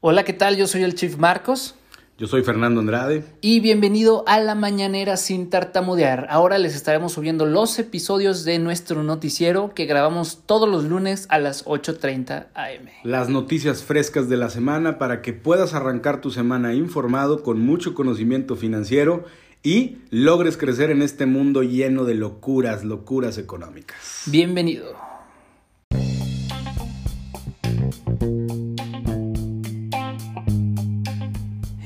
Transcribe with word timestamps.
Hola, 0.00 0.24
¿qué 0.24 0.32
tal? 0.32 0.56
Yo 0.56 0.68
soy 0.68 0.84
el 0.84 0.94
Chief 0.94 1.16
Marcos. 1.16 1.74
Yo 2.18 2.28
soy 2.28 2.44
Fernando 2.44 2.78
Andrade. 2.78 3.24
Y 3.40 3.58
bienvenido 3.58 4.22
a 4.28 4.38
la 4.38 4.54
mañanera 4.54 5.16
sin 5.16 5.50
tartamudear. 5.50 6.28
Ahora 6.30 6.58
les 6.58 6.76
estaremos 6.76 7.14
subiendo 7.14 7.46
los 7.46 7.76
episodios 7.80 8.44
de 8.44 8.60
nuestro 8.60 9.02
noticiero 9.02 9.74
que 9.74 9.86
grabamos 9.86 10.44
todos 10.46 10.68
los 10.68 10.84
lunes 10.84 11.26
a 11.30 11.40
las 11.40 11.64
8.30 11.64 12.46
am. 12.54 12.86
Las 13.02 13.28
noticias 13.28 13.82
frescas 13.82 14.28
de 14.28 14.36
la 14.36 14.50
semana 14.50 14.98
para 14.98 15.20
que 15.20 15.32
puedas 15.32 15.74
arrancar 15.74 16.20
tu 16.20 16.30
semana 16.30 16.74
informado 16.74 17.42
con 17.42 17.58
mucho 17.58 17.94
conocimiento 17.94 18.54
financiero 18.54 19.24
y 19.64 19.98
logres 20.10 20.56
crecer 20.56 20.92
en 20.92 21.02
este 21.02 21.26
mundo 21.26 21.64
lleno 21.64 22.04
de 22.04 22.14
locuras, 22.14 22.84
locuras 22.84 23.36
económicas. 23.36 24.22
Bienvenido. 24.26 25.07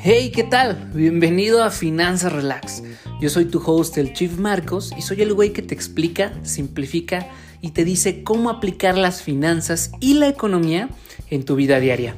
Hey, 0.05 0.33
¿qué 0.35 0.43
tal? 0.43 0.91
Bienvenido 0.93 1.63
a 1.63 1.71
Finanzas 1.71 2.33
Relax. 2.33 2.83
Yo 3.21 3.31
soy 3.31 3.45
tu 3.45 3.63
host, 3.65 3.97
el 3.99 4.13
Chief 4.13 4.37
Marcos, 4.37 4.91
y 4.99 5.03
soy 5.03 5.23
el 5.23 5.33
güey 5.33 5.53
que 5.53 5.63
te 5.63 5.77
explica, 5.77 6.33
simplifica 6.43 7.29
y 7.61 7.71
te 7.71 7.85
dice 7.85 8.25
cómo 8.25 8.51
aplicar 8.51 8.99
las 8.99 9.23
finanzas 9.23 9.93
y 10.01 10.15
la 10.15 10.27
economía 10.27 10.89
en 11.31 11.45
tu 11.45 11.55
vida 11.55 11.79
diaria. 11.79 12.17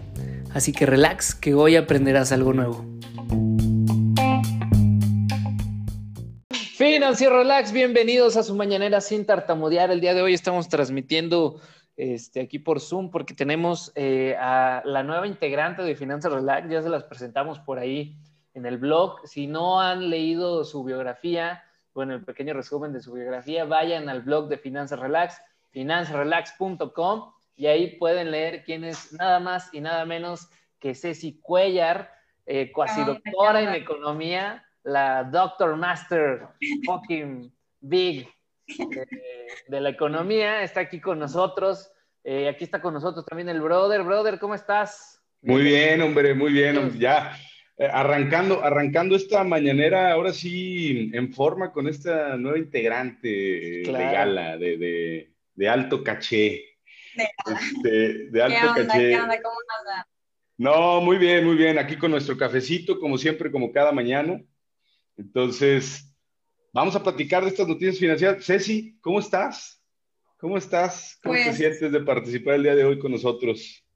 Así 0.55 0.73
que 0.73 0.87
relax, 0.87 1.35
que 1.35 1.53
hoy 1.53 1.77
aprenderás 1.77 2.33
algo 2.33 2.55
nuevo. 2.55 2.87
Financiero 6.79 7.37
Relax, 7.37 7.71
bienvenidos 7.71 8.39
a 8.39 8.45
su 8.45 8.55
mañanera 8.55 9.03
sin 9.03 9.27
tartamudear. 9.27 9.91
El 9.91 10.01
día 10.01 10.15
de 10.15 10.23
hoy 10.23 10.33
estamos 10.33 10.71
transmitiendo 10.71 11.61
este, 11.97 12.41
aquí 12.41 12.59
por 12.59 12.81
Zoom 12.81 13.11
porque 13.11 13.35
tenemos 13.35 13.93
eh, 13.95 14.37
a 14.39 14.83
la 14.85 15.03
nueva 15.03 15.27
integrante 15.27 15.83
de 15.83 15.95
Finanzas 15.95 16.33
Relax, 16.33 16.69
ya 16.69 16.83
se 16.83 16.89
las 16.89 17.05
presentamos 17.05 17.61
por 17.61 17.79
ahí 17.79 18.17
en 18.55 18.67
el 18.67 18.79
blog. 18.79 19.21
Si 19.27 19.47
no 19.47 19.81
han 19.81 20.11
leído 20.11 20.65
su 20.65 20.83
biografía, 20.85 21.63
bueno, 21.93 22.15
el 22.15 22.25
pequeño 22.25 22.55
resumen 22.55 22.93
de 22.93 23.01
su 23.01 23.13
biografía, 23.13 23.65
vayan 23.65 24.09
al 24.09 24.23
blog 24.23 24.49
de 24.49 24.59
Finanzas 24.59 24.99
Relax, 24.99 25.41
finanzrelax.com, 25.71 27.33
y 27.57 27.67
ahí 27.67 27.97
pueden 27.99 28.33
leer 28.33 28.65
quién 28.65 28.85
es 28.85 29.13
nada 29.13 29.39
más 29.39 29.73
y 29.73 29.81
nada 29.81 30.05
menos 30.05 30.49
que 30.81 30.95
Ceci 30.95 31.41
Cuellar, 31.41 32.11
eh, 32.47 32.73
cuasi 32.73 33.05
doctora 33.05 33.63
en 33.63 33.75
economía, 33.75 34.65
la 34.83 35.25
Doctor 35.25 35.77
Master 35.77 36.49
fucking 36.85 37.53
Big 37.81 38.29
de, 38.67 39.81
la 39.81 39.91
economía, 39.91 40.63
está 40.63 40.81
aquí 40.81 41.01
con 41.01 41.19
nosotros. 41.19 41.91
Eh, 42.23 42.49
aquí 42.49 42.65
está 42.65 42.81
con 42.81 42.95
nosotros 42.95 43.25
también 43.27 43.49
el 43.49 43.61
brother. 43.61 44.03
Brother, 44.03 44.39
¿cómo 44.39 44.55
estás? 44.55 45.23
Muy 45.43 45.63
bien, 45.63 46.01
hombre, 46.01 46.35
muy 46.35 46.53
bien. 46.53 46.99
Ya 46.99 47.37
eh, 47.77 47.89
arrancando, 47.93 48.63
arrancando 48.65 49.17
esta 49.17 49.43
mañanera, 49.43 50.13
ahora 50.13 50.33
sí 50.33 51.11
en 51.13 51.33
forma 51.33 51.73
con 51.73 51.89
esta 51.89 52.37
nueva 52.37 52.57
integrante 52.57 53.29
de 53.29 53.83
gala, 53.85 54.57
de, 54.57 55.29
de, 55.55 55.69
alto 55.69 56.05
caché. 56.05 56.79
De, 57.83 58.27
este, 58.27 58.43
alto 58.43 58.87
caché. 58.87 59.19
¿Cómo 59.19 59.57
No, 60.57 61.01
muy 61.01 61.19
bien, 61.19 61.45
muy 61.45 61.57
bien. 61.57 61.77
Aquí 61.79 61.97
con 61.97 62.13
nuestro 62.13 62.37
cafecito, 62.39 63.01
como 63.01 63.19
siempre, 63.19 63.51
como 63.51 63.73
cada 63.73 63.91
mañana. 63.91 64.41
Entonces, 65.17 66.14
Vamos 66.75 66.97
a 66.97 67.03
platicar 67.05 67.45
de 67.45 67.51
estas 67.51 67.69
noticias 67.69 68.01
financieras. 68.01 68.45
Ceci, 68.45 68.99
¿cómo 69.01 69.21
estás? 69.21 69.81
¿Cómo 70.39 70.59
estás? 70.59 71.17
¿Cómo 71.23 71.37
te 71.37 71.45
pues 71.45 71.57
sientes 71.57 71.93
de 71.93 72.01
participar 72.01 72.55
el 72.55 72.65
día 72.65 72.75
de 72.75 72.85
hoy 72.85 72.99
con 72.99 73.13
nosotros? 73.13 73.87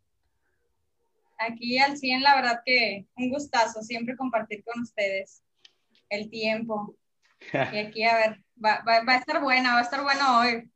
Aquí 1.38 1.76
al 1.80 1.96
100, 1.96 2.22
la 2.22 2.36
verdad 2.36 2.60
que 2.64 3.04
un 3.16 3.30
gustazo 3.30 3.82
siempre 3.82 4.16
compartir 4.16 4.62
con 4.62 4.80
ustedes 4.80 5.42
el 6.08 6.30
tiempo. 6.30 6.94
y 7.52 7.78
aquí, 7.78 8.04
a 8.04 8.14
ver, 8.14 8.40
va, 8.64 8.80
a 8.86 9.16
estar 9.16 9.42
buena, 9.42 9.72
va 9.72 9.80
a 9.80 9.82
estar 9.82 10.04
bueno 10.04 10.38
hoy. 10.38 10.70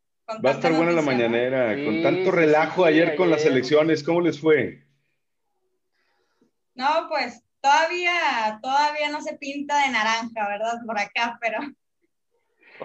Va 0.44 0.50
a 0.50 0.54
estar 0.54 0.72
buena 0.72 0.90
la 0.90 1.02
mañanera, 1.02 1.76
con 1.84 2.02
tanto 2.02 2.32
relajo 2.32 2.84
ayer 2.84 3.14
con 3.14 3.30
las 3.30 3.46
elecciones, 3.46 4.02
¿cómo 4.02 4.22
les 4.22 4.40
fue? 4.40 4.84
No, 6.74 7.06
pues 7.08 7.44
todavía, 7.60 8.58
todavía 8.60 9.08
no 9.08 9.22
se 9.22 9.36
pinta 9.36 9.84
de 9.84 9.92
naranja, 9.92 10.48
¿verdad? 10.48 10.80
Por 10.84 10.98
acá, 10.98 11.38
pero 11.40 11.60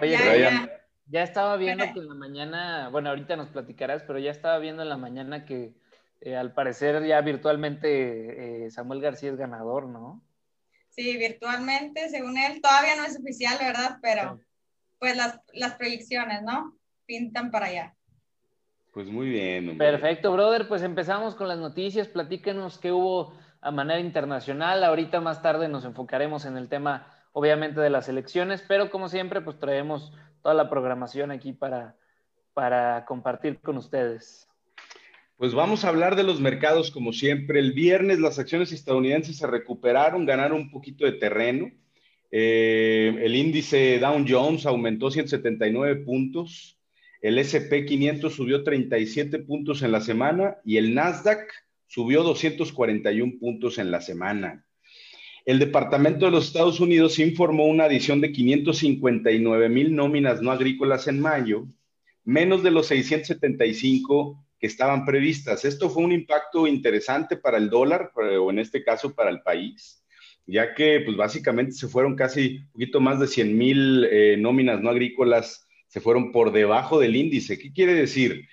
Oye, 0.00 0.16
ya, 1.10 1.22
estaba 1.22 1.56
viendo 1.56 1.84
que 1.92 2.00
en 2.00 2.08
la 2.08 2.14
mañana, 2.14 2.88
bueno, 2.90 3.08
ahorita 3.10 3.36
nos 3.36 3.48
platicarás, 3.48 4.02
pero 4.02 4.18
ya 4.18 4.30
estaba 4.30 4.58
viendo 4.58 4.82
en 4.82 4.88
la 4.88 4.98
mañana 4.98 5.44
que 5.44 5.72
eh, 6.20 6.36
al 6.36 6.52
parecer 6.52 7.04
ya 7.06 7.20
virtualmente 7.20 8.66
eh, 8.66 8.70
Samuel 8.70 9.00
García 9.00 9.30
es 9.30 9.36
ganador, 9.36 9.86
¿no? 9.86 10.22
Sí, 10.90 11.16
virtualmente, 11.16 12.08
según 12.10 12.36
él, 12.36 12.60
todavía 12.60 12.96
no 12.96 13.04
es 13.04 13.18
oficial, 13.18 13.56
¿verdad? 13.58 13.98
Pero 14.02 14.40
pues 14.98 15.16
las, 15.16 15.40
las 15.52 15.74
proyecciones, 15.74 16.42
¿no? 16.42 16.76
Pintan 17.06 17.50
para 17.50 17.66
allá. 17.66 17.94
Pues 18.92 19.06
muy 19.06 19.28
bien. 19.28 19.78
Perfecto, 19.78 20.32
brother. 20.32 20.66
Pues 20.66 20.82
empezamos 20.82 21.34
con 21.34 21.46
las 21.46 21.58
noticias. 21.58 22.08
Platíquenos 22.08 22.78
qué 22.78 22.90
hubo 22.90 23.32
a 23.60 23.70
manera 23.70 24.00
internacional. 24.00 24.82
Ahorita 24.82 25.20
más 25.20 25.40
tarde 25.40 25.68
nos 25.68 25.84
enfocaremos 25.84 26.44
en 26.46 26.56
el 26.56 26.68
tema 26.68 27.06
obviamente 27.38 27.80
de 27.80 27.88
las 27.88 28.08
elecciones, 28.08 28.64
pero 28.66 28.90
como 28.90 29.08
siempre, 29.08 29.40
pues 29.40 29.60
traemos 29.60 30.12
toda 30.42 30.56
la 30.56 30.68
programación 30.68 31.30
aquí 31.30 31.52
para, 31.52 31.94
para 32.52 33.04
compartir 33.04 33.60
con 33.60 33.76
ustedes. 33.76 34.48
Pues 35.36 35.54
vamos 35.54 35.84
a 35.84 35.90
hablar 35.90 36.16
de 36.16 36.24
los 36.24 36.40
mercados 36.40 36.90
como 36.90 37.12
siempre. 37.12 37.60
El 37.60 37.74
viernes 37.74 38.18
las 38.18 38.40
acciones 38.40 38.72
estadounidenses 38.72 39.36
se 39.36 39.46
recuperaron, 39.46 40.26
ganaron 40.26 40.62
un 40.62 40.70
poquito 40.72 41.04
de 41.04 41.12
terreno. 41.12 41.70
Eh, 42.32 43.16
el 43.22 43.36
índice 43.36 44.00
Dow 44.00 44.24
Jones 44.28 44.66
aumentó 44.66 45.08
179 45.08 45.94
puntos. 46.04 46.76
El 47.22 47.38
SP 47.38 47.86
500 47.86 48.34
subió 48.34 48.64
37 48.64 49.38
puntos 49.38 49.82
en 49.82 49.92
la 49.92 50.00
semana 50.00 50.56
y 50.64 50.78
el 50.78 50.92
Nasdaq 50.92 51.48
subió 51.86 52.24
241 52.24 53.34
puntos 53.38 53.78
en 53.78 53.92
la 53.92 54.00
semana 54.00 54.64
el 55.48 55.58
Departamento 55.58 56.26
de 56.26 56.30
los 56.30 56.48
Estados 56.48 56.78
Unidos 56.78 57.18
informó 57.18 57.64
una 57.68 57.84
adición 57.84 58.20
de 58.20 58.32
559 58.32 59.70
mil 59.70 59.96
nóminas 59.96 60.42
no 60.42 60.50
agrícolas 60.50 61.08
en 61.08 61.20
mayo, 61.20 61.66
menos 62.22 62.62
de 62.62 62.70
los 62.70 62.88
675 62.88 64.44
que 64.60 64.66
estaban 64.66 65.06
previstas. 65.06 65.64
Esto 65.64 65.88
fue 65.88 66.04
un 66.04 66.12
impacto 66.12 66.66
interesante 66.66 67.38
para 67.38 67.56
el 67.56 67.70
dólar, 67.70 68.12
o 68.14 68.50
en 68.50 68.58
este 68.58 68.84
caso 68.84 69.14
para 69.14 69.30
el 69.30 69.40
país, 69.40 70.04
ya 70.46 70.74
que 70.74 71.00
pues 71.00 71.16
básicamente 71.16 71.72
se 71.72 71.88
fueron 71.88 72.14
casi 72.14 72.58
un 72.58 72.72
poquito 72.72 73.00
más 73.00 73.18
de 73.18 73.26
100 73.26 73.56
mil 73.56 74.04
eh, 74.04 74.36
nóminas 74.38 74.82
no 74.82 74.90
agrícolas, 74.90 75.66
se 75.86 76.02
fueron 76.02 76.30
por 76.30 76.52
debajo 76.52 77.00
del 77.00 77.16
índice. 77.16 77.58
¿Qué 77.58 77.72
quiere 77.72 77.94
decir? 77.94 78.46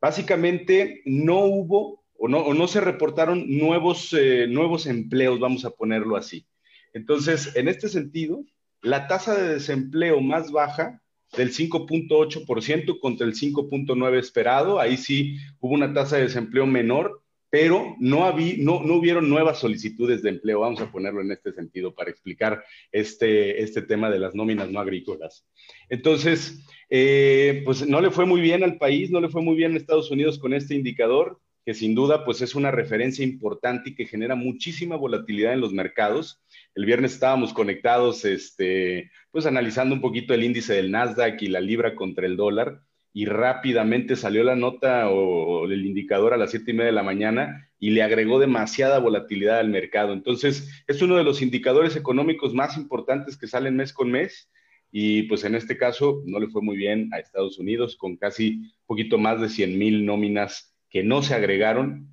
Básicamente 0.00 1.02
no 1.04 1.40
hubo 1.40 2.06
o 2.18 2.28
no, 2.28 2.68
se 2.68 2.80
reportaron 2.80 3.44
nuevos, 3.48 4.12
eh, 4.12 4.46
nuevos 4.48 4.86
empleos, 4.86 5.38
vamos 5.38 5.64
a 5.64 5.70
ponerlo 5.70 6.16
así. 6.16 6.46
Entonces, 6.92 7.54
en 7.54 7.68
este 7.68 7.88
sentido, 7.88 8.44
la 8.82 9.06
tasa 9.06 9.36
de 9.36 9.54
desempleo 9.54 10.20
más 10.20 10.50
baja 10.50 11.00
del 11.36 11.52
5.8% 11.52 12.98
contra 13.00 13.26
el 13.26 13.34
5.9% 13.34 14.18
esperado, 14.18 14.80
ahí 14.80 14.96
sí 14.96 15.36
hubo 15.60 15.74
una 15.74 15.92
tasa 15.92 16.16
de 16.16 16.22
desempleo 16.22 16.66
menor, 16.66 17.22
pero 17.50 17.94
no, 17.98 18.24
había, 18.24 18.54
no, 18.58 18.82
no, 18.82 18.94
hubieron 18.94 19.28
nuevas 19.28 19.58
solicitudes 19.58 20.22
de 20.22 20.30
empleo, 20.30 20.60
vamos 20.60 20.80
a 20.80 20.90
ponerlo 20.90 21.20
en 21.20 21.30
este 21.30 21.52
sentido 21.52 21.94
para 21.94 22.10
explicar 22.10 22.62
este, 22.92 23.62
este 23.62 23.82
tema 23.82 24.10
de 24.10 24.18
las 24.18 24.34
nóminas 24.34 24.70
no 24.70 24.80
agrícolas. 24.80 25.46
Entonces, 25.88 26.66
eh, 26.90 27.62
pues 27.64 27.86
no 27.88 28.00
le 28.00 28.10
fue 28.10 28.26
muy 28.26 28.40
bien 28.40 28.64
al 28.64 28.76
país, 28.76 29.10
no 29.10 29.20
le 29.20 29.28
fue 29.28 29.40
muy 29.40 29.56
bien 29.56 29.74
a 29.74 29.76
Estados 29.76 30.10
Unidos 30.10 30.38
con 30.38 30.52
este 30.52 30.74
indicador 30.74 31.40
que 31.68 31.74
sin 31.74 31.94
duda 31.94 32.24
pues 32.24 32.40
es 32.40 32.54
una 32.54 32.70
referencia 32.70 33.22
importante 33.22 33.90
y 33.90 33.94
que 33.94 34.06
genera 34.06 34.34
muchísima 34.34 34.96
volatilidad 34.96 35.52
en 35.52 35.60
los 35.60 35.74
mercados. 35.74 36.40
El 36.74 36.86
viernes 36.86 37.12
estábamos 37.12 37.52
conectados, 37.52 38.24
este, 38.24 39.10
pues 39.30 39.44
analizando 39.44 39.94
un 39.94 40.00
poquito 40.00 40.32
el 40.32 40.44
índice 40.44 40.72
del 40.72 40.90
Nasdaq 40.90 41.42
y 41.42 41.48
la 41.48 41.60
libra 41.60 41.94
contra 41.94 42.24
el 42.24 42.38
dólar 42.38 42.80
y 43.12 43.26
rápidamente 43.26 44.16
salió 44.16 44.44
la 44.44 44.56
nota 44.56 45.10
o, 45.10 45.66
el 45.66 45.84
indicador 45.84 46.32
a 46.32 46.38
las 46.38 46.52
siete 46.52 46.70
y 46.70 46.72
media 46.72 46.86
de 46.86 46.92
la 46.92 47.02
mañana 47.02 47.68
y 47.78 47.90
le 47.90 48.02
agregó 48.02 48.38
demasiada 48.38 48.98
volatilidad 48.98 49.58
al 49.58 49.68
mercado. 49.68 50.14
Entonces, 50.14 50.82
es 50.86 51.02
uno 51.02 51.18
de 51.18 51.24
los 51.24 51.42
indicadores 51.42 51.96
económicos 51.96 52.54
más 52.54 52.78
importantes 52.78 53.36
que 53.36 53.46
salen 53.46 53.76
mes 53.76 53.92
con 53.92 54.10
mes 54.10 54.50
y 54.90 55.24
pues 55.24 55.44
en 55.44 55.54
este 55.54 55.76
caso 55.76 56.22
no 56.24 56.40
le 56.40 56.48
fue 56.48 56.62
muy 56.62 56.78
bien 56.78 57.10
a 57.12 57.18
Estados 57.18 57.58
Unidos 57.58 57.94
con 57.94 58.16
casi 58.16 58.72
poquito 58.86 59.18
más 59.18 59.38
de 59.38 59.50
100 59.50 59.78
mil 59.78 60.06
nóminas 60.06 60.74
que 60.90 61.02
no 61.02 61.22
se 61.22 61.34
agregaron 61.34 62.08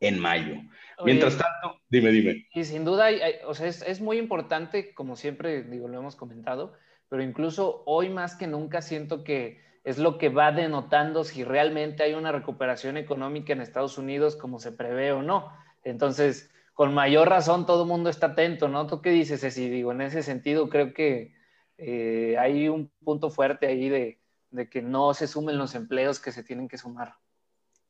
en 0.00 0.18
mayo. 0.18 0.56
Mientras 1.04 1.36
tanto, 1.36 1.80
dime, 1.88 2.10
dime. 2.10 2.46
Y 2.54 2.64
sin 2.64 2.84
duda, 2.84 3.08
o 3.46 3.54
sea, 3.54 3.66
es, 3.66 4.00
muy 4.00 4.18
importante, 4.18 4.94
como 4.94 5.16
siempre, 5.16 5.62
digo, 5.62 5.88
lo 5.88 5.98
hemos 5.98 6.16
comentado, 6.16 6.74
pero 7.08 7.22
incluso 7.22 7.82
hoy 7.86 8.08
más 8.08 8.34
que 8.34 8.46
nunca 8.46 8.80
siento 8.80 9.22
que 9.22 9.60
es 9.84 9.98
lo 9.98 10.18
que 10.18 10.30
va 10.30 10.52
denotando 10.52 11.22
si 11.22 11.44
realmente 11.44 12.02
hay 12.02 12.14
una 12.14 12.32
recuperación 12.32 12.96
económica 12.96 13.52
en 13.52 13.60
Estados 13.60 13.98
Unidos 13.98 14.36
como 14.36 14.58
se 14.58 14.72
prevé 14.72 15.12
o 15.12 15.22
no. 15.22 15.52
Entonces, 15.84 16.50
con 16.74 16.92
mayor 16.92 17.28
razón 17.28 17.66
todo 17.66 17.82
el 17.82 17.88
mundo 17.88 18.10
está 18.10 18.28
atento, 18.28 18.68
¿no? 18.68 18.86
¿Tú 18.86 19.00
qué 19.00 19.10
dices, 19.10 19.40
Ceci? 19.40 19.68
Digo, 19.68 19.92
en 19.92 20.00
ese 20.00 20.22
sentido 20.22 20.68
creo 20.68 20.92
que 20.92 21.34
eh, 21.78 22.36
hay 22.38 22.68
un 22.68 22.90
punto 23.04 23.30
fuerte 23.30 23.66
ahí 23.66 23.88
de, 23.88 24.18
de, 24.50 24.68
que 24.68 24.82
no 24.82 25.14
se 25.14 25.28
sumen 25.28 25.58
los 25.58 25.74
empleos 25.74 26.18
que 26.18 26.32
se 26.32 26.42
tienen 26.42 26.68
que 26.68 26.78
sumar. 26.78 27.14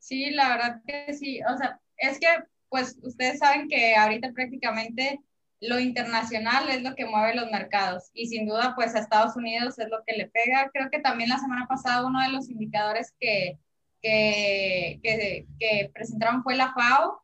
Sí, 0.07 0.29
la 0.31 0.49
verdad 0.49 0.81
que 0.87 1.13
sí. 1.13 1.41
O 1.43 1.57
sea, 1.57 1.81
es 1.97 2.17
que, 2.19 2.27
pues, 2.69 2.97
ustedes 3.03 3.39
saben 3.39 3.67
que 3.67 3.95
ahorita 3.95 4.31
prácticamente 4.31 5.19
lo 5.59 5.79
internacional 5.79 6.69
es 6.69 6.81
lo 6.83 6.95
que 6.95 7.05
mueve 7.05 7.35
los 7.35 7.51
mercados 7.51 8.09
y 8.13 8.27
sin 8.27 8.47
duda, 8.47 8.73
pues, 8.75 8.95
a 8.95 8.99
Estados 8.99 9.35
Unidos 9.35 9.77
es 9.79 9.89
lo 9.89 10.03
que 10.05 10.15
le 10.15 10.27
pega. 10.29 10.69
Creo 10.73 10.89
que 10.89 10.99
también 10.99 11.29
la 11.29 11.39
semana 11.39 11.67
pasada 11.67 12.05
uno 12.05 12.21
de 12.21 12.29
los 12.29 12.49
indicadores 12.49 13.13
que, 13.19 13.57
que, 14.01 14.99
que, 15.03 15.45
que 15.59 15.91
presentaron 15.93 16.43
fue 16.43 16.55
la 16.55 16.73
FAO 16.73 17.21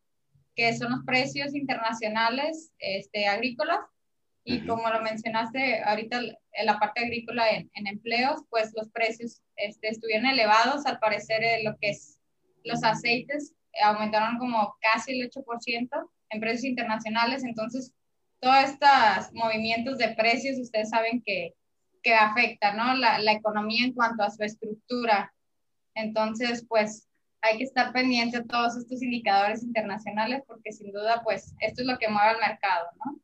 que 0.56 0.75
son 0.75 0.91
los 0.91 1.06
precios 1.06 1.56
internacionales 1.56 2.71
este, 2.79 3.27
agrícolas. 3.27 3.79
Y 4.45 4.65
como 4.68 4.89
lo 4.89 5.01
mencionaste 5.01 5.81
ahorita 5.83 6.19
en 6.19 6.65
la 6.65 6.77
parte 6.77 7.01
agrícola 7.01 7.50
en, 7.50 7.88
empleos, 7.88 8.41
pues 8.50 8.74
los 8.75 8.89
precios 8.89 9.41
este, 9.56 9.88
estuvieron 9.88 10.25
elevados. 10.25 10.86
Al 10.86 11.00
parecer 11.00 11.44
eh, 11.44 11.63
lo 11.63 11.77
que 11.77 11.91
es 11.91 12.12
los 12.63 12.83
aceites 12.83 13.54
aumentaron 13.83 14.38
como 14.38 14.75
casi 14.81 15.19
el 15.19 15.30
8% 15.30 15.89
en 16.30 16.39
precios 16.39 16.65
internacionales. 16.65 17.44
Entonces, 17.44 17.94
todos 18.39 18.63
estos 18.65 19.33
movimientos 19.33 19.98
de 19.98 20.10
precios, 20.10 20.60
ustedes 20.60 20.89
saben 20.89 21.21
que, 21.25 21.54
que 22.01 22.13
afectan 22.13 22.77
¿no? 22.77 22.95
la, 22.95 23.19
la 23.19 23.31
economía 23.33 23.86
en 23.86 23.94
cuanto 23.94 24.24
a 24.24 24.30
su 24.30 24.44
estructura. 24.44 25.33
Entonces, 25.95 26.65
pues 26.68 27.07
hay 27.42 27.57
que 27.57 27.63
estar 27.65 27.92
pendiente 27.92 28.39
de 28.39 28.45
todos 28.45 28.77
estos 28.77 29.01
indicadores 29.01 29.63
internacionales 29.63 30.44
porque 30.48 30.71
sin 30.71 30.92
duda, 30.92 31.21
pues, 31.24 31.54
esto 31.60 31.81
es 31.81 31.88
lo 31.88 31.98
que 31.98 32.07
mueve 32.07 32.30
al 32.30 32.39
mercado, 32.39 32.88
¿no? 33.04 33.19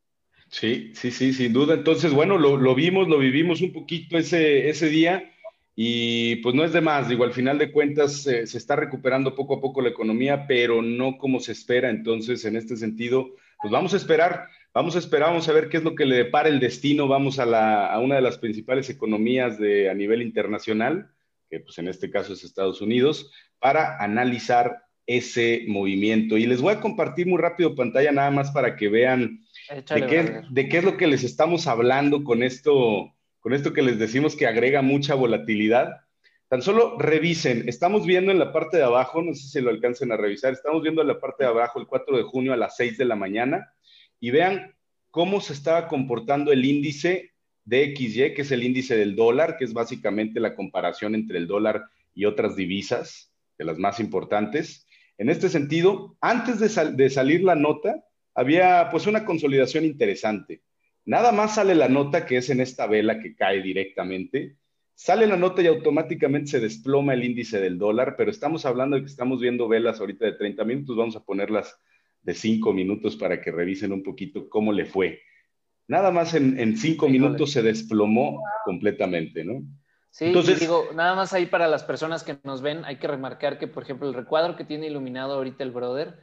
Sí, 0.49 0.91
sí, 0.95 1.11
sí, 1.11 1.31
sin 1.31 1.53
duda. 1.53 1.75
Entonces, 1.75 2.11
bueno, 2.11 2.37
lo, 2.37 2.57
lo 2.57 2.73
vimos, 2.73 3.07
lo 3.07 3.19
vivimos 3.19 3.61
un 3.61 3.71
poquito 3.71 4.17
ese, 4.17 4.67
ese 4.67 4.89
día 4.89 5.31
y 5.81 6.35
pues 6.43 6.53
no 6.55 6.65
es 6.65 6.73
de 6.73 6.81
más, 6.81 7.07
digo, 7.07 7.23
al 7.23 7.31
final 7.31 7.57
de 7.57 7.71
cuentas 7.71 8.23
se 8.23 8.43
está 8.43 8.75
recuperando 8.75 9.33
poco 9.33 9.55
a 9.55 9.61
poco 9.61 9.79
la 9.79 9.87
economía, 9.87 10.45
pero 10.45 10.81
no 10.81 11.17
como 11.17 11.39
se 11.39 11.53
espera. 11.53 11.89
Entonces, 11.89 12.43
en 12.43 12.57
este 12.57 12.75
sentido, 12.75 13.29
pues 13.61 13.71
vamos 13.71 13.93
a 13.93 13.95
esperar, 13.95 14.49
vamos 14.73 14.97
a 14.97 14.99
esperar, 14.99 15.29
vamos 15.29 15.47
a 15.47 15.53
ver 15.53 15.69
qué 15.69 15.77
es 15.77 15.83
lo 15.85 15.95
que 15.95 16.05
le 16.05 16.17
depara 16.17 16.49
el 16.49 16.59
destino. 16.59 17.07
Vamos 17.07 17.39
a, 17.39 17.45
la, 17.45 17.85
a 17.85 17.97
una 17.99 18.15
de 18.15 18.21
las 18.21 18.37
principales 18.37 18.89
economías 18.89 19.57
de, 19.57 19.89
a 19.89 19.93
nivel 19.93 20.21
internacional, 20.21 21.13
que 21.49 21.61
pues 21.61 21.77
en 21.77 21.87
este 21.87 22.11
caso 22.11 22.33
es 22.33 22.43
Estados 22.43 22.81
Unidos, 22.81 23.31
para 23.57 24.03
analizar 24.03 24.83
ese 25.05 25.63
movimiento. 25.69 26.37
Y 26.37 26.45
les 26.45 26.59
voy 26.59 26.73
a 26.73 26.81
compartir 26.81 27.25
muy 27.25 27.39
rápido 27.39 27.75
pantalla 27.75 28.11
nada 28.11 28.31
más 28.31 28.51
para 28.51 28.75
que 28.75 28.89
vean 28.89 29.45
de, 29.69 30.05
qué, 30.05 30.41
de, 30.49 30.67
qué, 30.67 30.79
es 30.79 30.83
lo 30.83 30.97
que 30.97 31.07
les 31.07 31.23
estamos 31.23 31.67
hablando 31.67 32.25
con 32.25 32.43
esto, 32.43 33.13
con 33.39 33.53
esto 33.53 33.73
que 33.73 33.81
les 33.81 33.99
decimos 33.99 34.35
que 34.35 34.47
agrega 34.47 34.81
mucha 34.81 35.15
volatilidad. 35.15 36.01
Tan 36.47 36.61
solo 36.61 36.97
revisen, 36.97 37.69
estamos 37.69 38.05
viendo 38.05 38.31
en 38.31 38.39
la 38.39 38.51
parte 38.51 38.77
de 38.77 38.83
abajo, 38.83 39.21
no 39.21 39.33
sé 39.33 39.47
si 39.47 39.61
lo 39.61 39.69
alcancen 39.69 40.11
a 40.11 40.17
revisar, 40.17 40.53
estamos 40.53 40.81
viendo 40.81 41.01
en 41.01 41.07
la 41.07 41.19
parte 41.19 41.43
de 41.43 41.49
abajo 41.49 41.79
el 41.79 41.87
4 41.87 42.17
de 42.17 42.23
junio 42.23 42.53
a 42.53 42.57
las 42.57 42.75
6 42.75 42.97
de 42.97 43.05
la 43.05 43.15
mañana 43.15 43.71
y 44.19 44.31
vean 44.31 44.75
cómo 45.11 45.41
se 45.41 45.53
estaba 45.53 45.87
comportando 45.87 46.51
el 46.51 46.65
índice 46.65 47.33
de 47.65 47.93
XY, 47.95 48.33
que 48.33 48.41
es 48.41 48.51
el 48.51 48.63
índice 48.63 48.97
del 48.97 49.15
dólar, 49.15 49.57
que 49.57 49.65
es 49.65 49.73
básicamente 49.73 50.39
la 50.39 50.55
comparación 50.55 51.13
entre 51.13 51.37
el 51.37 51.47
dólar 51.47 51.85
y 52.15 52.25
otras 52.25 52.55
divisas 52.55 53.31
de 53.57 53.65
las 53.65 53.77
más 53.77 53.99
importantes. 53.99 54.87
En 55.19 55.29
este 55.29 55.49
sentido, 55.49 56.17
antes 56.21 56.59
de, 56.59 57.09
salir 57.09 57.43
la 57.43 57.55
nota, 57.55 58.03
había 58.33 58.89
pues 58.89 59.05
una 59.05 59.25
consolidación 59.25 59.85
interesante. 59.85 60.61
Nada 61.05 61.31
más 61.31 61.55
sale 61.55 61.75
la 61.75 61.87
nota 61.87 62.25
que 62.25 62.37
es 62.37 62.49
en 62.49 62.61
esta 62.61 62.87
vela 62.87 63.19
que 63.19 63.35
cae 63.35 63.61
directamente. 63.61 64.55
Sale 64.95 65.27
la 65.27 65.37
nota 65.37 65.61
y 65.61 65.67
automáticamente 65.67 66.51
se 66.51 66.59
desploma 66.59 67.13
el 67.13 67.23
índice 67.23 67.59
del 67.59 67.77
dólar, 67.77 68.15
pero 68.17 68.31
estamos 68.31 68.65
hablando 68.65 68.95
de 68.95 69.03
que 69.03 69.09
estamos 69.09 69.39
viendo 69.39 69.67
velas 69.67 69.99
ahorita 69.99 70.25
de 70.25 70.33
30 70.33 70.65
minutos, 70.65 70.97
vamos 70.97 71.15
a 71.15 71.23
ponerlas 71.23 71.79
de 72.21 72.33
5 72.33 72.73
minutos 72.73 73.15
para 73.15 73.41
que 73.41 73.51
revisen 73.51 73.93
un 73.93 74.03
poquito 74.03 74.49
cómo 74.49 74.73
le 74.73 74.85
fue. 74.85 75.21
Nada 75.87 76.11
más 76.11 76.33
en 76.33 76.77
5 76.77 77.07
minutos 77.07 77.51
se 77.51 77.63
desplomó 77.63 78.43
completamente, 78.65 79.43
¿no? 79.43 79.63
Sí, 80.11 80.25
Entonces, 80.25 80.59
digo, 80.59 80.89
nada 80.93 81.15
más 81.15 81.33
ahí 81.33 81.45
para 81.45 81.67
las 81.67 81.83
personas 81.83 82.23
que 82.23 82.37
nos 82.43 82.61
ven, 82.61 82.83
hay 82.85 82.97
que 82.97 83.07
remarcar 83.07 83.59
que, 83.59 83.67
por 83.67 83.83
ejemplo, 83.83 84.07
el 84.07 84.13
recuadro 84.13 84.55
que 84.55 84.65
tiene 84.65 84.87
iluminado 84.87 85.33
ahorita 85.35 85.63
el 85.63 85.71
brother, 85.71 86.15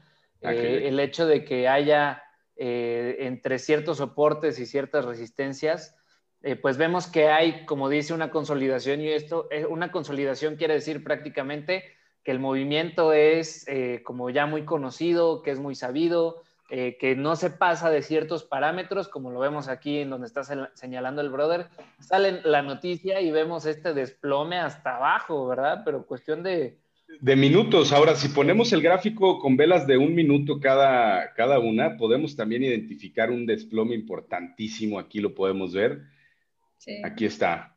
ah, 0.43 0.53
eh, 0.53 0.89
el 0.89 0.99
hecho 0.99 1.27
de 1.27 1.45
que 1.45 1.69
haya 1.69 2.23
eh, 2.57 3.17
entre 3.21 3.59
ciertos 3.59 3.99
soportes 3.99 4.59
y 4.59 4.67
ciertas 4.67 5.05
resistencias, 5.05 5.95
eh, 6.43 6.57
pues 6.57 6.77
vemos 6.77 7.07
que 7.07 7.29
hay, 7.29 7.65
como 7.67 7.89
dice, 7.89 8.15
una 8.15 8.31
consolidación 8.31 9.01
y 9.01 9.09
esto, 9.09 9.49
una 9.69 9.91
consolidación 9.91 10.57
quiere 10.57 10.75
decir 10.75 11.03
prácticamente 11.03 11.85
que 12.23 12.31
el 12.33 12.39
movimiento 12.39 13.13
es 13.13 13.67
como 14.03 14.31
ya 14.31 14.47
muy 14.47 14.65
conocido, 14.65 15.43
que 15.43 15.53
es 15.53 15.61
muy 15.61 15.77
sabido, 15.77 16.43
eh, 16.69 16.97
que 16.99 17.15
no 17.15 17.37
se 17.37 17.51
pasa 17.51 17.91
de 17.91 18.03
ciertos 18.03 18.43
parámetros, 18.43 19.07
como 19.07 19.31
lo 19.31 19.39
vemos 19.39 19.69
aquí 19.69 20.01
en 20.01 20.11
donde 20.11 20.27
está 20.27 20.43
señalando 20.75 21.23
el 21.23 21.31
brother, 21.31 21.69
sale 22.01 22.41
la 22.43 22.61
noticia 22.61 23.21
y 23.21 23.31
vemos 23.31 23.67
este 23.67 23.95
desplome 23.95 24.59
hasta 24.59 24.97
abajo, 24.97 25.47
¿verdad? 25.47 25.83
Pero 25.85 26.05
cuestión 26.07 26.43
de... 26.43 26.77
De 27.21 27.37
minutos. 27.37 27.93
Ahora, 27.93 28.15
si 28.15 28.29
ponemos 28.29 28.73
el 28.73 28.83
gráfico 28.83 29.39
con 29.39 29.57
velas 29.57 29.87
de 29.87 29.97
un 29.97 30.15
minuto 30.15 30.61
cada, 30.61 31.33
cada 31.35 31.59
una, 31.59 31.97
podemos 31.97 32.37
también 32.37 32.65
identificar 32.65 33.31
un 33.31 33.47
desplome 33.47 33.95
importantísimo. 33.95 34.99
Aquí 34.99 35.21
lo 35.21 35.35
podemos 35.35 35.73
ver. 35.73 36.03
Sí. 36.79 37.01
Aquí 37.05 37.25
está. 37.25 37.77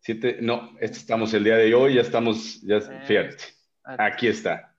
Siete, 0.00 0.38
no, 0.40 0.76
este 0.80 0.98
estamos 0.98 1.34
el 1.34 1.42
día 1.42 1.56
de 1.56 1.74
hoy, 1.74 1.94
ya 1.94 2.02
estamos, 2.02 2.62
ya, 2.62 2.76
eh, 2.76 3.00
fíjate. 3.06 3.36
Aquí 3.82 4.28
está. 4.28 4.76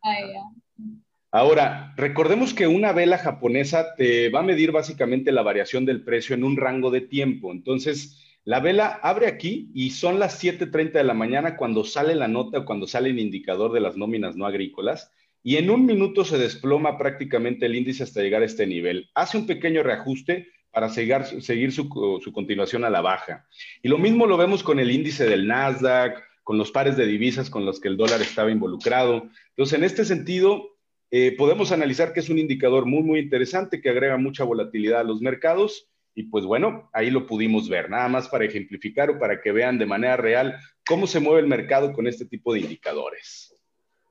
Ahora, 1.31 1.93
recordemos 1.97 2.53
que 2.53 2.67
una 2.67 2.93
vela 2.93 3.17
japonesa 3.17 3.93
te 3.95 4.29
va 4.29 4.39
a 4.39 4.43
medir 4.43 4.71
básicamente 4.71 5.31
la 5.31 5.41
variación 5.41 5.85
del 5.85 6.03
precio 6.03 6.33
en 6.33 6.43
un 6.43 6.55
rango 6.55 6.91
de 6.91 7.01
tiempo. 7.01 7.51
Entonces, 7.51 8.26
la 8.47 8.61
vela 8.61 9.01
abre 9.03 9.27
aquí 9.27 9.69
y 9.73 9.89
son 9.89 10.19
las 10.19 10.41
7.30 10.41 10.93
de 10.93 11.03
la 11.03 11.13
mañana 11.13 11.57
cuando 11.57 11.83
sale 11.83 12.15
la 12.15 12.29
nota 12.29 12.59
o 12.59 12.65
cuando 12.65 12.87
sale 12.87 13.09
el 13.09 13.19
indicador 13.19 13.73
de 13.73 13.81
las 13.81 13.97
nóminas 13.97 14.37
no 14.37 14.45
agrícolas. 14.45 15.11
Y 15.43 15.57
en 15.57 15.69
un 15.69 15.85
minuto 15.85 16.23
se 16.23 16.37
desploma 16.37 16.97
prácticamente 16.97 17.65
el 17.65 17.75
índice 17.75 18.03
hasta 18.03 18.21
llegar 18.21 18.43
a 18.43 18.45
este 18.45 18.65
nivel. 18.65 19.09
Hace 19.15 19.37
un 19.37 19.47
pequeño 19.47 19.83
reajuste 19.83 20.47
para 20.71 20.87
seguir, 20.87 21.73
su 21.73 21.89
continuación 22.33 22.85
a 22.85 22.89
la 22.89 23.01
baja. 23.01 23.45
Y 23.83 23.89
lo 23.89 23.97
mismo 23.97 24.25
lo 24.25 24.37
vemos 24.37 24.63
con 24.63 24.79
el 24.79 24.91
índice 24.91 25.25
del 25.25 25.45
Nasdaq, 25.45 26.23
con 26.41 26.57
los 26.57 26.71
pares 26.71 26.95
de 26.95 27.05
divisas 27.05 27.49
con 27.49 27.65
los 27.65 27.81
que 27.81 27.89
el 27.89 27.97
dólar 27.97 28.21
estaba 28.21 28.49
involucrado. 28.49 29.29
Entonces, 29.49 29.77
en 29.77 29.83
este 29.83 30.05
sentido, 30.05 30.77
eh, 31.11 31.35
podemos 31.37 31.73
analizar 31.73 32.13
que 32.13 32.21
es 32.21 32.29
un 32.29 32.39
indicador 32.39 32.85
muy, 32.85 33.03
muy 33.03 33.19
interesante 33.19 33.81
que 33.81 33.89
agrega 33.89 34.15
mucha 34.15 34.45
volatilidad 34.45 35.01
a 35.01 35.03
los 35.03 35.19
mercados. 35.19 35.89
Y 36.17 36.23
pues 36.23 36.45
bueno, 36.45 36.89
ahí 36.93 37.11
lo 37.11 37.27
pudimos 37.27 37.69
ver, 37.69 37.91
nada 37.91 38.07
más 38.07 38.27
para 38.27 38.43
ejemplificar 38.43 39.11
o 39.11 39.19
para 39.19 39.39
que 39.39 39.51
vean 39.51 39.77
de 39.77 39.85
manera 39.85 40.17
real 40.17 40.57
cómo 40.83 41.05
se 41.05 41.19
mueve 41.19 41.41
el 41.41 41.47
mercado 41.47 41.93
con 41.93 42.07
este 42.07 42.25
tipo 42.25 42.55
de 42.55 42.61
indicadores. 42.61 43.53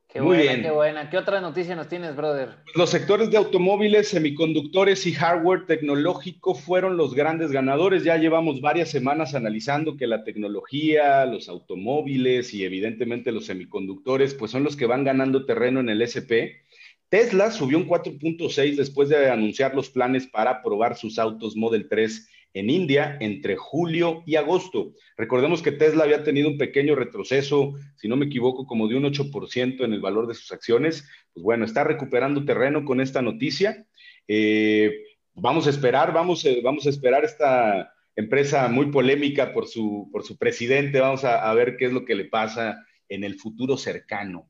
Qué 0.06 0.20
Muy 0.20 0.36
buena, 0.36 0.52
bien. 0.52 0.62
qué 0.62 0.70
buena. 0.70 1.10
¿Qué 1.10 1.18
otra 1.18 1.40
noticia 1.40 1.74
nos 1.74 1.88
tienes, 1.88 2.14
brother? 2.14 2.58
Los 2.76 2.90
sectores 2.90 3.28
de 3.32 3.38
automóviles, 3.38 4.06
semiconductores 4.06 5.04
y 5.04 5.14
hardware 5.14 5.66
tecnológico 5.66 6.54
fueron 6.54 6.96
los 6.96 7.12
grandes 7.12 7.50
ganadores. 7.50 8.04
Ya 8.04 8.16
llevamos 8.16 8.60
varias 8.60 8.88
semanas 8.88 9.34
analizando 9.34 9.96
que 9.96 10.06
la 10.06 10.22
tecnología, 10.22 11.26
los 11.26 11.48
automóviles 11.48 12.54
y 12.54 12.64
evidentemente 12.64 13.32
los 13.32 13.46
semiconductores, 13.46 14.32
pues 14.32 14.52
son 14.52 14.62
los 14.62 14.76
que 14.76 14.86
van 14.86 15.02
ganando 15.02 15.44
terreno 15.44 15.80
en 15.80 15.88
el 15.88 16.00
SP. 16.06 16.62
Tesla 17.08 17.52
subió 17.52 17.78
un 17.78 17.86
4.6 17.86 18.74
después 18.74 19.08
de 19.08 19.30
anunciar 19.30 19.74
los 19.74 19.90
planes 19.90 20.26
para 20.26 20.62
probar 20.62 20.96
sus 20.96 21.18
autos 21.18 21.54
Model 21.56 21.88
3 21.88 22.28
en 22.54 22.70
India 22.70 23.16
entre 23.20 23.54
julio 23.54 24.24
y 24.26 24.36
agosto. 24.36 24.92
Recordemos 25.16 25.62
que 25.62 25.72
Tesla 25.72 26.04
había 26.04 26.24
tenido 26.24 26.48
un 26.48 26.58
pequeño 26.58 26.96
retroceso, 26.96 27.74
si 27.96 28.08
no 28.08 28.16
me 28.16 28.26
equivoco, 28.26 28.66
como 28.66 28.88
de 28.88 28.96
un 28.96 29.04
8% 29.04 29.84
en 29.84 29.92
el 29.92 30.00
valor 30.00 30.26
de 30.26 30.34
sus 30.34 30.50
acciones. 30.50 31.08
Pues 31.32 31.44
bueno, 31.44 31.64
está 31.64 31.84
recuperando 31.84 32.44
terreno 32.44 32.84
con 32.84 33.00
esta 33.00 33.22
noticia. 33.22 33.86
Eh, 34.26 34.90
vamos 35.34 35.66
a 35.66 35.70
esperar, 35.70 36.12
vamos, 36.12 36.44
eh, 36.44 36.60
vamos 36.64 36.86
a 36.86 36.90
esperar 36.90 37.24
esta 37.24 37.92
empresa 38.16 38.66
muy 38.68 38.86
polémica 38.86 39.52
por 39.52 39.68
su, 39.68 40.08
por 40.10 40.24
su 40.24 40.36
presidente. 40.38 40.98
Vamos 40.98 41.24
a 41.24 41.52
ver 41.54 41.76
qué 41.76 41.84
es 41.84 41.92
lo 41.92 42.04
que 42.04 42.16
le 42.16 42.24
pasa 42.24 42.84
en 43.08 43.22
el 43.22 43.36
futuro 43.36 43.76
cercano. 43.76 44.48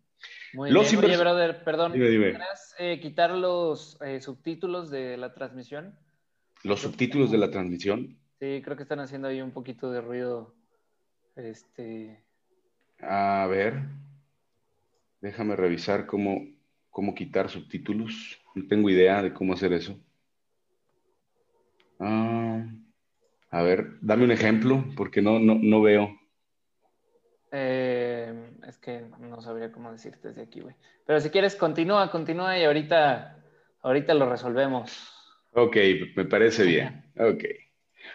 Muy 0.56 0.70
bien. 0.70 1.04
Oye, 1.04 1.16
brother, 1.18 1.62
perdón. 1.62 1.92
Dime, 1.92 2.38
eh, 2.78 2.98
quitar 2.98 3.30
los 3.32 4.00
eh, 4.00 4.22
subtítulos 4.22 4.90
de 4.90 5.18
la 5.18 5.34
transmisión? 5.34 5.94
¿Los 6.62 6.80
subtítulos 6.80 7.30
de 7.30 7.36
la 7.36 7.50
transmisión? 7.50 8.18
Sí, 8.40 8.62
creo 8.64 8.74
que 8.74 8.84
están 8.84 9.00
haciendo 9.00 9.28
ahí 9.28 9.42
un 9.42 9.50
poquito 9.50 9.90
de 9.90 10.00
ruido. 10.00 10.54
Este. 11.36 12.24
A 13.00 13.46
ver. 13.50 13.82
Déjame 15.20 15.56
revisar 15.56 16.06
cómo, 16.06 16.46
cómo 16.90 17.14
quitar 17.14 17.50
subtítulos. 17.50 18.38
No 18.54 18.66
tengo 18.66 18.88
idea 18.88 19.22
de 19.22 19.34
cómo 19.34 19.52
hacer 19.52 19.74
eso. 19.74 20.00
Ah, 22.00 22.64
a 23.50 23.62
ver, 23.62 23.98
dame 24.00 24.24
un 24.24 24.30
ejemplo, 24.30 24.84
porque 24.96 25.20
no, 25.20 25.38
no, 25.38 25.82
veo. 25.82 26.18
Eh, 27.52 27.95
que 28.86 29.02
no 29.18 29.42
sabría 29.42 29.70
cómo 29.72 29.90
decirte 29.90 30.28
desde 30.28 30.42
aquí, 30.42 30.60
güey. 30.60 30.76
Pero 31.04 31.20
si 31.20 31.30
quieres, 31.30 31.56
continúa, 31.56 32.08
continúa 32.08 32.56
y 32.56 32.62
ahorita, 32.62 33.36
ahorita 33.82 34.14
lo 34.14 34.30
resolvemos. 34.30 34.96
Ok, 35.54 35.76
me 36.14 36.24
parece 36.26 36.62
bien. 36.62 37.04
Ok. 37.18 37.42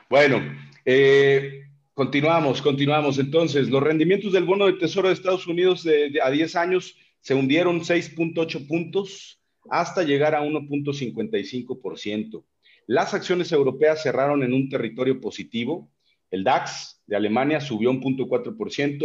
Bueno, 0.10 0.42
eh, 0.86 1.66
continuamos, 1.94 2.62
continuamos. 2.62 3.20
Entonces, 3.20 3.70
los 3.70 3.84
rendimientos 3.84 4.32
del 4.32 4.46
bono 4.46 4.66
de 4.66 4.72
Tesoro 4.74 5.10
de 5.10 5.16
Estados 5.16 5.46
Unidos 5.46 5.86
a 6.24 6.32
10 6.32 6.56
años 6.56 6.96
se 7.20 7.34
hundieron 7.34 7.82
6.8 7.82 8.66
puntos 8.66 9.42
hasta 9.70 10.04
llegar 10.04 10.36
a 10.36 10.42
1.55%. 10.42 12.46
Las 12.88 13.14
acciones 13.14 13.52
europeas 13.52 14.04
cerraron 14.04 14.42
en 14.42 14.54
un 14.54 14.70
territorio 14.70 15.20
positivo. 15.20 15.92
El 16.30 16.46
DAX 16.46 17.04
de 17.08 17.18
Alemania 17.18 17.60
subió 17.60 17.92
un 17.92 18.00
punto 18.00 18.30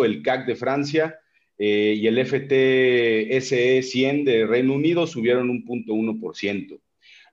el 0.04 0.22
CAC 0.22 0.46
de 0.46 0.54
Francia 0.54 1.18
eh, 1.58 1.94
y 1.96 2.06
el 2.06 2.24
FTSE 2.24 3.82
100 3.82 4.24
de 4.24 4.46
Reino 4.46 4.74
Unido 4.74 5.06
subieron 5.06 5.48
un 5.48 5.64
punto 5.64 5.94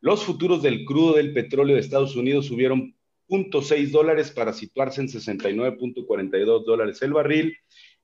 Los 0.01 0.23
futuros 0.23 0.63
del 0.63 0.85
crudo 0.85 1.13
del 1.15 1.33
petróleo 1.33 1.75
de 1.75 1.81
Estados 1.81 2.15
Unidos 2.15 2.45
subieron 2.47 2.95
0.6 3.29 3.91
dólares 3.91 4.31
para 4.31 4.53
situarse 4.53 5.01
en 5.01 5.07
69.42 5.07 6.65
dólares 6.65 7.01
el 7.01 7.13
barril 7.13 7.57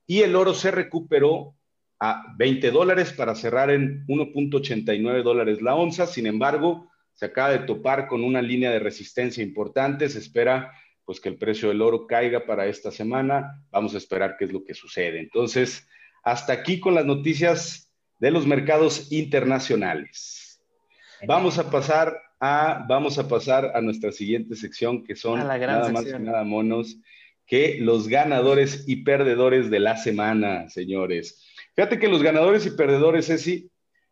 y 0.07 0.21
el 0.21 0.35
oro 0.35 0.53
se 0.53 0.71
recuperó 0.71 1.55
a 1.99 2.33
20 2.37 2.71
dólares 2.71 3.13
para 3.13 3.35
cerrar 3.35 3.69
en 3.69 4.05
1.89 4.07 5.21
dólares 5.21 5.61
la 5.61 5.75
onza. 5.75 6.07
Sin 6.07 6.25
embargo, 6.25 6.89
se 7.13 7.25
acaba 7.25 7.51
de 7.51 7.59
topar 7.59 8.07
con 8.07 8.23
una 8.23 8.41
línea 8.41 8.71
de 8.71 8.79
resistencia 8.79 9.43
importante, 9.43 10.09
se 10.09 10.19
espera 10.19 10.73
pues 11.05 11.19
que 11.19 11.29
el 11.29 11.37
precio 11.37 11.69
del 11.69 11.81
oro 11.81 12.07
caiga 12.07 12.45
para 12.45 12.67
esta 12.67 12.91
semana, 12.91 13.65
vamos 13.71 13.95
a 13.95 13.97
esperar 13.97 14.35
qué 14.37 14.45
es 14.45 14.53
lo 14.53 14.63
que 14.63 14.75
sucede. 14.75 15.19
Entonces, 15.19 15.87
hasta 16.23 16.53
aquí 16.53 16.79
con 16.79 16.95
las 16.95 17.05
noticias 17.05 17.91
de 18.19 18.31
los 18.31 18.45
mercados 18.45 19.11
internacionales. 19.11 20.61
Vamos 21.27 21.57
a 21.57 21.69
pasar 21.69 22.21
a, 22.39 22.85
vamos 22.87 23.17
a 23.17 23.27
pasar 23.27 23.71
a 23.75 23.81
nuestra 23.81 24.11
siguiente 24.11 24.55
sección, 24.55 25.03
que 25.03 25.15
son 25.15 25.39
nada 25.39 25.89
más 25.89 26.05
y 26.05 26.19
nada 26.19 26.43
monos 26.43 26.97
que 27.45 27.79
los 27.79 28.07
ganadores 28.07 28.83
y 28.87 28.97
perdedores 28.97 29.71
de 29.71 29.79
la 29.79 29.97
semana, 29.97 30.69
señores. 30.69 31.43
Fíjate 31.75 31.97
que 31.97 32.07
los 32.07 32.21
ganadores 32.21 32.65
y 32.67 32.71
perdedores, 32.71 33.25
Ceci, 33.25 33.71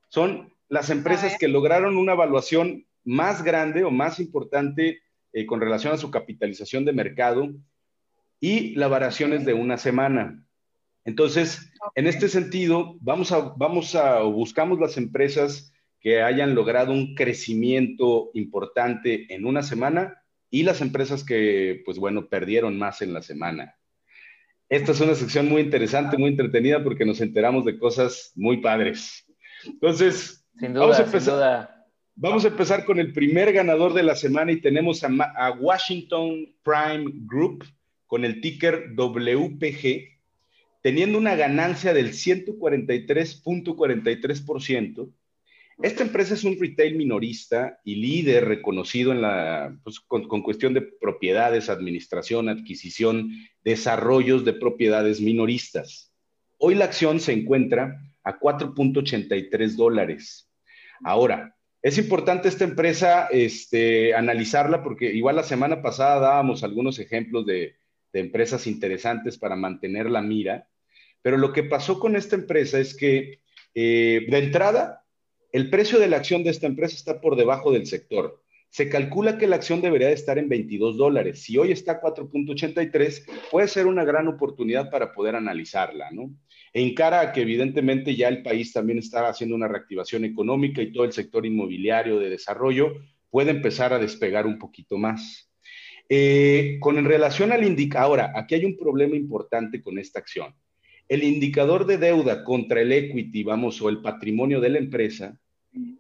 son 0.10 0.52
las 0.70 0.90
empresas 0.90 1.38
que 1.38 1.48
lograron 1.48 1.98
una 1.98 2.14
evaluación 2.14 2.88
más 3.04 3.44
grande 3.44 3.84
o 3.84 3.92
más 3.92 4.20
importante 4.20 5.02
eh, 5.34 5.46
con 5.46 5.62
relación 5.62 5.94
a 5.94 5.98
su 5.98 6.10
capitalización 6.10 6.84
de 6.84 6.94
mercado 6.94 7.54
y 8.40 8.76
las 8.76 8.90
variaciones 8.90 9.46
de 9.46 9.54
una 9.54 9.78
semana. 9.78 10.44
Entonces, 11.08 11.72
en 11.96 12.06
este 12.06 12.28
sentido, 12.28 12.98
vamos 13.00 13.32
a, 13.32 13.54
vamos 13.56 13.96
a, 13.96 14.24
buscamos 14.24 14.78
las 14.78 14.98
empresas 14.98 15.74
que 16.02 16.22
hayan 16.22 16.54
logrado 16.54 16.92
un 16.92 17.16
crecimiento 17.16 18.30
importante 18.34 19.34
en 19.34 19.46
una 19.46 19.64
semana 19.64 20.22
y 20.50 20.64
las 20.64 20.82
empresas 20.82 21.24
que, 21.24 21.82
pues 21.86 21.98
bueno, 21.98 22.28
perdieron 22.28 22.78
más 22.78 23.02
en 23.02 23.14
la 23.14 23.22
semana. 23.22 23.78
Esta 24.68 24.92
es 24.92 25.00
una 25.00 25.16
sección 25.16 25.48
muy 25.48 25.62
interesante, 25.62 26.18
muy 26.18 26.32
entretenida 26.32 26.84
porque 26.84 27.06
nos 27.06 27.22
enteramos 27.22 27.64
de 27.64 27.80
cosas 27.80 28.34
muy 28.36 28.58
padres. 28.58 29.26
Entonces, 29.66 30.46
sin 30.60 30.74
duda, 30.74 30.88
vamos 30.88 31.00
a 31.00 31.04
empezar. 31.04 31.86
Vamos 32.16 32.44
a 32.44 32.50
empezar 32.50 32.84
con 32.84 33.00
el 33.00 33.14
primer 33.14 33.54
ganador 33.54 33.94
de 33.94 34.04
la 34.04 34.16
semana 34.16 34.52
y 34.52 34.60
tenemos 34.60 35.06
a, 35.06 35.52
Washington 35.58 36.54
Prime 36.64 37.06
Group 37.26 37.64
con 38.08 38.26
el 38.26 38.42
ticker 38.42 38.94
WPG, 38.94 40.17
teniendo 40.88 41.18
una 41.18 41.36
ganancia 41.36 41.94
del 41.94 42.14
143.43%. 42.14 45.12
Esta 45.82 46.02
empresa 46.02 46.34
es 46.34 46.46
un 46.46 46.58
retail 46.58 46.96
minorista 46.96 47.82
y 47.84 47.96
líder 47.96 48.48
reconocido 48.48 49.12
en 49.12 49.22
la, 49.22 49.78
pues, 49.84 50.00
con, 50.00 50.30
con, 50.30 50.42
cuestión 50.42 50.74
de 50.74 50.82
propiedades, 50.82 51.68
administración, 51.68 52.48
adquisición, 52.48 53.34
desarrollos 53.66 54.46
de 54.46 54.54
propiedades 54.54 55.20
minoristas. 55.20 56.14
Hoy 56.58 56.76
la 56.76 56.86
acción 56.86 57.20
se 57.20 57.34
encuentra 57.34 58.02
a 58.24 58.40
4.83 58.40 59.76
dólares. 59.76 60.50
Ahora, 61.04 61.54
es 61.82 61.98
importante 61.98 62.48
esta 62.48 62.64
empresa 62.64 63.28
este, 63.30 64.16
analizarla 64.16 64.84
porque 64.84 65.14
igual 65.14 65.36
la 65.36 65.44
semana 65.44 65.82
pasada 65.82 66.22
dábamos 66.22 66.64
algunos 66.64 66.98
ejemplos 66.98 67.46
de, 67.46 67.76
empresas 68.14 68.68
interesantes 68.68 69.38
para 69.38 69.58
mantener 69.58 70.10
la 70.10 70.22
mira, 70.22 70.70
pero 71.22 71.38
lo 71.38 71.54
que 71.54 71.64
pasó 71.64 72.00
con 72.00 72.16
esta 72.16 72.36
empresa 72.36 72.80
es 72.80 72.96
que 72.96 73.42
eh, 73.76 74.26
de 74.30 74.38
entrada, 74.38 75.04
el 75.52 75.70
precio 75.70 76.00
de 76.00 76.08
la 76.08 76.18
acción 76.18 76.44
de 76.44 76.52
esta 76.52 76.68
empresa 76.68 76.96
está 76.96 77.22
por 77.22 77.36
debajo 77.36 77.72
del 77.72 77.86
sector. 77.86 78.42
Se 78.70 78.90
calcula 78.90 79.38
que 79.38 79.48
la 79.48 79.56
acción 79.56 79.82
debería 79.82 80.08
de 80.08 80.14
estar 80.14 80.38
en 80.38 80.50
22 80.50 80.98
dólares. 80.98 81.42
Si 81.42 81.58
hoy 81.58 81.72
está 81.72 81.94
a 81.94 82.02
4.83, 82.02 83.26
puede 83.50 83.68
ser 83.68 83.88
una 83.88 84.04
gran 84.04 84.28
oportunidad 84.28 84.90
para 84.90 85.14
poder 85.14 85.36
analizarla, 85.36 86.12
¿no? 86.12 86.32
en 86.74 86.94
cara 86.94 87.22
a 87.22 87.34
que 87.34 87.42
evidentemente 87.42 88.16
ya 88.16 88.28
el 88.28 88.44
país 88.44 88.72
también 88.72 89.00
está 89.00 89.28
haciendo 89.28 89.56
una 89.56 89.68
reactivación 89.68 90.26
económica 90.26 90.82
y 90.82 90.92
todo 90.92 91.06
el 91.06 91.12
sector 91.12 91.44
inmobiliario 91.46 92.20
de 92.20 92.30
desarrollo 92.30 92.94
puede 93.32 93.52
empezar 93.52 93.94
a 93.94 94.00
despegar 94.00 94.46
un 94.46 94.60
poquito 94.60 94.98
más. 94.98 95.52
Eh, 96.08 96.78
con 96.80 97.04
relación 97.04 97.52
al 97.52 97.66
indicador, 97.66 98.20
ahora, 98.20 98.34
aquí 98.36 98.56
hay 98.56 98.66
un 98.66 98.78
problema 98.78 99.16
importante 99.16 99.82
con 99.82 99.98
esta 99.98 100.20
acción. 100.20 100.54
El 101.08 101.24
indicador 101.24 101.86
de 101.86 101.98
deuda 101.98 102.44
contra 102.44 102.82
el 102.82 102.92
equity, 102.92 103.44
vamos, 103.44 103.82
o 103.82 103.88
el 103.90 104.02
patrimonio 104.02 104.60
de 104.60 104.70
la 104.70 104.80
empresa, 104.80 105.40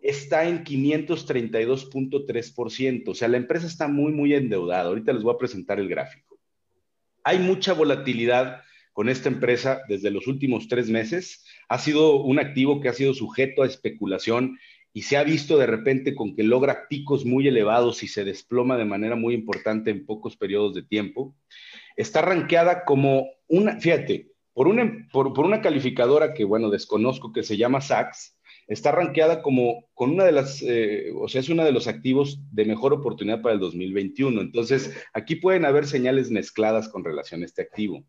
está 0.01 0.47
en 0.47 0.63
532.3%. 0.63 3.09
O 3.09 3.15
sea, 3.15 3.27
la 3.27 3.37
empresa 3.37 3.67
está 3.67 3.87
muy, 3.87 4.11
muy 4.11 4.33
endeudada. 4.33 4.89
Ahorita 4.89 5.13
les 5.13 5.21
voy 5.23 5.33
a 5.33 5.37
presentar 5.37 5.79
el 5.79 5.87
gráfico. 5.87 6.39
Hay 7.23 7.37
mucha 7.39 7.73
volatilidad 7.73 8.61
con 8.93 9.09
esta 9.09 9.29
empresa 9.29 9.81
desde 9.87 10.11
los 10.11 10.27
últimos 10.27 10.67
tres 10.67 10.89
meses. 10.89 11.45
Ha 11.69 11.77
sido 11.77 12.23
un 12.23 12.39
activo 12.39 12.81
que 12.81 12.89
ha 12.89 12.93
sido 12.93 13.13
sujeto 13.13 13.61
a 13.61 13.67
especulación 13.67 14.57
y 14.93 15.03
se 15.03 15.17
ha 15.17 15.23
visto 15.23 15.59
de 15.59 15.67
repente 15.67 16.15
con 16.15 16.35
que 16.35 16.41
logra 16.41 16.87
picos 16.87 17.23
muy 17.23 17.47
elevados 17.47 18.01
y 18.01 18.07
se 18.07 18.23
desploma 18.23 18.77
de 18.77 18.85
manera 18.85 19.15
muy 19.15 19.35
importante 19.35 19.91
en 19.91 20.03
pocos 20.05 20.35
periodos 20.35 20.73
de 20.73 20.81
tiempo. 20.81 21.35
Está 21.95 22.23
rankeada 22.23 22.83
como 22.85 23.27
una, 23.47 23.79
fíjate, 23.79 24.31
por 24.57 24.67
una, 24.67 25.07
por, 25.11 25.39
una 25.39 25.61
calificadora 25.61 26.33
que, 26.33 26.43
bueno, 26.43 26.71
desconozco, 26.71 27.31
que 27.31 27.43
se 27.43 27.57
llama 27.57 27.79
Sachs, 27.79 28.39
está 28.65 28.91
rankeada 28.91 29.43
como 29.43 29.85
con 29.93 30.09
una 30.09 30.23
de 30.23 30.31
las, 30.31 30.63
eh, 30.63 31.11
o 31.15 31.27
sea, 31.27 31.41
es 31.41 31.49
uno 31.49 31.63
de 31.63 31.71
los 31.71 31.85
activos 31.85 32.39
de 32.51 32.65
mejor 32.65 32.91
oportunidad 32.91 33.43
para 33.43 33.53
el 33.53 33.59
2021. 33.59 34.41
Entonces, 34.41 34.97
aquí 35.13 35.35
pueden 35.35 35.63
haber 35.63 35.85
señales 35.85 36.31
mezcladas 36.31 36.89
con 36.89 37.03
relación 37.03 37.43
a 37.43 37.45
este 37.45 37.61
activo. 37.61 38.03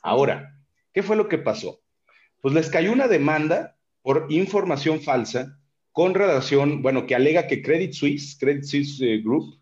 Ahora, 0.00 0.58
¿qué 0.94 1.02
fue 1.02 1.14
lo 1.14 1.28
que 1.28 1.36
pasó? 1.36 1.82
Pues 2.40 2.54
les 2.54 2.70
cayó 2.70 2.90
una 2.90 3.06
demanda 3.06 3.76
por 4.00 4.28
información 4.30 4.98
falsa 4.98 5.58
con 5.90 6.14
relación, 6.14 6.80
bueno, 6.80 7.06
que 7.06 7.16
alega 7.16 7.48
que 7.48 7.60
Credit 7.60 7.92
Suisse, 7.92 8.38
Credit 8.40 8.64
Suisse 8.64 8.98
eh, 9.02 9.20
Group, 9.22 9.60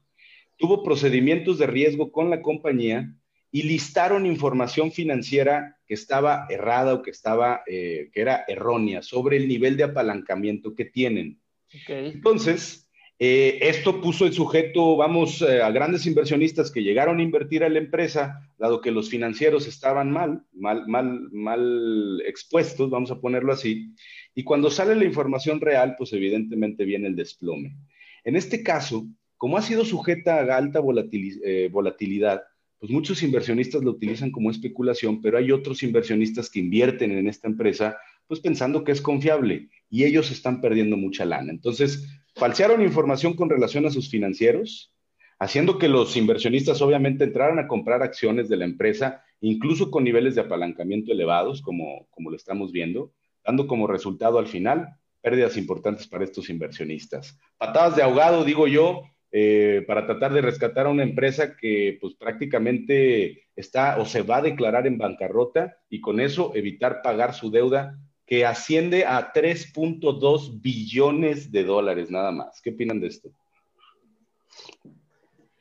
tuvo 0.59 0.85
procedimientos 0.85 1.59
de 1.59 1.67
riesgo 1.67 2.13
con 2.13 2.31
la 2.31 2.41
compañía 2.41 3.17
y 3.53 3.63
listaron 3.65 4.27
información 4.27 4.93
financiera 4.93 5.77
que 5.87 5.95
estaba 5.95 6.47
errada 6.49 6.95
o 6.95 7.03
que 7.03 7.11
estaba, 7.11 7.63
eh, 7.67 8.11
que 8.13 8.21
era 8.21 8.45
errónea 8.47 9.03
sobre 9.03 9.37
el 9.37 9.49
nivel 9.49 9.77
de 9.77 9.85
apalancamiento 9.85 10.75
que 10.75 10.85
tienen. 10.85 11.41
Entonces, 11.89 12.89
eh, 13.23 13.59
esto 13.61 14.01
puso 14.01 14.25
el 14.25 14.33
sujeto, 14.33 14.97
vamos, 14.97 15.43
eh, 15.43 15.61
a 15.61 15.71
grandes 15.71 16.07
inversionistas 16.07 16.71
que 16.71 16.83
llegaron 16.83 17.19
a 17.19 17.23
invertir 17.23 17.63
a 17.65 17.69
la 17.69 17.79
empresa, 17.79 18.41
dado 18.57 18.81
que 18.81 18.91
los 18.91 19.11
financieros 19.11 19.67
estaban 19.67 20.11
mal, 20.11 20.43
mal, 20.53 20.87
mal, 20.87 21.29
mal 21.31 22.23
expuestos, 22.27 22.89
vamos 22.89 23.11
a 23.11 23.21
ponerlo 23.21 23.53
así. 23.53 23.95
Y 24.35 24.43
cuando 24.45 24.71
sale 24.71 24.95
la 24.95 25.05
información 25.05 25.61
real, 25.61 25.97
pues 25.99 26.13
evidentemente 26.13 26.85
viene 26.85 27.09
el 27.09 27.17
desplome. 27.17 27.77
En 28.25 28.37
este 28.37 28.63
caso, 28.63 29.07
como 29.37 29.59
ha 29.59 29.63
sido 29.63 29.85
sujeta 29.85 30.37
a 30.41 30.57
alta 30.57 30.81
volatilidad, 30.81 32.43
pues 32.81 32.91
muchos 32.91 33.23
inversionistas 33.23 33.85
lo 33.85 33.91
utilizan 33.91 34.31
como 34.31 34.51
especulación, 34.51 35.21
pero 35.21 35.37
hay 35.37 35.53
otros 35.53 35.83
inversionistas 35.83 36.49
que 36.49 36.61
invierten 36.61 37.13
en 37.13 37.29
esta 37.29 37.47
empresa, 37.47 37.99
pues 38.27 38.41
pensando 38.41 38.85
que 38.85 38.93
es 38.93 39.03
confiable 39.03 39.69
y 39.91 40.05
ellos 40.05 40.31
están 40.31 40.63
perdiendo 40.63 40.97
mucha 40.97 41.27
lana. 41.27 41.53
Entonces, 41.53 42.09
falsearon 42.35 42.81
información 42.81 43.35
con 43.35 43.51
relación 43.51 43.85
a 43.85 43.91
sus 43.91 44.09
financieros, 44.09 44.95
haciendo 45.39 45.79
que 45.79 45.89
los 45.89 46.17
inversionistas 46.17 46.81
obviamente 46.81 47.25
entraran 47.25 47.59
a 47.59 47.69
comprar 47.69 48.03
acciones 48.03 48.49
de 48.49 48.57
la 48.57 48.65
empresa, 48.65 49.25
incluso 49.43 49.91
con 49.91 50.03
niveles 50.03 50.35
de 50.35 50.41
apalancamiento 50.41 51.13
elevados, 51.13 51.61
como, 51.61 52.07
como 52.11 52.31
lo 52.31 52.37
estamos 52.37 52.73
viendo, 52.73 53.13
dando 53.45 53.67
como 53.67 53.89
resultado 53.89 54.39
al 54.39 54.47
final 54.47 54.97
pérdidas 55.21 55.59
importantes 55.59 56.07
para 56.07 56.25
estos 56.25 56.49
inversionistas. 56.49 57.39
Patadas 57.59 57.95
de 57.97 58.03
ahogado, 58.03 58.43
digo 58.43 58.67
yo, 58.67 59.03
eh, 59.33 59.85
para 59.87 60.07
tratar 60.07 60.33
de 60.33 60.41
rescatar 60.41 60.87
a 60.87 60.91
una 60.91 61.05
empresa 61.05 61.57
que 61.57 61.99
pues 62.01 62.15
prácticamente 62.15 63.45
está 63.55 63.99
o 63.99 64.05
se 64.05 64.23
va 64.23 64.39
a 64.39 64.43
declarar 64.43 64.89
en 64.89 64.99
bancarrota 64.99 65.79
y 65.89 66.01
con 66.01 66.19
eso 66.19 66.53
evitar 66.57 67.01
pagar 67.01 67.33
su 67.33 67.49
deuda 67.49 67.97
que 68.27 68.45
asciende 68.45 69.05
a 69.05 69.33
3.2 69.33 70.61
billones 70.61 71.53
de 71.53 71.63
dólares 71.63 72.11
nada 72.11 72.33
más. 72.33 72.61
¿Qué 72.61 72.71
opinan 72.71 72.99
de 73.01 73.07
esto? 73.07 73.31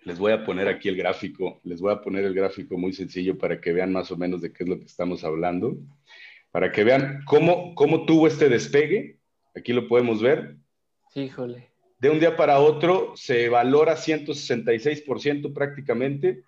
Les 0.04 0.18
voy 0.18 0.32
a 0.32 0.44
poner 0.44 0.68
aquí 0.68 0.90
el 0.90 0.96
gráfico, 0.96 1.60
les 1.64 1.80
voy 1.80 1.94
a 1.94 2.02
poner 2.02 2.26
el 2.26 2.34
gráfico 2.34 2.76
muy 2.76 2.94
sencillo 2.94 3.38
para 3.38 3.62
que 3.62 3.72
vean 3.72 3.92
más 3.92 4.10
o 4.12 4.18
menos 4.18 4.42
de 4.42 4.52
qué 4.52 4.64
es 4.64 4.70
lo 4.70 4.80
que 4.80 4.86
estamos 4.86 5.24
hablando, 5.24 5.78
para 6.50 6.72
que 6.72 6.84
vean 6.84 7.22
cómo, 7.26 7.76
cómo 7.76 8.06
tuvo 8.06 8.26
este 8.26 8.50
despegue. 8.50 9.20
Aquí 9.56 9.74
lo 9.74 9.88
podemos 9.88 10.22
ver. 10.24 10.56
Híjole 11.14 11.69
de 12.00 12.10
un 12.10 12.20
día 12.20 12.36
para 12.38 12.60
otro 12.60 13.14
se 13.16 13.50
valora 13.50 13.96
166% 13.96 15.54
prácticamente. 15.54 16.44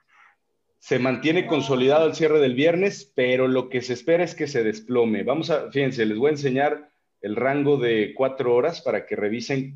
Se 0.79 0.97
mantiene 0.97 1.45
consolidado 1.45 2.07
el 2.07 2.15
cierre 2.15 2.39
del 2.39 2.55
viernes, 2.55 3.11
pero 3.15 3.47
lo 3.47 3.69
que 3.69 3.81
se 3.81 3.93
espera 3.93 4.23
es 4.23 4.33
que 4.33 4.47
se 4.47 4.63
desplome. 4.63 5.23
Vamos 5.23 5.49
a, 5.49 5.69
fíjense, 5.69 6.05
les 6.05 6.17
voy 6.17 6.29
a 6.29 6.31
enseñar 6.31 6.89
el 7.21 7.35
rango 7.35 7.77
de 7.77 8.13
cuatro 8.15 8.55
horas 8.55 8.81
para 8.81 9.05
que 9.05 9.15
revisen 9.15 9.75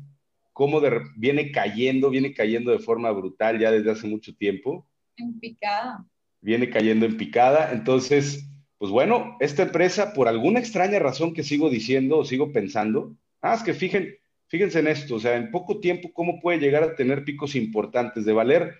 cómo 0.52 0.80
viene 1.16 1.52
cayendo, 1.52 2.10
viene 2.10 2.32
cayendo 2.32 2.72
de 2.72 2.78
forma 2.78 3.10
brutal 3.12 3.58
ya 3.58 3.70
desde 3.70 3.90
hace 3.90 4.08
mucho 4.08 4.34
tiempo. 4.34 4.88
En 5.16 5.38
picada. 5.38 6.04
Viene 6.40 6.70
cayendo 6.70 7.04
en 7.04 7.18
picada. 7.18 7.72
Entonces, 7.72 8.48
pues 8.78 8.90
bueno, 8.90 9.36
esta 9.40 9.64
empresa, 9.64 10.14
por 10.14 10.26
alguna 10.26 10.58
extraña 10.58 10.98
razón 10.98 11.34
que 11.34 11.44
sigo 11.44 11.68
diciendo 11.68 12.18
o 12.18 12.24
sigo 12.24 12.52
pensando, 12.52 13.14
ah, 13.42 13.54
es 13.54 13.62
que 13.62 13.74
fíjense, 13.74 14.20
Fíjense 14.48 14.78
en 14.78 14.86
esto, 14.86 15.16
o 15.16 15.20
sea, 15.20 15.36
en 15.36 15.50
poco 15.50 15.80
tiempo, 15.80 16.12
¿cómo 16.12 16.40
puede 16.40 16.58
llegar 16.58 16.82
a 16.84 16.94
tener 16.94 17.24
picos 17.24 17.56
importantes 17.56 18.24
de 18.24 18.32
valer 18.32 18.74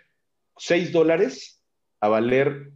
6 0.59 0.93
dólares 0.93 1.63
a 2.01 2.09
valer 2.09 2.71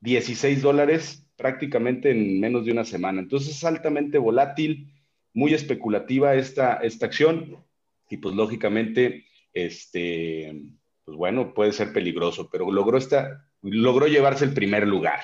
16 0.00 0.60
dólares 0.60 1.26
prácticamente 1.36 2.10
en 2.10 2.38
menos 2.38 2.66
de 2.66 2.72
una 2.72 2.84
semana? 2.84 3.20
Entonces 3.20 3.56
es 3.56 3.64
altamente 3.64 4.18
volátil, 4.18 4.92
muy 5.32 5.54
especulativa 5.54 6.34
esta, 6.34 6.74
esta 6.76 7.06
acción 7.06 7.64
y 8.08 8.18
pues 8.18 8.34
lógicamente, 8.34 9.24
este, 9.52 10.62
pues 11.04 11.16
bueno, 11.16 11.54
puede 11.54 11.72
ser 11.72 11.92
peligroso, 11.92 12.48
pero 12.50 12.70
logró, 12.70 12.98
esta, 12.98 13.48
logró 13.62 14.06
llevarse 14.06 14.44
el 14.44 14.52
primer 14.52 14.86
lugar. 14.86 15.20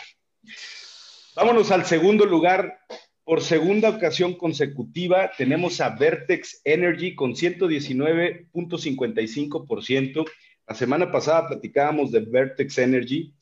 Vámonos 1.35 1.71
al 1.71 1.85
segundo 1.85 2.27
lugar, 2.27 2.81
por 3.25 3.41
segunda 3.41 3.89
ocasión 3.89 4.35
consecutiva 4.35 5.31
tenemos 5.37 5.81
a 5.81 5.91
Vertex 5.91 6.61
Energy 6.65 7.15
con 7.15 7.35
119.55%. 7.35 10.25
La 10.67 10.75
semana 10.75 11.13
pasada 11.13 11.47
platicábamos 11.49 12.11
de 12.11 12.19
Vertex 12.21 12.79
Energy. 12.79 13.33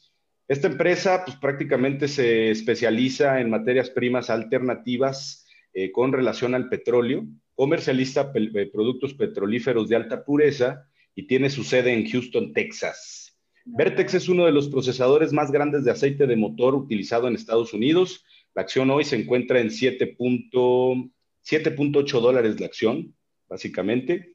Esta 0.48 0.66
empresa 0.66 1.24
pues 1.24 1.38
prácticamente 1.38 2.08
se 2.08 2.50
especializa 2.50 3.40
en 3.40 3.48
materias 3.48 3.88
primas 3.88 4.28
alternativas 4.28 5.46
eh, 5.72 5.90
con 5.92 6.12
relación 6.12 6.54
al 6.54 6.68
petróleo, 6.68 7.24
comercializa 7.54 8.32
eh, 8.34 8.70
productos 8.72 9.14
petrolíferos 9.14 9.88
de 9.88 9.96
alta 9.96 10.22
pureza 10.24 10.86
y 11.14 11.26
tiene 11.26 11.48
su 11.48 11.64
sede 11.64 11.92
en 11.92 12.06
Houston, 12.10 12.52
Texas. 12.52 13.38
Vertex 13.64 14.12
es 14.14 14.28
uno 14.28 14.44
de 14.46 14.52
los 14.52 14.68
procesadores 14.68 15.32
más 15.32 15.50
grandes 15.52 15.84
de 15.84 15.92
aceite 15.92 16.26
de 16.26 16.36
motor 16.36 16.74
utilizado 16.74 17.28
en 17.28 17.34
Estados 17.34 17.72
Unidos 17.72 18.24
la 18.54 18.62
acción 18.62 18.88
hoy 18.90 19.04
se 19.04 19.16
encuentra 19.16 19.60
en 19.60 19.68
7.8 19.68 22.20
dólares 22.20 22.60
la 22.60 22.66
acción, 22.66 23.14
básicamente. 23.48 24.34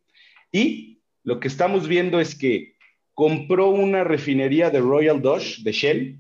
Y 0.52 1.02
lo 1.24 1.40
que 1.40 1.48
estamos 1.48 1.88
viendo 1.88 2.20
es 2.20 2.36
que 2.36 2.76
compró 3.14 3.70
una 3.70 4.04
refinería 4.04 4.70
de 4.70 4.80
Royal 4.80 5.22
Dutch, 5.22 5.64
de 5.64 5.72
Shell. 5.72 6.20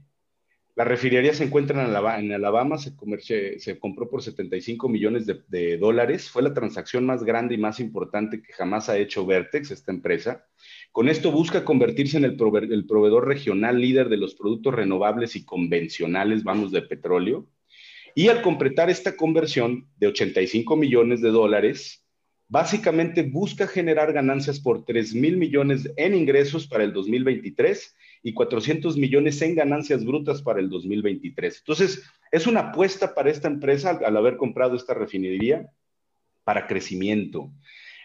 La 0.75 0.83
refinería 0.83 1.33
se 1.33 1.45
encuentra 1.45 1.85
en 2.19 2.33
Alabama, 2.33 2.77
se, 2.77 3.59
se 3.59 3.79
compró 3.79 4.09
por 4.09 4.21
75 4.21 4.89
millones 4.89 5.25
de, 5.25 5.77
dólares. 5.77 6.29
Fue 6.29 6.41
la 6.41 6.53
transacción 6.53 7.05
más 7.05 7.23
grande 7.23 7.55
y 7.55 7.57
más 7.57 7.79
importante 7.79 8.41
que 8.41 8.51
jamás 8.51 8.89
ha 8.89 8.97
hecho 8.97 9.25
Vertex, 9.25 9.71
esta 9.71 9.93
empresa. 9.93 10.45
Con 10.91 11.07
esto 11.07 11.31
busca 11.31 11.63
convertirse 11.63 12.17
en 12.17 12.25
el 12.25 12.35
proveedor 12.35 13.25
regional 13.25 13.79
líder 13.79 14.09
de 14.09 14.17
los 14.17 14.35
productos 14.35 14.73
renovables 14.73 15.37
y 15.37 15.45
convencionales, 15.45 16.43
vamos, 16.43 16.73
de 16.73 16.81
petróleo. 16.81 17.47
Y 18.17 18.29
al 18.29 18.41
completar 18.41 18.89
esta 18.89 19.17
conversión 19.17 19.89
de 19.97 20.07
85 20.07 20.77
millones 20.77 21.21
de 21.21 21.31
dólares, 21.31 22.01
básicamente 22.47 23.23
busca 23.23 23.67
generar 23.67 24.13
ganancias 24.13 24.57
por 24.57 24.85
3 24.85 25.13
mil 25.15 25.35
millones 25.35 25.91
en 25.97 26.15
ingresos 26.15 26.65
para 26.65 26.85
el 26.85 26.93
2023 26.93 27.93
y 28.23 28.33
400 28.33 28.95
millones 28.95 29.41
en 29.41 29.55
ganancias 29.55 30.05
brutas 30.05 30.41
para 30.41 30.61
el 30.61 30.69
2023. 30.69 31.57
Entonces, 31.57 32.03
es 32.31 32.47
una 32.47 32.61
apuesta 32.61 33.13
para 33.13 33.29
esta 33.29 33.49
empresa 33.49 33.99
al, 34.01 34.15
haber 34.15 34.37
comprado 34.37 34.77
esta 34.77 34.93
refinería 34.93 35.69
para 36.45 36.67
crecimiento. 36.67 37.51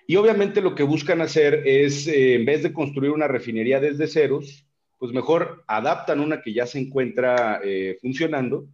Y 0.09 0.17
obviamente 0.17 0.61
lo 0.61 0.75
que 0.75 0.83
buscan 0.83 1.21
hacer 1.21 1.63
es, 1.67 2.09
eh, 2.09 2.35
en 2.35 2.45
vez 2.45 2.65
de 2.65 2.73
construir 2.73 3.13
una 3.13 3.29
refinería 3.29 3.79
desde 3.79 4.09
ceros, 4.09 4.67
pues 4.99 5.13
mejor 5.13 5.63
adaptan 5.69 6.19
una 6.19 6.43
que 6.43 6.53
ya 6.53 6.67
se 6.67 6.81
encuentra 6.81 7.61
eh, 7.63 7.97
funcionando 8.01 8.67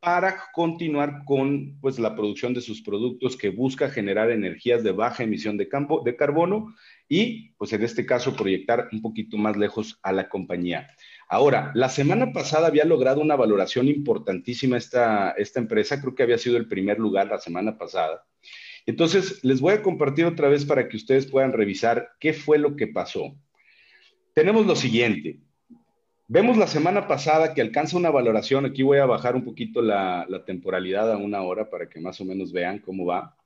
para 0.00 0.44
continuar 0.52 1.24
con 1.26 1.78
pues, 1.80 1.98
la 1.98 2.16
producción 2.16 2.54
de 2.54 2.62
sus 2.62 2.80
productos 2.80 3.36
que 3.36 3.50
busca 3.50 3.90
generar 3.90 4.30
energías 4.30 4.82
de 4.82 4.92
baja 4.92 5.24
emisión 5.24 5.58
de, 5.58 5.68
campo, 5.68 6.02
de 6.02 6.16
carbono 6.16 6.74
y, 7.06 7.50
pues 7.58 7.74
en 7.74 7.82
este 7.82 8.06
caso, 8.06 8.34
proyectar 8.34 8.88
un 8.92 9.02
poquito 9.02 9.36
más 9.36 9.58
lejos 9.58 9.98
a 10.02 10.12
la 10.12 10.30
compañía. 10.30 10.88
Ahora, 11.28 11.70
la 11.74 11.90
semana 11.90 12.32
pasada 12.32 12.68
había 12.68 12.86
logrado 12.86 13.20
una 13.20 13.36
valoración 13.36 13.88
importantísima 13.88 14.78
esta, 14.78 15.32
esta 15.32 15.60
empresa, 15.60 16.00
creo 16.00 16.14
que 16.14 16.22
había 16.22 16.38
sido 16.38 16.56
el 16.56 16.66
primer 16.66 16.98
lugar 16.98 17.26
la 17.26 17.38
semana 17.38 17.76
pasada. 17.76 18.24
Entonces, 18.86 19.44
les 19.44 19.60
voy 19.60 19.74
a 19.74 19.82
compartir 19.82 20.24
otra 20.24 20.48
vez 20.48 20.64
para 20.64 20.88
que 20.88 20.96
ustedes 20.96 21.26
puedan 21.26 21.52
revisar 21.52 22.08
qué 22.18 22.32
fue 22.32 22.58
lo 22.58 22.74
que 22.74 22.86
pasó. 22.86 23.36
Tenemos 24.32 24.64
lo 24.64 24.74
siguiente, 24.74 25.40
Vemos 26.32 26.56
la 26.56 26.68
semana 26.68 27.08
pasada 27.08 27.54
que 27.54 27.60
alcanza 27.60 27.96
una 27.96 28.08
valoración, 28.08 28.64
aquí 28.64 28.84
voy 28.84 28.98
a 28.98 29.04
bajar 29.04 29.34
un 29.34 29.42
poquito 29.42 29.82
la, 29.82 30.28
temporalidad 30.46 31.10
a 31.10 31.16
una 31.16 31.42
hora 31.42 31.68
para 31.68 31.88
que 31.88 31.98
más 31.98 32.20
o 32.20 32.24
menos 32.24 32.52
vean 32.52 32.78
cómo 32.78 33.04
va. 33.04 33.36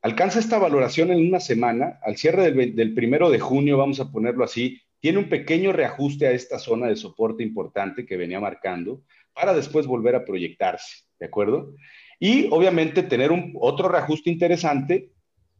Alcanza 0.00 0.38
esta 0.38 0.56
valoración 0.56 1.10
en 1.10 1.18
una 1.18 1.38
semana, 1.38 2.00
al 2.02 2.16
cierre 2.16 2.50
del, 2.50 2.74
del 2.74 2.94
primero 2.94 3.28
de 3.28 3.40
junio, 3.40 3.76
vamos 3.76 4.00
a 4.00 4.10
ponerlo 4.10 4.42
así, 4.42 4.80
tiene 5.00 5.18
un 5.18 5.28
pequeño 5.28 5.74
reajuste 5.74 6.26
a 6.26 6.30
esta 6.30 6.58
zona 6.58 6.86
de 6.86 6.96
soporte 6.96 7.42
importante 7.42 8.06
que 8.06 8.16
venía 8.16 8.40
marcando 8.40 9.02
para 9.34 9.52
después 9.52 9.86
volver 9.86 10.14
a 10.14 10.24
proyectarse, 10.24 11.04
¿de 11.20 11.26
acuerdo? 11.26 11.74
Y 12.18 12.48
obviamente 12.50 13.02
tener 13.02 13.32
un, 13.32 13.52
otro 13.60 13.90
reajuste 13.90 14.30
interesante 14.30 15.10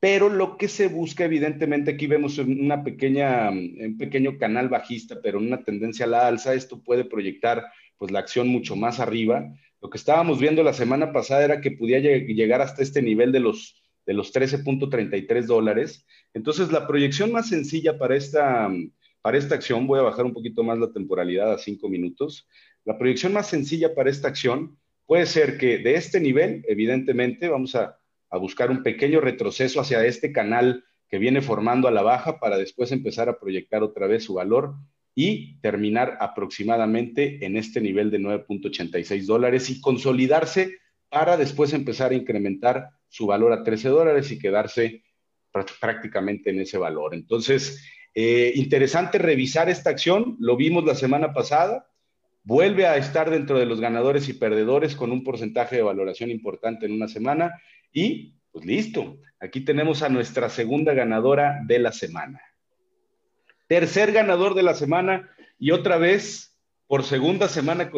pero 0.04 0.28
lo 0.28 0.58
que 0.58 0.68
se 0.68 0.88
busca, 0.88 1.24
evidentemente, 1.24 1.92
aquí 1.92 2.06
vemos 2.06 2.36
una 2.36 2.74
un 2.76 3.96
pequeño 3.98 4.36
canal 4.38 4.68
bajista, 4.68 5.18
pero 5.22 5.38
una 5.38 5.64
tendencia 5.64 6.04
a 6.04 6.08
la 6.10 6.26
alza, 6.26 6.52
esto 6.52 6.82
puede 6.82 7.06
proyectar 7.06 7.64
pues 7.96 8.12
la 8.12 8.18
acción 8.18 8.48
mucho 8.48 8.76
más 8.76 9.00
arriba. 9.00 9.50
Lo 9.80 9.88
que 9.88 9.96
estábamos 9.96 10.40
viendo 10.40 10.62
la 10.62 10.74
semana 10.74 11.10
pasada 11.10 11.42
era 11.42 11.62
que 11.62 11.70
podía 11.70 12.00
llegar 12.00 12.60
hasta 12.60 12.82
este 12.82 13.00
nivel 13.00 13.32
de 13.32 13.40
los, 13.40 13.82
de 14.04 14.12
los 14.12 14.30
13.33 14.34 15.46
dólares. 15.46 16.04
Entonces, 16.34 16.70
la 16.70 16.86
proyección 16.86 17.32
más 17.32 17.48
sencilla 17.48 17.96
para 17.96 18.14
esta, 18.14 18.70
para 19.22 19.38
esta 19.38 19.54
acción, 19.54 19.86
voy 19.86 20.00
a 20.00 20.02
bajar 20.02 20.26
un 20.26 20.34
poquito 20.34 20.62
más 20.62 20.78
la 20.78 20.92
temporalidad 20.92 21.50
a 21.50 21.56
5 21.56 21.88
minutos, 21.88 22.46
la 22.84 22.98
proyección 22.98 23.32
más 23.32 23.48
sencilla 23.48 23.94
para 23.94 24.10
esta 24.10 24.28
acción 24.28 24.76
puede 25.06 25.24
ser 25.24 25.56
que 25.56 25.78
de 25.78 25.94
este 25.94 26.20
nivel, 26.20 26.62
evidentemente, 26.68 27.48
vamos 27.48 27.74
a 27.74 27.96
a 28.35 28.38
buscar 28.38 28.70
un 28.73 28.83
pequeño 28.83 29.20
retroceso 29.20 29.81
hacia 29.81 30.05
este 30.05 30.33
canal 30.33 30.85
que 31.09 31.18
viene 31.18 31.40
formando 31.40 31.87
a 31.87 31.92
la 31.92 32.03
baja 32.03 32.40
para 32.40 32.59
después 32.59 32.90
empezar 32.90 33.29
a 33.29 33.38
proyectar 33.38 33.85
otra 33.85 34.09
vez 34.09 34.25
su 34.25 34.35
valor 34.35 34.75
y 35.14 35.61
terminar 35.61 36.18
aproximadamente 36.20 37.47
en 37.47 37.57
este 37.57 37.81
nivel 37.81 38.11
de 38.11 38.18
9.86 38.18 39.25
dólares 39.27 39.70
y 39.70 39.81
consolidarse 39.81 40.79
para 41.09 41.37
después 41.37 41.73
empezar 41.73 42.11
a 42.11 42.16
incrementar 42.16 42.88
su 43.09 43.27
valor 43.27 43.53
a 43.53 43.62
13 43.62 43.88
dólares 43.90 44.33
y 44.33 44.38
quedarse 44.40 45.05
prácticamente 45.81 46.51
en 46.51 46.61
ese 46.61 46.77
valor. 46.77 47.14
Entonces, 47.14 47.88
eh, 48.16 48.53
interesante 48.57 49.18
revisar 49.18 49.68
esta 49.68 49.90
acción, 49.90 50.37
lo 50.40 50.57
vimos 50.57 50.85
la 50.85 50.97
semana 50.97 51.33
pasada, 51.33 51.87
vuelve 52.42 52.87
a 52.87 52.97
estar 52.97 53.31
dentro 53.31 53.61
de 53.61 53.66
los 53.66 53.81
ganadores 53.81 54.29
y 54.29 54.33
perdedores 54.33 54.97
con 54.97 55.12
un 55.12 55.23
porcentaje 55.23 55.77
de 55.77 55.83
valoración 55.83 56.33
importante 56.33 56.87
en 56.87 56.92
una 56.92 57.07
semana 57.07 57.53
y 57.94 58.35
pues 58.52 58.66
listo, 58.66 59.16
aquí 59.40 59.62
tenemos 59.62 60.02
a 60.02 60.11
nuestra 60.11 60.50
segunda 60.50 60.92
ganadora 60.92 61.62
de 61.64 61.78
la 61.78 61.92
semana. 61.92 62.42
Tercer 63.68 64.12
ganador 64.12 64.54
de 64.54 64.62
la 64.62 64.74
semana 64.74 65.30
y 65.59 65.70
otra 65.70 65.96
vez, 65.96 66.59
por 66.87 67.04
segunda 67.04 67.48
semana 67.48 67.90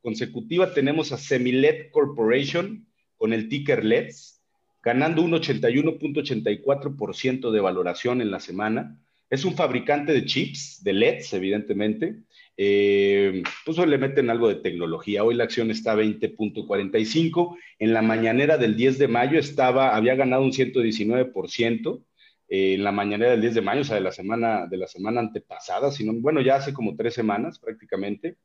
consecutiva, 0.00 0.74
tenemos 0.74 1.12
a 1.12 1.18
Semilet 1.18 1.92
Corporation 1.92 2.88
con 3.16 3.32
el 3.32 3.48
ticker 3.48 3.84
LEDS. 3.84 4.40
ganando 4.82 5.22
un 5.22 5.30
81.84% 5.30 7.52
de 7.52 7.60
valoración 7.60 8.20
en 8.20 8.32
la 8.32 8.40
semana. 8.40 8.98
Es 9.32 9.46
un 9.46 9.56
fabricante 9.56 10.12
de 10.12 10.26
chips, 10.26 10.84
de 10.84 10.92
LEDs, 10.92 11.32
evidentemente. 11.32 12.16
Eh, 12.54 13.42
pues 13.64 13.78
hoy 13.78 13.88
le 13.88 13.96
meten 13.96 14.28
algo 14.28 14.46
de 14.46 14.56
tecnología. 14.56 15.24
Hoy 15.24 15.34
la 15.34 15.44
acción 15.44 15.70
está 15.70 15.92
a 15.92 15.96
20.45. 15.96 17.56
En 17.78 17.94
la 17.94 18.02
mañanera 18.02 18.58
del 18.58 18.76
10 18.76 18.98
de 18.98 19.08
mayo 19.08 19.38
estaba, 19.38 19.96
había 19.96 20.16
ganado 20.16 20.42
un 20.42 20.52
119%. 20.52 22.04
Eh, 22.46 22.74
en 22.74 22.84
la 22.84 22.92
mañanera 22.92 23.30
del 23.30 23.40
10 23.40 23.54
de 23.54 23.62
mayo, 23.62 23.80
o 23.80 23.84
sea, 23.84 23.96
de 23.96 24.02
la 24.02 24.12
semana, 24.12 24.66
de 24.66 24.76
la 24.76 24.86
semana 24.86 25.20
antepasada, 25.20 25.90
sino, 25.90 26.12
bueno, 26.12 26.42
ya 26.42 26.56
hace 26.56 26.74
como 26.74 26.94
tres 26.94 27.14
semanas 27.14 27.58
prácticamente. 27.58 28.36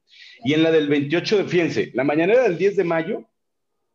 Y 0.46 0.54
en 0.54 0.64
la 0.64 0.72
del 0.72 0.88
28 0.88 1.40
de, 1.40 1.44
fíjense, 1.44 1.92
la 1.96 2.06
mañanera 2.06 2.44
del 2.44 2.58
10 2.58 2.78
de 2.78 2.84
mayo 2.86 3.30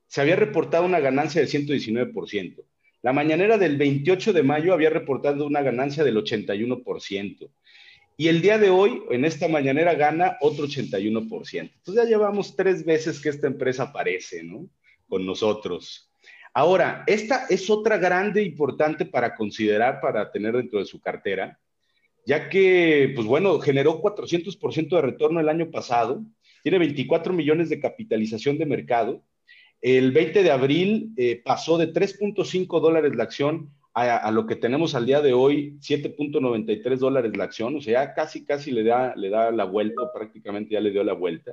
se 0.08 0.20
había 0.20 0.36
reportado 0.36 0.84
una 0.84 1.00
ganancia 1.00 1.40
del 1.40 1.48
119%. 1.48 2.62
La 3.02 3.12
mañanera 3.12 3.58
del 3.58 3.76
28 3.76 4.32
de 4.32 4.42
mayo 4.42 4.72
había 4.72 4.90
reportado 4.90 5.46
una 5.46 5.60
ganancia 5.60 6.04
del 6.04 6.16
81%. 6.16 7.50
Y 8.16 8.28
el 8.28 8.40
día 8.40 8.58
de 8.58 8.70
hoy, 8.70 9.02
en 9.10 9.24
esta 9.24 9.48
mañanera, 9.48 9.94
gana 9.94 10.36
otro 10.40 10.66
81%. 10.66 11.72
Entonces 11.74 11.94
ya 11.94 12.08
llevamos 12.08 12.54
tres 12.54 12.84
veces 12.84 13.20
que 13.20 13.30
esta 13.30 13.48
empresa 13.48 13.84
aparece, 13.84 14.44
¿no? 14.44 14.68
Con 15.08 15.26
nosotros. 15.26 16.12
Ahora, 16.54 17.02
esta 17.06 17.46
es 17.48 17.68
otra 17.70 17.96
grande 17.96 18.42
importante 18.42 19.06
para 19.06 19.34
considerar, 19.34 20.00
para 20.00 20.30
tener 20.30 20.54
dentro 20.54 20.78
de 20.78 20.84
su 20.84 21.00
cartera, 21.00 21.58
ya 22.26 22.48
que, 22.48 23.10
pues 23.14 23.26
bueno, 23.26 23.58
generó 23.58 24.00
400% 24.00 24.94
de 24.94 25.02
retorno 25.02 25.40
el 25.40 25.48
año 25.48 25.70
pasado, 25.70 26.22
tiene 26.62 26.78
24 26.78 27.32
millones 27.32 27.68
de 27.68 27.80
capitalización 27.80 28.58
de 28.58 28.66
mercado. 28.66 29.24
El 29.82 30.12
20 30.12 30.44
de 30.44 30.50
abril 30.52 31.12
eh, 31.16 31.42
pasó 31.44 31.76
de 31.76 31.92
3.5 31.92 32.80
dólares 32.80 33.16
la 33.16 33.24
acción 33.24 33.70
a, 33.94 34.30
lo 34.30 34.46
que 34.46 34.56
tenemos 34.56 34.94
al 34.94 35.04
día 35.04 35.20
de 35.20 35.34
hoy, 35.34 35.76
7.93 35.80 36.96
dólares 36.96 37.36
la 37.36 37.44
acción, 37.44 37.76
o 37.76 37.80
sea, 37.82 38.14
casi, 38.14 38.44
casi 38.44 38.70
le 38.70 38.84
da, 38.84 39.14
le 39.16 39.28
da 39.28 39.50
la 39.50 39.64
vuelta, 39.64 40.10
prácticamente 40.14 40.72
ya 40.74 40.80
le 40.80 40.92
dio 40.92 41.04
la 41.04 41.12
vuelta. 41.12 41.52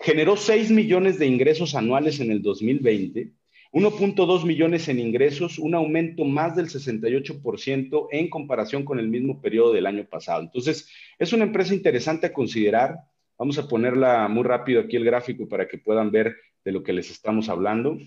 Generó 0.00 0.36
6 0.36 0.70
millones 0.70 1.18
de 1.18 1.26
ingresos 1.26 1.74
anuales 1.74 2.20
en 2.20 2.30
el 2.30 2.40
2020, 2.40 3.32
1.2 3.72 4.44
millones 4.44 4.88
en 4.88 4.98
ingresos, 4.98 5.58
un 5.58 5.74
aumento 5.74 6.24
más 6.24 6.56
del 6.56 6.68
68% 6.68 8.08
en 8.12 8.30
comparación 8.30 8.84
con 8.84 8.98
el 8.98 9.08
mismo 9.08 9.40
periodo 9.40 9.72
del 9.72 9.86
año 9.86 10.06
pasado. 10.06 10.42
Entonces, 10.42 10.88
es 11.18 11.32
una 11.32 11.44
empresa 11.44 11.74
interesante 11.74 12.26
a 12.26 12.32
considerar. 12.32 12.96
Vamos 13.36 13.58
a 13.58 13.68
ponerla 13.68 14.28
muy 14.28 14.44
rápido 14.44 14.80
aquí 14.80 14.96
el 14.96 15.04
gráfico 15.04 15.48
para 15.48 15.68
que 15.68 15.78
puedan 15.78 16.10
ver 16.10 16.36
de 16.64 16.72
lo 16.72 16.82
que 16.82 16.92
les 16.92 17.10
estamos 17.10 17.48
hablando. 17.48 17.98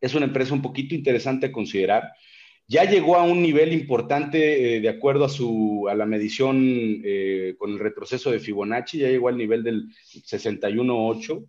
Es 0.00 0.14
una 0.14 0.26
empresa 0.26 0.54
un 0.54 0.62
poquito 0.62 0.94
interesante 0.94 1.46
a 1.46 1.52
considerar 1.52 2.12
ya 2.66 2.84
llegó 2.84 3.16
a 3.16 3.24
un 3.24 3.42
nivel 3.42 3.72
importante 3.72 4.76
eh, 4.76 4.80
de 4.80 4.88
acuerdo 4.88 5.26
a, 5.26 5.28
su, 5.28 5.86
a 5.90 5.94
la 5.94 6.06
medición 6.06 7.02
eh, 7.04 7.54
con 7.58 7.70
el 7.70 7.78
retroceso 7.78 8.30
de 8.30 8.40
Fibonacci, 8.40 8.98
ya 8.98 9.08
llegó 9.08 9.28
al 9.28 9.36
nivel 9.36 9.62
del 9.62 9.90
61.8. 9.90 11.46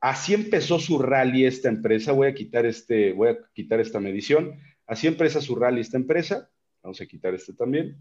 Así 0.00 0.34
empezó 0.34 0.80
su 0.80 0.98
rally 0.98 1.46
esta 1.46 1.68
empresa. 1.68 2.12
Voy 2.12 2.26
a 2.26 2.34
quitar, 2.34 2.66
este, 2.66 3.12
voy 3.12 3.28
a 3.28 3.38
quitar 3.54 3.80
esta 3.80 4.00
medición. 4.00 4.58
Así 4.86 5.06
empieza 5.06 5.40
su 5.40 5.54
rally 5.54 5.80
esta 5.80 5.96
empresa. 5.96 6.50
Vamos 6.82 7.00
a 7.00 7.06
quitar 7.06 7.32
este 7.32 7.54
también. 7.54 7.96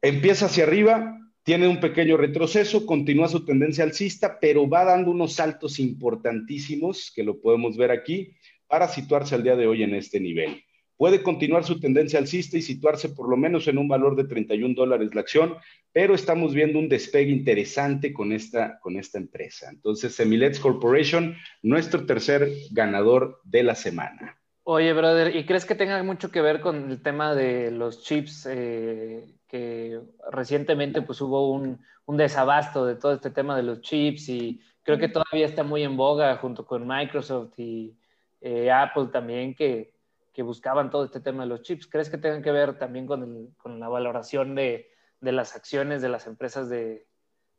Empieza 0.00 0.46
hacia 0.46 0.64
arriba, 0.64 1.18
tiene 1.46 1.68
un 1.68 1.80
pequeño 1.80 2.18
retroceso, 2.18 2.84
continúa 2.84 3.28
su 3.28 3.44
tendencia 3.44 3.84
alcista, 3.84 4.38
pero 4.40 4.68
va 4.68 4.84
dando 4.84 5.12
unos 5.12 5.34
saltos 5.34 5.78
importantísimos, 5.78 7.12
que 7.14 7.22
lo 7.22 7.40
podemos 7.40 7.76
ver 7.76 7.92
aquí, 7.92 8.32
para 8.66 8.88
situarse 8.88 9.34
al 9.34 9.44
día 9.44 9.56
de 9.56 9.66
hoy 9.66 9.84
en 9.84 9.94
este 9.94 10.20
nivel 10.20 10.62
puede 10.96 11.22
continuar 11.22 11.64
su 11.64 11.78
tendencia 11.78 12.18
alcista 12.18 12.56
y 12.56 12.62
situarse 12.62 13.10
por 13.10 13.28
lo 13.28 13.36
menos 13.36 13.68
en 13.68 13.78
un 13.78 13.88
valor 13.88 14.16
de 14.16 14.24
31 14.24 14.74
dólares 14.74 15.14
la 15.14 15.20
acción, 15.20 15.54
pero 15.92 16.14
estamos 16.14 16.54
viendo 16.54 16.78
un 16.78 16.88
despegue 16.88 17.30
interesante 17.30 18.12
con 18.12 18.32
esta, 18.32 18.78
con 18.80 18.98
esta 18.98 19.18
empresa. 19.18 19.68
Entonces, 19.70 20.14
Semilets 20.14 20.58
Corporation, 20.58 21.36
nuestro 21.62 22.06
tercer 22.06 22.50
ganador 22.70 23.40
de 23.44 23.62
la 23.62 23.74
semana. 23.74 24.35
Oye, 24.68 24.92
brother, 24.94 25.36
¿y 25.36 25.46
crees 25.46 25.64
que 25.64 25.76
tenga 25.76 26.02
mucho 26.02 26.32
que 26.32 26.40
ver 26.40 26.60
con 26.60 26.90
el 26.90 27.00
tema 27.00 27.36
de 27.36 27.70
los 27.70 28.02
chips? 28.02 28.46
Eh, 28.50 29.36
que 29.46 30.00
recientemente 30.32 31.02
pues 31.02 31.20
hubo 31.20 31.52
un, 31.52 31.80
desabasto 32.08 32.84
de 32.84 32.96
todo 32.96 33.12
este 33.12 33.30
tema 33.30 33.56
de 33.56 33.62
los 33.62 33.80
chips 33.80 34.28
y 34.28 34.60
creo 34.82 34.98
que 34.98 35.08
todavía 35.08 35.46
está 35.46 35.62
muy 35.62 35.84
en 35.84 35.96
boga 35.96 36.36
junto 36.38 36.66
con 36.66 36.84
Microsoft 36.84 37.56
y 37.58 37.96
eh, 38.40 38.72
Apple 38.72 39.06
también, 39.12 39.54
que, 39.54 39.94
buscaban 40.38 40.90
todo 40.90 41.04
este 41.04 41.20
tema 41.20 41.44
de 41.44 41.48
los 41.50 41.62
chips. 41.62 41.86
¿Crees 41.86 42.10
que 42.10 42.18
tengan 42.18 42.42
que 42.42 42.50
ver 42.50 42.76
también 42.76 43.06
con, 43.06 43.54
la 43.78 43.88
valoración 43.88 44.56
de, 44.56 44.90
las 45.20 45.54
acciones 45.54 46.02
de 46.02 46.08
las 46.08 46.26
empresas 46.26 46.68
de, 46.68 47.06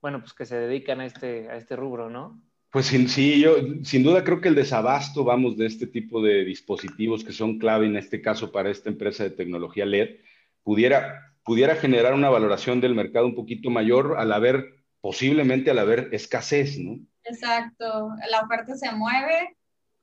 bueno, 0.02 0.20
pues 0.20 0.34
que 0.34 0.46
se 0.46 0.58
dedican 0.58 1.00
a 1.00 1.06
este, 1.06 1.50
a 1.50 1.56
este 1.56 1.78
rubro, 1.78 2.10
¿no? 2.10 2.42
Pues 2.72 2.88
sí, 2.88 3.40
yo 3.40 3.56
sin 3.84 4.04
duda 4.04 4.24
creo 4.24 4.42
que 4.42 4.50
el 4.50 4.56
desabasto, 4.56 5.24
vamos, 5.24 5.58
de 5.58 5.66
este 5.66 5.88
tipo 5.88 6.22
de 6.22 6.44
dispositivos 6.44 7.24
que 7.24 7.32
son 7.32 7.60
clave 7.60 7.86
en 7.86 7.96
este 7.96 8.22
caso 8.22 8.52
para 8.52 8.70
esta 8.70 8.90
empresa 8.90 9.24
de 9.24 9.30
tecnología 9.30 9.86
LED, 9.86 10.18
pudiera, 10.64 11.34
pudiera 11.44 11.76
generar 11.76 12.14
una 12.14 12.30
valoración 12.30 12.82
del 12.82 12.94
mercado 12.94 13.26
un 13.26 13.36
poquito 13.36 13.70
mayor 13.70 14.16
al 14.18 14.34
haber, 14.34 14.84
posiblemente 15.00 15.72
al 15.72 15.80
haber 15.80 16.10
escasez, 16.12 16.78
¿no? 16.78 17.00
Exacto, 17.24 18.10
la 18.30 18.42
oferta 18.42 18.76
se 18.76 18.92
mueve, 18.92 19.58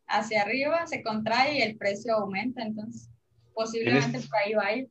hacia 0.06 0.42
arriba, 0.42 0.86
se 0.86 1.02
contrae 1.02 1.58
y 1.58 1.62
el 1.62 1.76
precio 1.76 2.14
aumenta, 2.14 2.62
entonces 2.62 3.10
posiblemente 3.54 4.18
este, 4.18 4.28
por 4.28 4.38
ahí 4.38 4.54
va 4.54 4.66
a 4.66 4.76
ir. 4.76 4.88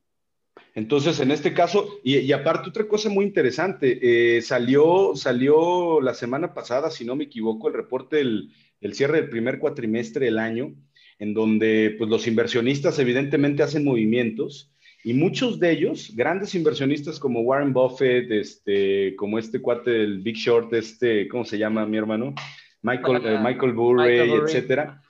Entonces, 0.76 1.20
en 1.20 1.32
este 1.32 1.54
caso, 1.54 2.00
y, 2.04 2.32
aparte 2.32 2.70
otra 2.70 2.88
cosa 2.88 3.10
muy 3.10 3.26
interesante, 3.26 4.38
eh, 4.38 4.42
salió, 4.42 5.12
salió 5.16 6.02
la 6.02 6.14
semana 6.14 6.54
pasada, 6.54 6.90
si 6.90 7.06
no 7.06 7.16
me 7.16 7.26
equivoco, 7.26 7.68
el 7.68 7.76
reporte 7.76 8.18
del, 8.18 8.50
cierre 8.94 9.22
del 9.22 9.30
primer 9.30 9.60
cuatrimestre 9.60 10.26
del 10.26 10.40
año, 10.40 10.74
en 11.20 11.34
donde 11.34 11.96
pues, 11.98 12.10
los 12.10 12.28
inversionistas 12.28 12.98
evidentemente 12.98 13.62
hacen 13.62 13.84
movimientos 13.84 14.74
y 15.04 15.14
muchos 15.14 15.60
de 15.60 15.72
ellos, 15.72 16.14
grandes 16.16 16.56
inversionistas 16.56 17.20
como 17.20 17.42
Warren 17.42 17.74
Buffett, 17.74 18.32
este, 18.32 19.16
como 19.18 19.38
este 19.38 19.62
cuate 19.62 19.92
del 19.92 20.20
Big 20.20 20.38
Short, 20.38 20.74
este, 20.74 21.28
¿cómo 21.28 21.44
se 21.44 21.58
llama 21.58 21.86
mi 21.86 21.98
hermano? 21.98 22.34
Michael, 22.82 23.22
eh, 23.26 23.40
Michael 23.44 23.74
Burry, 23.74 24.32
etcétera, 24.32 25.02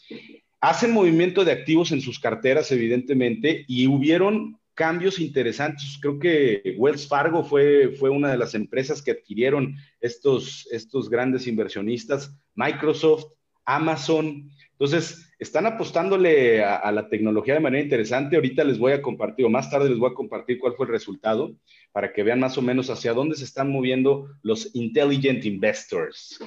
hacen 0.59 0.91
movimiento 0.91 1.45
de 1.45 1.51
activos 1.51 1.91
en 1.91 2.01
sus 2.01 2.19
carteras, 2.19 2.71
evidentemente, 2.71 3.65
y 3.67 3.87
hubieron 3.87 4.57
cambios 4.73 5.19
interesantes. 5.19 5.97
Creo 6.01 6.19
que 6.19 6.75
Wells 6.77 7.07
Fargo 7.07 7.43
fue, 7.43 7.95
fue 7.99 8.09
una 8.09 8.31
de 8.31 8.37
las 8.37 8.55
empresas 8.55 9.01
que 9.01 9.11
adquirieron 9.11 9.75
estos, 9.99 10.67
estos 10.71 11.09
grandes 11.09 11.47
inversionistas, 11.47 12.35
Microsoft, 12.55 13.25
Amazon. 13.65 14.49
Entonces, 14.71 15.31
están 15.39 15.65
apostándole 15.65 16.63
a, 16.63 16.75
a, 16.75 16.91
la 16.91 17.09
tecnología 17.09 17.53
de 17.53 17.59
manera 17.59 17.83
interesante. 17.83 18.35
Ahorita 18.35 18.63
les 18.63 18.77
voy 18.79 18.93
a 18.93 19.01
compartir, 19.01 19.45
o 19.45 19.49
más 19.49 19.69
tarde 19.69 19.89
les 19.89 19.99
voy 19.99 20.11
a 20.11 20.15
compartir 20.15 20.59
cuál 20.59 20.73
fue 20.75 20.85
el 20.85 20.91
resultado, 20.91 21.55
para 21.91 22.11
que 22.11 22.23
vean 22.23 22.39
más 22.39 22.57
o 22.57 22.61
menos 22.61 22.89
hacia 22.89 23.13
dónde 23.13 23.35
se 23.35 23.45
están 23.45 23.71
moviendo 23.71 24.27
los 24.41 24.73
intelligent 24.75 25.45
investors 25.45 26.39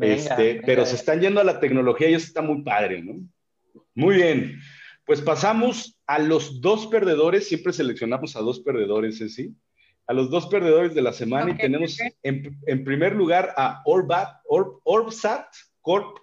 este, 0.00 0.62
pero 0.64 0.86
se 0.86 0.96
están 0.96 1.20
yendo 1.20 1.40
a 1.40 1.44
la 1.44 1.60
tecnología 1.60 2.08
y 2.08 2.14
eso 2.14 2.26
está 2.26 2.42
muy 2.42 2.62
padre, 2.62 3.02
¿no? 3.02 3.14
Muy 3.94 4.16
bien. 4.16 4.60
Pues 5.04 5.20
pasamos 5.20 5.98
a 6.12 6.18
los 6.18 6.60
dos 6.60 6.86
perdedores. 6.88 7.48
Siempre 7.48 7.72
seleccionamos 7.72 8.36
a 8.36 8.40
dos 8.40 8.60
perdedores, 8.60 9.18
¿sí? 9.34 9.56
A 10.06 10.12
los 10.12 10.28
dos 10.28 10.46
perdedores 10.46 10.94
de 10.94 11.00
la 11.00 11.14
semana 11.14 11.52
y 11.52 11.56
tenemos 11.56 11.96
en, 12.22 12.84
primer 12.84 13.14
lugar 13.14 13.54
a 13.56 13.80
Orbat, 13.86 14.42
Orbsat 14.44 15.46
Corp. 15.80 16.18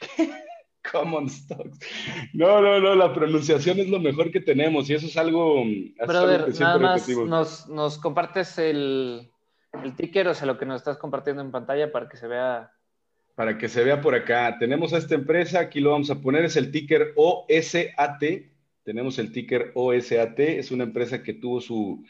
Common 0.90 1.30
Stocks. 1.30 1.78
No, 2.32 2.60
no, 2.60 2.80
no, 2.80 2.96
la 2.96 3.14
pronunciación 3.14 3.78
es 3.78 3.88
lo 3.88 4.00
mejor 4.00 4.32
que 4.32 4.40
tenemos 4.40 4.90
y 4.90 4.94
eso 4.94 5.06
es 5.06 5.16
algo. 5.16 5.62
Brother, 6.04 6.52
nada 6.58 6.78
más 6.78 7.08
nos, 7.08 7.68
nos, 7.68 7.98
compartes 7.98 8.58
el, 8.58 9.30
el 9.84 9.94
ticker, 9.94 10.26
o 10.26 10.34
sea, 10.34 10.48
lo 10.48 10.58
que 10.58 10.66
nos 10.66 10.80
estás 10.80 10.98
compartiendo 10.98 11.40
en 11.40 11.52
pantalla 11.52 11.92
para 11.92 12.08
que 12.08 12.16
se 12.16 12.26
vea 12.26 12.72
para 13.36 13.56
que 13.56 13.68
se 13.68 13.84
vea 13.84 14.00
por 14.00 14.16
acá. 14.16 14.56
Tenemos 14.58 14.92
a 14.92 14.98
esta 14.98 15.14
empresa, 15.14 15.60
aquí 15.60 15.78
lo 15.78 15.92
vamos 15.92 16.10
a 16.10 16.20
poner, 16.20 16.44
es 16.44 16.56
el 16.56 16.72
ticker 16.72 17.12
OSAT. 17.14 18.51
Tenemos 18.84 19.18
el 19.18 19.32
ticker 19.32 19.72
OSAT, 19.74 20.38
es 20.40 20.70
una 20.70 20.84
empresa 20.84 21.22
que 21.22 21.34
tuvo 21.34 21.60
su, 21.60 22.04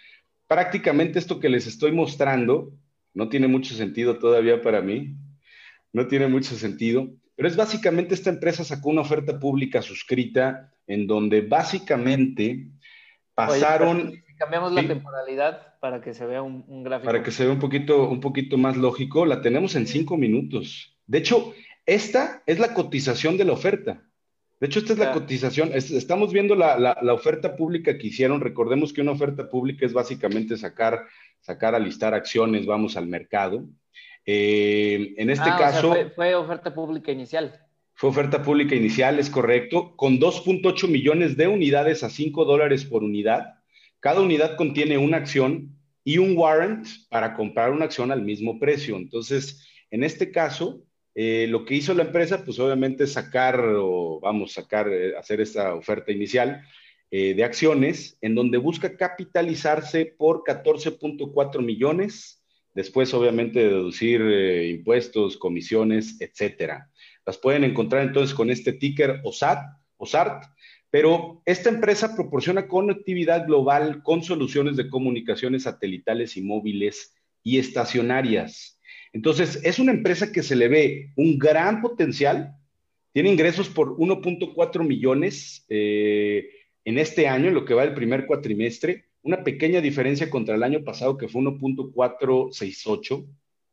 prácticamente 0.46 1.18
esto 1.18 1.40
que 1.40 1.48
les 1.48 1.66
estoy 1.66 1.92
mostrando, 1.92 2.72
no 3.14 3.28
tiene 3.28 3.48
mucho 3.48 3.74
sentido 3.74 4.18
todavía 4.18 4.62
para 4.62 4.80
mí, 4.80 5.14
no 5.92 6.06
tiene 6.08 6.28
mucho 6.28 6.56
sentido, 6.56 7.08
pero 7.36 7.48
es 7.48 7.56
básicamente 7.56 8.14
esta 8.14 8.30
empresa 8.30 8.64
sacó 8.64 8.90
una 8.90 9.02
oferta 9.02 9.38
pública 9.38 9.82
suscrita 9.82 10.72
en 10.86 11.06
donde 11.06 11.42
básicamente 11.42 12.68
pasaron... 13.34 14.22
cambiamos 14.38 14.72
la 14.72 14.86
temporalidad 14.86 15.78
para 15.80 16.00
que 16.00 16.14
se 16.14 16.26
vea 16.26 16.42
un, 16.42 16.64
un, 16.68 16.84
gráfico. 16.84 17.06
Para 17.06 17.22
que 17.22 17.30
se 17.30 17.44
vea 17.44 17.52
un 17.52 17.58
poquito, 17.58 18.08
un 18.08 18.20
poquito 18.20 18.56
más 18.58 18.76
lógico, 18.76 19.26
la 19.26 19.40
tenemos 19.40 19.74
en 19.74 19.86
cinco 19.86 20.16
minutos. 20.16 20.96
De 21.06 21.18
hecho, 21.18 21.54
esta 21.86 22.42
es 22.46 22.58
la 22.58 22.74
cotización 22.74 23.36
de 23.36 23.44
la 23.44 23.52
oferta. 23.52 24.02
De 24.62 24.68
hecho, 24.68 24.78
esta 24.78 24.92
es 24.92 25.00
la 25.00 25.10
cotización. 25.10 25.72
estamos 25.74 26.32
viendo 26.32 26.54
la, 26.54 26.96
oferta 27.12 27.56
pública 27.56 27.98
que 27.98 28.06
hicieron. 28.06 28.40
Recordemos 28.40 28.92
que 28.92 29.00
una 29.00 29.10
oferta 29.10 29.50
pública 29.50 29.84
es 29.84 29.92
básicamente 29.92 30.56
sacar, 30.56 31.04
sacar 31.40 31.74
a 31.74 31.80
listar 31.80 32.14
acciones, 32.14 32.64
vamos 32.64 32.96
al 32.96 33.08
mercado. 33.08 33.64
Eh, 34.24 35.14
en 35.16 35.30
este 35.30 35.50
ah, 35.50 35.56
caso... 35.58 35.96
fue, 36.14 36.36
oferta 36.36 36.72
pública 36.72 37.10
inicial. 37.10 37.60
Fue 37.94 38.10
oferta 38.10 38.44
pública 38.44 38.76
inicial, 38.76 39.18
es 39.18 39.30
correcto, 39.30 39.96
con 39.96 40.20
2.8 40.20 40.86
millones 40.86 41.36
de 41.36 41.48
unidades 41.48 42.04
a 42.04 42.08
5 42.08 42.44
dólares 42.44 42.84
por 42.84 43.02
unidad. 43.02 43.54
Cada 43.98 44.20
unidad 44.20 44.54
contiene 44.54 44.96
una 44.96 45.16
acción 45.16 45.76
y 46.04 46.18
un 46.18 46.38
warrant 46.38 46.86
para 47.10 47.34
comprar 47.34 47.72
una 47.72 47.86
acción 47.86 48.12
al 48.12 48.22
mismo 48.22 48.60
precio. 48.60 48.94
Entonces, 48.94 49.66
en 49.90 50.04
este 50.04 50.30
caso, 50.30 50.84
eh, 51.14 51.46
lo 51.48 51.64
que 51.64 51.74
hizo 51.74 51.92
la 51.92 52.04
empresa, 52.04 52.44
pues 52.44 52.58
obviamente 52.58 53.06
sacar, 53.06 53.60
o 53.60 54.18
vamos, 54.20 54.52
sacar, 54.52 54.88
eh, 54.88 55.16
hacer 55.16 55.40
esta 55.40 55.74
oferta 55.74 56.10
inicial 56.10 56.62
eh, 57.10 57.34
de 57.34 57.44
acciones, 57.44 58.16
en 58.22 58.34
donde 58.34 58.56
busca 58.56 58.96
capitalizarse 58.96 60.14
por 60.16 60.42
14.4 60.44 61.60
millones, 61.62 62.42
después 62.74 63.12
obviamente 63.12 63.60
deducir 63.60 64.22
impuestos, 64.70 65.36
comisiones, 65.36 66.18
etcétera. 66.20 66.90
Las 67.26 67.36
pueden 67.36 67.64
encontrar 67.64 68.02
entonces 68.02 68.34
con 68.34 68.50
este 68.50 68.72
ticker 68.72 69.20
OSAT, 69.24 69.58
OSART, 69.98 70.44
pero 70.90 71.42
esta 71.44 71.68
empresa 71.68 72.14
proporciona 72.14 72.66
conectividad 72.66 73.46
global 73.46 74.02
con 74.02 74.22
soluciones 74.22 74.76
de 74.76 74.88
comunicaciones 74.88 75.64
satelitales 75.64 76.36
y 76.38 76.42
móviles 76.42 77.14
y 77.42 77.58
estacionarias. 77.58 78.78
Entonces, 79.12 79.60
es 79.62 79.78
una 79.78 79.92
empresa 79.92 80.32
que 80.32 80.42
se 80.42 80.56
le 80.56 80.68
ve 80.68 81.12
un 81.16 81.38
gran 81.38 81.82
potencial, 81.82 82.56
tiene 83.12 83.30
ingresos 83.30 83.68
por 83.68 83.96
1.4 83.96 84.86
millones 84.86 85.66
eh, 85.68 86.48
en 86.84 86.98
este 86.98 87.28
año, 87.28 87.48
en 87.48 87.54
lo 87.54 87.64
que 87.64 87.74
va 87.74 87.84
del 87.84 87.94
primer 87.94 88.26
cuatrimestre, 88.26 89.04
una 89.22 89.44
pequeña 89.44 89.80
diferencia 89.80 90.30
contra 90.30 90.54
el 90.54 90.62
año 90.62 90.82
pasado 90.82 91.16
que 91.16 91.28
fue 91.28 91.42
1.468. 91.42 93.26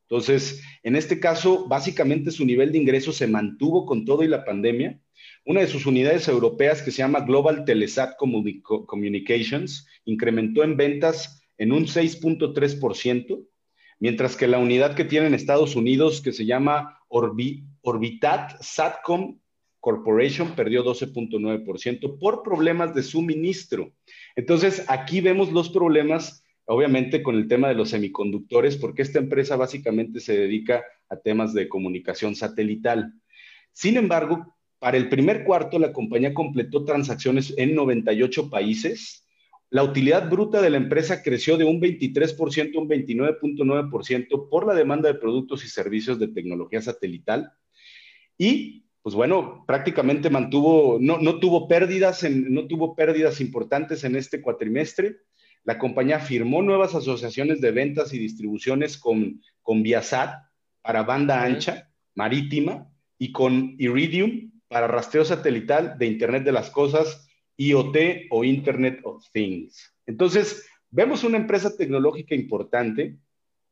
Entonces, 0.10 0.62
en 0.84 0.95
este 0.95 1.19
caso, 1.19 1.67
básicamente 1.67 2.32
su 2.32 2.45
nivel 2.45 2.71
de 2.71 2.80
ingresos 2.80 3.15
se 3.15 3.28
mantuvo 3.28 3.86
con 3.86 4.06
todo 4.06 4.23
y 4.23 4.28
la 4.28 4.43
pandemia. 4.43 4.99
Una 5.45 5.62
de 5.62 5.67
sus 5.67 5.86
unidades 5.86 6.28
europeas, 6.28 6.82
que 6.82 6.91
se 6.91 6.97
llama 6.97 7.21
Global 7.21 7.63
Telesat 7.63 8.15
Communications, 8.17 9.88
incrementó 10.06 10.63
en 10.63 10.78
ventas 10.78 11.43
en 11.58 11.71
un 11.71 11.86
6.3%, 11.86 13.45
mientras 14.00 14.36
que 14.36 14.48
la 14.48 14.58
unidad 14.58 14.96
que 14.96 15.06
tiene 15.06 15.28
en 15.28 15.34
Estados 15.34 15.76
Unidos, 15.76 16.22
que 16.22 16.32
se 16.32 16.46
llama 16.46 17.00
Orbitat 17.10 18.62
Satcom 18.62 19.40
Corporation, 19.80 20.56
perdió 20.56 20.84
12.9% 20.84 22.18
por 22.20 22.44
problemas 22.44 22.94
de 22.96 23.04
suministro. 23.04 23.94
Entonces, 24.36 24.86
aquí 24.88 25.22
vemos 25.22 25.52
los 25.52 25.70
problemas, 25.70 26.44
obviamente, 26.66 27.24
con 27.24 27.36
el 27.36 27.48
tema 27.48 27.70
de 27.70 27.76
los 27.76 27.90
semiconductores, 27.90 28.78
porque 28.78 29.02
esta 29.02 29.20
empresa 29.20 29.56
básicamente 29.56 30.20
se 30.20 30.38
dedica 30.38 30.84
a 31.10 31.18
temas 31.18 31.54
de 31.54 31.70
comunicación 31.70 32.36
satelital. 32.36 33.14
Sin 33.72 33.98
embargo, 33.98 34.56
para 34.80 34.98
el 34.98 35.10
primer 35.10 35.44
cuarto, 35.44 35.78
la 35.78 35.92
compañía 35.92 36.34
completó 36.34 36.86
transacciones 36.86 37.54
en 37.58 37.76
98 37.76 38.50
países. 38.50 39.26
La 39.72 39.84
utilidad 39.84 40.30
bruta 40.30 40.62
de 40.62 40.72
la 40.72 40.78
empresa 40.78 41.22
creció 41.22 41.56
de 41.56 41.66
un 41.66 41.80
23% 41.80 42.76
a 42.76 42.80
un 42.80 42.90
29.9% 42.90 44.50
por 44.50 44.66
la 44.66 44.74
demanda 44.74 45.12
de 45.12 45.20
productos 45.20 45.64
y 45.64 45.68
servicios 45.68 46.18
de 46.18 46.30
tecnología 46.30 46.82
satelital. 46.82 47.52
Y, 48.36 48.86
pues 49.04 49.14
bueno, 49.14 49.64
prácticamente 49.68 50.32
mantuvo, 50.32 50.98
no, 51.00 51.20
no 51.20 51.40
tuvo 51.40 51.68
pérdidas, 51.68 52.24
no 52.30 52.68
tuvo 52.68 52.96
pérdidas 52.96 53.42
importantes 53.42 54.04
en 54.04 54.16
este 54.16 54.42
cuatrimestre. 54.42 55.18
La 55.64 55.78
compañía 55.78 56.20
firmó 56.20 56.64
nuevas 56.64 56.96
asociaciones 56.96 57.62
de 57.62 57.72
ventas 57.72 58.12
y 58.14 58.18
distribuciones 58.18 58.98
con, 58.98 59.42
con 59.62 59.84
Viasat 59.84 60.34
para 60.82 61.04
banda 61.04 61.44
ancha 61.44 61.92
marítima 62.16 62.92
y 63.20 63.32
con 63.32 63.76
Iridium 63.78 64.52
para 64.68 64.88
rastreo 64.88 65.26
satelital 65.26 65.98
de 65.98 66.08
Internet 66.08 66.44
de 66.44 66.52
las 66.52 66.70
Cosas, 66.70 67.29
IoT 67.60 68.28
o 68.32 68.43
Internet 68.45 69.02
of 69.04 69.26
Things. 69.34 69.93
Entonces, 70.06 70.65
vemos 70.89 71.26
una 71.26 71.38
empresa 71.38 71.76
tecnológica 71.76 72.34
importante 72.34 73.17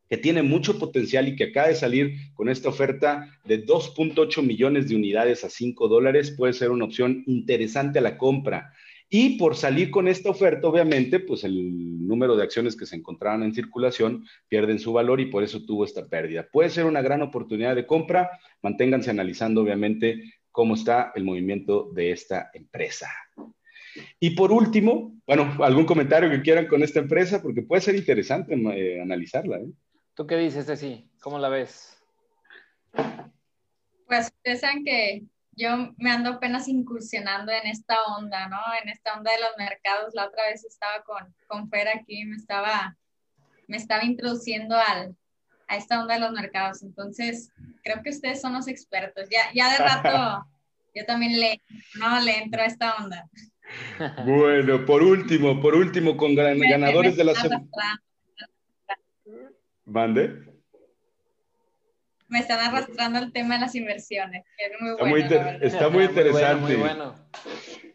que 0.10 0.18
tiene 0.18 0.44
mucho 0.44 0.78
potencial 0.78 1.28
y 1.28 1.36
que 1.36 1.46
acaba 1.46 1.70
de 1.70 1.76
salir 1.76 2.16
con 2.34 2.50
esta 2.50 2.70
oferta 2.70 3.30
de 3.46 3.66
2.8 3.66 4.42
millones 4.44 4.90
de 4.90 4.96
unidades 4.96 5.44
a 5.44 5.50
5 5.50 5.88
dólares, 5.88 6.32
puede 6.32 6.54
ser 6.54 6.72
una 6.72 6.86
opción 6.86 7.24
interesante 7.28 8.00
a 8.00 8.02
la 8.02 8.18
compra. 8.18 8.74
Y 9.10 9.38
por 9.38 9.56
salir 9.56 9.90
con 9.90 10.10
esta 10.10 10.30
oferta, 10.30 10.68
obviamente, 10.68 11.22
pues 11.22 11.46
el 11.46 12.06
número 12.06 12.36
de 12.36 12.44
acciones 12.44 12.76
que 12.76 12.86
se 12.86 12.98
encontraban 12.98 13.42
en 13.44 13.54
circulación 13.54 14.26
pierden 14.50 14.80
su 14.80 14.92
valor 14.92 15.22
y 15.22 15.28
por 15.28 15.44
eso 15.44 15.66
tuvo 15.66 15.86
esta 15.86 16.08
pérdida. 16.08 16.48
Puede 16.52 16.70
ser 16.70 16.86
una 16.86 17.02
gran 17.02 17.22
oportunidad 17.22 17.74
de 17.74 17.86
compra. 17.86 18.30
Manténganse 18.62 19.10
analizando, 19.10 19.62
obviamente, 19.62 20.34
cómo 20.52 20.76
está 20.76 21.14
el 21.16 21.24
movimiento 21.24 21.90
de 21.94 22.12
esta 22.12 22.50
empresa. 22.54 23.10
Y 24.20 24.32
por 24.32 24.52
último, 24.52 25.16
bueno, 25.26 25.64
algún 25.64 25.86
comentario 25.86 26.30
que 26.30 26.42
quieran 26.42 26.68
con 26.68 26.84
esta 26.84 27.00
empresa, 27.00 27.42
porque 27.42 27.62
puede 27.62 27.82
ser 27.82 27.96
interesante 27.96 28.56
eh, 28.56 29.02
analizarla. 29.02 29.58
¿eh? 29.58 29.72
¿Tú 30.14 30.26
qué 30.26 30.38
dices, 30.38 30.66
Ceci? 30.66 31.10
¿Cómo 31.22 31.40
la 31.40 31.50
ves? 31.50 32.02
Pues 34.08 34.28
ustedes 34.28 34.62
saben 34.62 34.84
que 34.84 35.24
yo 35.52 35.94
me 35.98 36.12
ando 36.12 36.32
apenas 36.32 36.68
incursionando 36.68 37.52
en 37.52 37.68
esta 37.68 37.96
onda, 38.18 38.48
¿no? 38.48 38.60
En 38.82 38.90
esta 38.90 39.18
onda 39.18 39.32
de 39.32 39.40
los 39.40 39.52
mercados. 39.58 40.14
La 40.14 40.28
otra 40.28 40.44
vez 40.46 40.64
estaba 40.64 41.04
con, 41.04 41.36
con 41.48 41.70
Fer 41.70 41.88
aquí, 41.88 42.24
me 42.26 42.36
estaba, 42.36 42.96
me 43.68 43.78
estaba 43.78 44.04
introduciendo 44.04 44.76
al, 44.76 45.16
a 45.68 45.78
esta 45.78 46.00
onda 46.00 46.14
de 46.14 46.22
los 46.22 46.32
mercados. 46.32 46.84
Entonces, 46.84 47.52
creo 47.84 48.02
que 48.04 48.12
ustedes 48.12 48.40
son 48.40 48.54
los 48.54 48.68
expertos. 48.68 49.28
Ya, 49.30 49.52
ya 49.54 49.72
de 49.72 49.78
rato, 49.78 50.48
yo 50.96 51.06
también 51.06 51.40
le, 51.40 51.62
no, 52.00 52.20
le 52.22 52.38
entro 52.38 52.62
a 52.62 52.66
esta 52.66 52.96
onda. 52.96 53.28
Bueno, 54.26 54.86
por 54.86 55.04
último, 55.04 55.60
por 55.62 55.76
último, 55.76 56.16
con 56.18 56.36
ganadores 56.36 57.18
de 57.18 57.24
la 57.24 57.36
semana. 57.36 57.68
¿Mande? 59.86 60.48
Me 62.28 62.40
están 62.40 62.60
arrastrando 62.60 63.20
el 63.20 63.32
tema 63.32 63.56
de 63.56 63.62
las 63.62 63.76
inversiones. 63.76 64.44
está, 65.62 65.90
muy, 65.90 66.04
interesante. 66.04 66.76
bueno. 66.76 67.16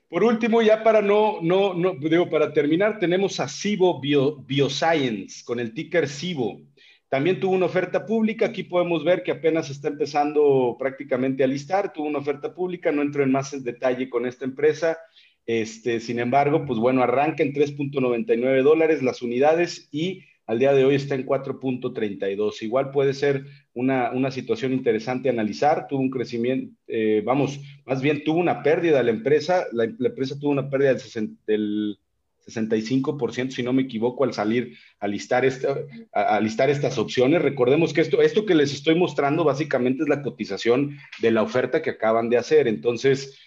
Por 0.08 0.24
último, 0.24 0.62
ya 0.62 0.82
para 0.82 1.00
no, 1.00 1.38
no, 1.42 1.74
no, 1.74 1.94
digo, 1.94 2.28
para 2.28 2.52
terminar, 2.52 2.98
tenemos 2.98 3.40
a 3.40 3.48
Cibo 3.48 4.00
Bioscience 4.00 5.44
con 5.44 5.60
el 5.60 5.72
ticker 5.74 6.08
Cibo. 6.08 6.60
También 7.08 7.40
tuvo 7.40 7.54
una 7.54 7.66
oferta 7.66 8.06
pública, 8.06 8.46
aquí 8.46 8.62
podemos 8.62 9.04
ver 9.04 9.22
que 9.22 9.32
apenas 9.32 9.68
está 9.68 9.88
empezando 9.88 10.76
prácticamente 10.78 11.44
a 11.44 11.46
listar, 11.46 11.92
tuvo 11.92 12.06
una 12.06 12.20
oferta 12.20 12.54
pública, 12.54 12.90
no 12.90 13.02
entro 13.02 13.22
en 13.22 13.30
más 13.30 13.52
en 13.52 13.64
detalle 13.64 14.08
con 14.08 14.24
esta 14.24 14.46
empresa, 14.46 14.98
este, 15.46 16.00
sin 16.00 16.18
embargo, 16.18 16.64
pues 16.66 16.78
bueno, 16.78 17.02
arranca 17.02 17.42
en 17.42 17.52
3.99 17.52 18.62
dólares 18.62 19.02
las 19.02 19.22
unidades 19.22 19.88
y 19.90 20.22
al 20.46 20.58
día 20.58 20.72
de 20.72 20.84
hoy 20.84 20.96
está 20.96 21.14
en 21.14 21.26
4.32. 21.26 22.62
Igual 22.62 22.90
puede 22.90 23.14
ser 23.14 23.44
una, 23.74 24.10
una, 24.12 24.30
situación 24.30 24.72
interesante 24.72 25.28
analizar, 25.28 25.86
tuvo 25.88 26.00
un 26.00 26.10
crecimiento, 26.10 26.74
eh, 26.88 27.22
vamos, 27.24 27.60
más 27.86 28.02
bien 28.02 28.22
tuvo 28.24 28.38
una 28.38 28.62
pérdida 28.62 29.02
la 29.02 29.10
empresa, 29.10 29.66
la, 29.72 29.84
empresa 29.84 30.38
tuvo 30.38 30.50
una 30.50 30.68
pérdida 30.68 30.94
del, 30.94 31.36
del 31.46 31.98
65%, 32.46 33.50
si 33.50 33.62
no 33.62 33.72
me 33.72 33.82
equivoco, 33.82 34.24
al 34.24 34.32
salir 34.32 34.76
a 34.98 35.06
listar, 35.06 35.44
esta, 35.44 35.76
a, 36.12 36.40
listar 36.40 36.70
estas 36.70 36.98
opciones. 36.98 37.42
Recordemos 37.42 37.92
que 37.92 38.00
esto, 38.00 38.20
esto 38.20 38.44
que 38.44 38.54
les 38.54 38.72
estoy 38.72 38.94
mostrando 38.94 39.44
básicamente 39.44 40.02
es 40.02 40.08
la 40.08 40.22
cotización 40.22 40.98
de 41.20 41.30
la 41.30 41.42
oferta 41.42 41.82
que 41.82 41.90
acaban 41.90 42.28
de 42.28 42.38
hacer. 42.38 42.68
Entonces, 42.68 43.38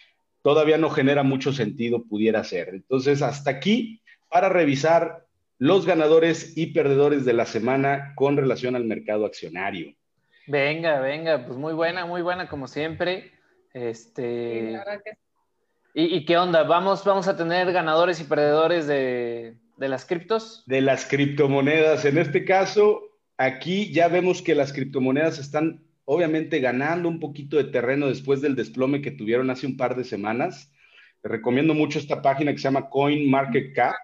todavía 0.45 0.77
no 0.77 0.91
genera 0.91 1.23
mucho 1.23 1.51
sentido, 1.51 2.03
pudiera 2.03 2.43
ser. 2.43 2.69
Entonces, 2.69 3.23
hasta 3.23 3.49
aquí 3.49 4.03
para 4.29 4.47
revisar 4.47 5.25
los 5.57 5.87
ganadores 5.87 6.55
y 6.55 6.67
perdedores 6.67 7.25
de 7.25 7.33
la 7.33 7.47
semana 7.47 8.13
con 8.13 8.37
relación 8.37 8.75
al 8.75 8.83
mercado 8.83 9.25
accionario. 9.25 9.95
Venga, 10.45 10.99
venga, 10.99 11.47
pues 11.47 11.57
muy 11.57 11.73
buena, 11.73 12.05
muy 12.05 12.21
buena 12.21 12.47
como 12.47 12.67
siempre. 12.67 13.31
Este, 13.73 14.79
¿Y, 15.95 16.25
qué 16.25 16.37
onda? 16.37 16.61
¿Vamos, 16.61 17.03
¿Vamos 17.03 17.27
a 17.27 17.35
tener 17.35 17.73
ganadores 17.73 18.21
y 18.21 18.25
perdedores 18.25 18.85
de, 18.85 19.55
las 19.79 20.05
criptos? 20.05 20.61
De 20.67 20.79
las 20.79 21.05
criptomonedas. 21.05 22.05
En 22.05 22.19
este 22.19 22.45
caso, 22.45 23.01
aquí 23.35 23.91
ya 23.91 24.09
vemos 24.09 24.43
que 24.43 24.53
las 24.53 24.73
criptomonedas 24.73 25.39
están 25.39 25.84
obviamente 26.05 26.59
ganando 26.59 27.09
un 27.09 27.19
poquito 27.19 27.57
de 27.57 27.65
terreno 27.65 28.07
después 28.07 28.41
del 28.41 28.55
desplome 28.55 29.01
que 29.01 29.11
tuvieron 29.11 29.49
hace 29.49 29.67
un 29.67 29.75
par 29.75 29.95
de 29.95 30.03
semanas. 30.03 30.71
Les 31.23 31.31
recomiendo 31.31 31.73
mucho 31.73 31.99
esta 31.99 32.21
página 32.21 32.51
que 32.51 32.59
se 32.59 32.63
llama 32.63 32.89
CoinMarketCap. 32.89 33.95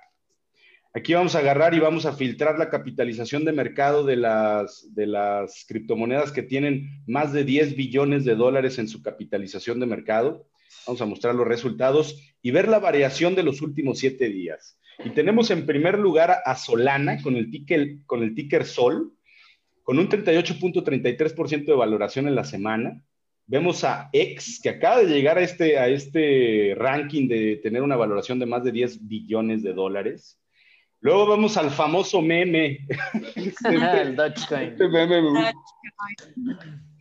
Aquí 0.93 1.13
vamos 1.13 1.35
a 1.35 1.39
agarrar 1.39 1.73
y 1.73 1.79
vamos 1.79 2.05
a 2.05 2.13
filtrar 2.13 2.59
la 2.59 2.69
capitalización 2.69 3.45
de 3.45 3.53
mercado 3.53 4.03
de 4.03 4.17
las, 4.17 4.93
de 4.93 5.07
las 5.07 5.63
criptomonedas 5.65 6.33
que 6.33 6.43
tienen 6.43 7.03
más 7.07 7.31
de 7.31 7.45
10 7.45 7.77
billones 7.77 8.25
de 8.25 8.35
dólares 8.35 8.77
en 8.77 8.89
su 8.89 9.01
capitalización 9.01 9.79
de 9.79 9.85
mercado. 9.85 10.47
Vamos 10.85 11.01
a 11.01 11.05
mostrar 11.05 11.35
los 11.35 11.47
resultados 11.47 12.35
y 12.41 12.51
ver 12.51 12.67
la 12.67 12.79
variación 12.79 13.35
de 13.35 13.43
los 13.43 13.61
últimos 13.61 13.99
siete 13.99 14.27
días. 14.27 14.77
Y 15.05 15.11
tenemos 15.11 15.49
en 15.51 15.65
primer 15.65 15.97
lugar 15.97 16.39
a 16.43 16.55
Solana 16.55 17.21
con 17.21 17.35
el 17.35 17.49
ticker, 17.49 17.99
con 18.05 18.23
el 18.23 18.35
ticker 18.35 18.65
Sol, 18.65 19.13
con 19.83 19.99
un 19.99 20.09
38.33% 20.09 21.65
de 21.65 21.73
valoración 21.73 22.27
en 22.27 22.35
la 22.35 22.43
semana. 22.43 23.01
Vemos 23.47 23.83
a 23.83 24.09
X, 24.13 24.59
que 24.61 24.69
acaba 24.69 24.99
de 24.99 25.07
llegar 25.07 25.37
a 25.37 25.41
este, 25.41 25.77
a 25.77 25.87
este 25.87 26.73
ranking 26.77 27.27
de 27.27 27.57
tener 27.57 27.81
una 27.81 27.95
valoración 27.95 28.39
de 28.39 28.45
más 28.45 28.63
de 28.63 28.71
10 28.71 29.07
billones 29.07 29.63
de 29.63 29.73
dólares. 29.73 30.41
Luego 31.01 31.25
vamos 31.25 31.57
al 31.57 31.71
famoso 31.71 32.21
meme. 32.21 32.87
el 33.65 34.15
Dogecoin. 34.15 34.69
Este 34.69 34.87
meme 34.87 35.21
me, 35.23 35.51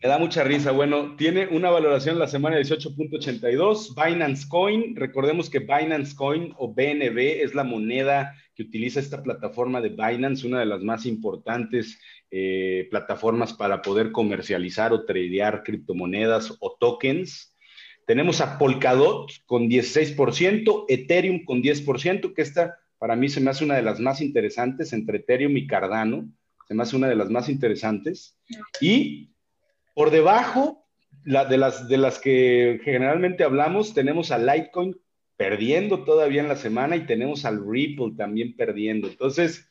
da 0.01 0.17
mucha 0.17 0.43
risa. 0.43 0.71
Bueno, 0.71 1.15
tiene 1.15 1.47
una 1.47 1.69
valoración 1.69 2.17
la 2.17 2.27
semana 2.27 2.55
de 2.55 2.63
18.82. 2.63 3.93
Binance 3.95 4.49
Coin, 4.49 4.95
recordemos 4.95 5.51
que 5.51 5.59
Binance 5.59 6.15
Coin 6.15 6.51
o 6.57 6.73
BNB 6.73 7.43
es 7.43 7.53
la 7.53 7.63
moneda 7.63 8.33
que 8.55 8.63
utiliza 8.63 8.99
esta 8.99 9.21
plataforma 9.21 9.79
de 9.81 9.89
Binance, 9.89 10.47
una 10.47 10.59
de 10.59 10.65
las 10.65 10.81
más 10.81 11.05
importantes 11.05 11.99
eh, 12.31 12.87
plataformas 12.89 13.53
para 13.53 13.81
poder 13.81 14.11
comercializar 14.11 14.93
o 14.93 15.05
tradear 15.05 15.63
criptomonedas 15.63 16.55
o 16.59 16.77
tokens. 16.79 17.55
Tenemos 18.07 18.39
a 18.41 18.57
Polkadot 18.57 19.29
con 19.45 19.69
16%, 19.69 20.85
Ethereum 20.87 21.43
con 21.43 21.61
10%, 21.61 22.33
que 22.33 22.41
esta 22.41 22.77
para 22.97 23.15
mí 23.15 23.29
se 23.29 23.41
me 23.41 23.49
hace 23.49 23.65
una 23.65 23.75
de 23.75 23.81
las 23.81 23.99
más 23.99 24.21
interesantes 24.21 24.93
entre 24.93 25.17
Ethereum 25.17 25.57
y 25.57 25.65
Cardano, 25.65 26.29
se 26.67 26.75
me 26.75 26.83
hace 26.83 26.95
una 26.95 27.09
de 27.09 27.15
las 27.15 27.31
más 27.31 27.49
interesantes. 27.49 28.37
Y 28.79 29.33
por 29.95 30.11
debajo 30.11 30.85
la, 31.23 31.45
de, 31.45 31.57
las, 31.57 31.87
de 31.87 31.97
las 31.97 32.19
que 32.19 32.79
generalmente 32.83 33.43
hablamos, 33.43 33.95
tenemos 33.95 34.31
a 34.31 34.37
Litecoin 34.37 34.95
perdiendo 35.35 36.03
todavía 36.03 36.41
en 36.41 36.47
la 36.47 36.55
semana 36.55 36.95
y 36.95 37.07
tenemos 37.07 37.43
al 37.43 37.67
Ripple 37.67 38.13
también 38.15 38.55
perdiendo. 38.55 39.07
Entonces, 39.07 39.67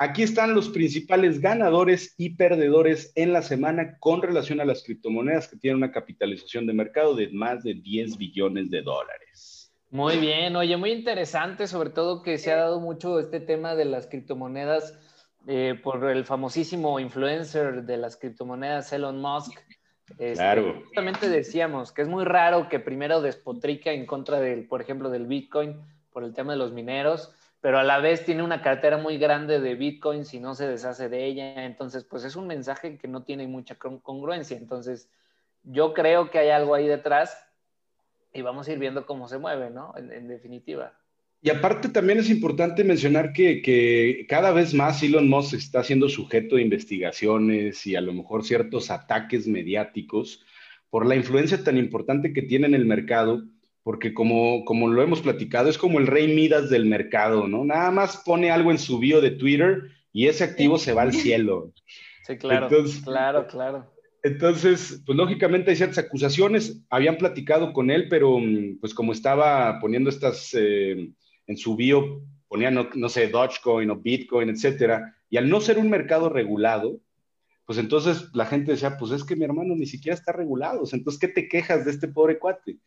aquí 0.00 0.22
están 0.22 0.54
los 0.54 0.70
principales 0.70 1.40
ganadores 1.40 2.14
y 2.16 2.30
perdedores 2.30 3.12
en 3.16 3.34
la 3.34 3.42
semana 3.42 3.98
con 3.98 4.22
relación 4.22 4.58
a 4.60 4.64
las 4.64 4.82
criptomonedas 4.82 5.46
que 5.46 5.58
tienen 5.58 5.76
una 5.76 5.92
capitalización 5.92 6.66
de 6.66 6.72
mercado 6.72 7.14
de 7.14 7.28
más 7.28 7.62
de 7.62 7.74
10 7.74 8.16
billones 8.16 8.70
de 8.70 8.80
dólares. 8.80 9.70
Muy 9.90 10.16
bien, 10.16 10.56
oye, 10.56 10.76
muy 10.78 10.92
interesante, 10.92 11.66
sobre 11.66 11.90
todo 11.90 12.22
que 12.22 12.38
se 12.38 12.50
ha 12.50 12.56
dado 12.56 12.80
mucho 12.80 13.20
este 13.20 13.40
tema 13.40 13.74
de 13.74 13.84
las 13.84 14.06
criptomonedas 14.06 14.98
eh, 15.46 15.78
por 15.82 16.08
el 16.08 16.24
famosísimo 16.24 16.98
influencer 16.98 17.82
de 17.84 17.98
las 17.98 18.16
criptomonedas, 18.16 18.90
Elon 18.94 19.20
Musk. 19.20 19.52
Este, 20.18 20.34
claro. 20.34 20.80
Justamente 20.86 21.28
decíamos 21.28 21.92
que 21.92 22.02
es 22.02 22.08
muy 22.08 22.24
raro 22.24 22.70
que 22.70 22.80
primero 22.80 23.20
despotrica 23.20 23.92
en 23.92 24.06
contra 24.06 24.40
del, 24.40 24.66
por 24.66 24.80
ejemplo, 24.80 25.10
del 25.10 25.26
Bitcoin 25.26 25.76
por 26.10 26.24
el 26.24 26.32
tema 26.32 26.52
de 26.52 26.58
los 26.58 26.72
mineros, 26.72 27.34
pero 27.60 27.78
a 27.78 27.84
la 27.84 27.98
vez 27.98 28.24
tiene 28.24 28.42
una 28.42 28.62
cartera 28.62 28.96
muy 28.96 29.18
grande 29.18 29.60
de 29.60 29.74
Bitcoin 29.74 30.24
si 30.24 30.40
no 30.40 30.54
se 30.54 30.66
deshace 30.66 31.08
de 31.08 31.26
ella. 31.26 31.64
Entonces, 31.66 32.04
pues 32.04 32.24
es 32.24 32.36
un 32.36 32.46
mensaje 32.46 32.96
que 32.96 33.08
no 33.08 33.22
tiene 33.22 33.46
mucha 33.46 33.76
congruencia. 33.76 34.56
Entonces, 34.56 35.10
yo 35.62 35.92
creo 35.92 36.30
que 36.30 36.38
hay 36.38 36.48
algo 36.48 36.74
ahí 36.74 36.86
detrás 36.86 37.36
y 38.32 38.40
vamos 38.40 38.66
a 38.66 38.72
ir 38.72 38.78
viendo 38.78 39.04
cómo 39.04 39.28
se 39.28 39.38
mueve, 39.38 39.70
¿no? 39.70 39.92
En, 39.96 40.26
definitiva. 40.26 40.94
Y 41.42 41.50
aparte 41.50 41.88
también 41.88 42.18
es 42.18 42.30
importante 42.30 42.84
mencionar 42.84 43.32
que, 43.32 43.60
que, 43.60 44.26
cada 44.28 44.52
vez 44.52 44.72
más 44.72 45.02
Elon 45.02 45.28
Musk 45.28 45.54
está 45.54 45.82
siendo 45.84 46.08
sujeto 46.08 46.56
de 46.56 46.62
investigaciones 46.62 47.86
y 47.86 47.96
a 47.96 48.00
lo 48.00 48.12
mejor 48.12 48.44
ciertos 48.44 48.90
ataques 48.90 49.46
mediáticos 49.46 50.44
por 50.90 51.06
la 51.06 51.16
influencia 51.16 51.62
tan 51.62 51.76
importante 51.76 52.32
que 52.32 52.42
tiene 52.42 52.66
en 52.66 52.74
el 52.74 52.84
mercado, 52.84 53.44
porque 53.82 54.12
como, 54.14 54.64
como 54.64 54.88
lo 54.88 55.02
hemos 55.02 55.22
platicado, 55.22 55.68
es 55.68 55.78
como 55.78 55.98
el 55.98 56.06
rey 56.06 56.34
Midas 56.34 56.70
del 56.70 56.86
mercado, 56.86 57.48
¿no? 57.48 57.64
Nada 57.64 57.90
más 57.90 58.18
pone 58.18 58.50
algo 58.50 58.70
en 58.70 58.78
su 58.78 58.98
bio 58.98 59.20
de 59.20 59.30
Twitter 59.30 59.90
y 60.12 60.26
ese 60.26 60.44
activo 60.44 60.78
se 60.78 60.92
va 60.92 61.02
al 61.02 61.12
cielo. 61.12 61.72
Sí, 62.26 62.36
claro, 62.36 62.68
claro, 63.02 63.46
claro. 63.48 63.90
Entonces, 64.22 65.02
pues 65.06 65.16
lógicamente 65.16 65.70
hay 65.70 65.76
ciertas 65.76 65.98
acusaciones. 65.98 66.80
Habían 66.90 67.16
platicado 67.16 67.72
con 67.72 67.90
él, 67.90 68.08
pero 68.08 68.38
mm, 68.38 68.78
pues 68.78 68.94
como 68.94 69.12
estaba 69.12 69.80
poniendo 69.80 70.10
estas 70.10 70.54
eh, 70.54 71.10
en 71.46 71.56
su 71.56 71.74
bio, 71.74 72.22
ponía, 72.50 72.70
no, 72.70 73.08
sé, 73.08 73.28
Dogecoin 73.28 73.90
o 73.90 73.96
Bitcoin, 73.96 74.50
etcétera, 74.50 75.16
y 75.30 75.36
al 75.36 75.48
no 75.48 75.60
ser 75.60 75.78
un 75.78 75.88
mercado 75.88 76.28
regulado, 76.28 77.00
pues 77.64 77.78
entonces 77.78 78.28
la 78.34 78.44
gente 78.44 78.72
decía, 78.72 78.96
pues 78.98 79.12
es 79.12 79.24
que 79.24 79.36
mi 79.36 79.44
hermano 79.44 79.76
ni 79.76 79.86
siquiera 79.86 80.16
está 80.16 80.32
regulado, 80.32 80.82
entonces, 80.92 81.20
¿qué 81.20 81.28
te 81.28 81.48
quejas 81.48 81.84
de 81.84 81.92
este 81.92 82.08
pobre 82.08 82.40
cuate? 82.40 82.78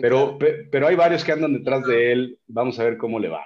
Pero, 0.00 0.38
pero 0.70 0.86
hay 0.86 0.96
varios 0.96 1.24
que 1.24 1.32
andan 1.32 1.54
detrás 1.54 1.84
de 1.86 2.12
él, 2.12 2.38
vamos 2.46 2.78
a 2.78 2.84
ver 2.84 2.96
cómo 2.96 3.18
le 3.18 3.28
va. 3.28 3.44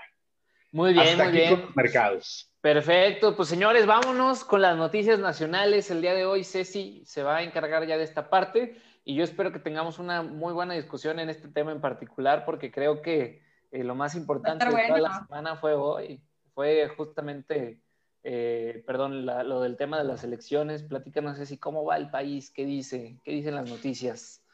Muy 0.73 0.93
bien, 0.93 1.05
Hasta 1.05 1.25
muy 1.25 1.27
aquí 1.29 1.37
bien. 1.39 1.51
Con 1.55 1.61
los 1.67 1.77
mercados. 1.77 2.53
Perfecto, 2.61 3.35
pues 3.37 3.49
señores, 3.49 3.87
vámonos 3.87 4.45
con 4.45 4.61
las 4.61 4.77
noticias 4.77 5.19
nacionales. 5.19 5.91
El 5.91 6.03
día 6.03 6.15
de 6.15 6.27
hoy 6.27 6.45
Ceci 6.45 7.03
se 7.07 7.23
va 7.23 7.39
a 7.39 7.43
encargar 7.43 7.87
ya 7.87 7.97
de 7.97 8.05
esta 8.05 8.29
parte 8.29 8.77
y 9.05 9.15
yo 9.15 9.25
espero 9.25 9.51
que 9.51 9.59
tengamos 9.59 9.99
una 9.99 10.23
muy 10.23 10.53
buena 10.53 10.75
discusión 10.75 11.19
en 11.19 11.31
este 11.31 11.49
tema 11.49 11.73
en 11.73 11.81
particular 11.81 12.45
porque 12.45 12.71
creo 12.71 13.01
que 13.01 13.43
eh, 13.71 13.83
lo 13.83 13.95
más 13.95 14.15
importante 14.15 14.67
de 14.67 14.89
toda 14.89 15.01
la 15.01 15.21
semana 15.21 15.57
fue 15.57 15.75
hoy, 15.75 16.23
fue 16.55 16.89
justamente, 16.97 17.81
eh, 18.23 18.85
perdón, 18.87 19.25
lo 19.25 19.63
del 19.63 19.77
tema 19.77 19.99
de 19.99 20.05
las 20.05 20.23
elecciones. 20.23 20.83
Platícanos, 20.83 21.39
Ceci, 21.39 21.57
cómo 21.57 21.85
va 21.85 21.97
el 21.97 22.11
país, 22.11 22.51
qué 22.51 22.67
dice, 22.67 23.19
qué 23.25 23.33
dicen 23.33 23.55
las 23.55 23.69
noticias. 23.69 24.45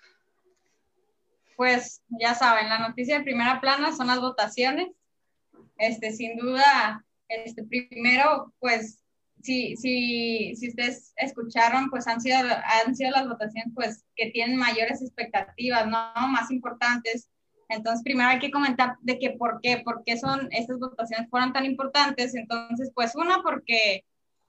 Pues 1.56 2.02
ya 2.08 2.34
saben, 2.34 2.68
la 2.68 2.78
noticia 2.78 3.18
de 3.18 3.24
primera 3.24 3.60
plana 3.60 3.94
son 3.96 4.08
las 4.08 4.20
votaciones. 4.20 4.88
Este, 5.78 6.12
sin 6.12 6.36
duda, 6.36 7.04
este, 7.28 7.64
primero, 7.64 8.52
pues, 8.58 9.02
si, 9.42 9.76
si, 9.76 10.54
si 10.56 10.68
ustedes 10.68 11.12
escucharon, 11.16 11.90
pues 11.90 12.06
han 12.06 12.20
sido, 12.20 12.38
han 12.38 12.94
sido 12.94 13.10
las 13.10 13.28
votaciones 13.28 13.72
pues, 13.74 14.04
que 14.16 14.30
tienen 14.30 14.56
mayores 14.56 15.02
expectativas, 15.02 15.86
¿no? 15.86 16.12
Más 16.28 16.50
importantes. 16.50 17.28
Entonces, 17.68 18.02
primero 18.02 18.30
hay 18.30 18.38
que 18.38 18.50
comentar 18.50 18.96
de 19.00 19.18
que 19.18 19.30
por 19.30 19.60
qué, 19.60 19.78
por 19.78 20.02
qué 20.04 20.18
son 20.18 20.48
estas 20.52 20.78
votaciones 20.78 21.28
fueron 21.30 21.52
tan 21.52 21.64
importantes. 21.64 22.34
Entonces, 22.34 22.90
pues 22.94 23.14
una, 23.14 23.42
porque 23.42 24.04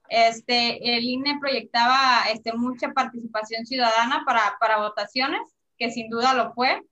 este, 0.08 0.96
el 0.96 1.04
INE 1.04 1.38
proyectaba 1.40 2.24
este, 2.32 2.52
mucha 2.52 2.92
participación 2.92 3.66
ciudadana 3.66 4.22
para, 4.24 4.56
para 4.60 4.78
votaciones, 4.78 5.40
que 5.78 5.90
sin 5.90 6.08
duda 6.10 6.34
lo 6.34 6.52
fue, 6.54 6.82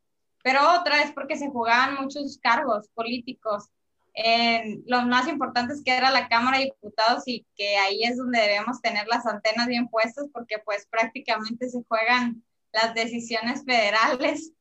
pero 0.47 0.61
otra 0.79 1.03
es 1.03 1.11
porque 1.11 1.37
se 1.37 1.49
jugaban 1.49 1.97
muchos 1.97 2.39
cargos 2.41 2.89
políticos 2.95 3.69
en 4.15 4.85
los 4.87 5.05
más 5.05 5.27
importantes 5.27 5.83
que 5.85 5.91
era 5.91 6.13
la 6.13 6.29
Cámara 6.29 6.59
de 6.59 6.67
Diputados 6.67 7.25
y 7.27 7.45
que 7.57 7.77
ahí 7.79 8.05
es 8.05 8.17
donde 8.17 8.39
debemos 8.43 8.81
tener 8.81 9.09
las 9.09 9.27
antenas 9.27 9.67
bien 9.67 9.89
puestas 9.89 10.29
porque 10.33 10.61
pues 10.65 10.87
prácticamente 10.89 11.69
se 11.69 11.83
juegan 11.89 12.45
las 12.73 12.95
decisiones 12.95 13.65
federales 13.65 14.53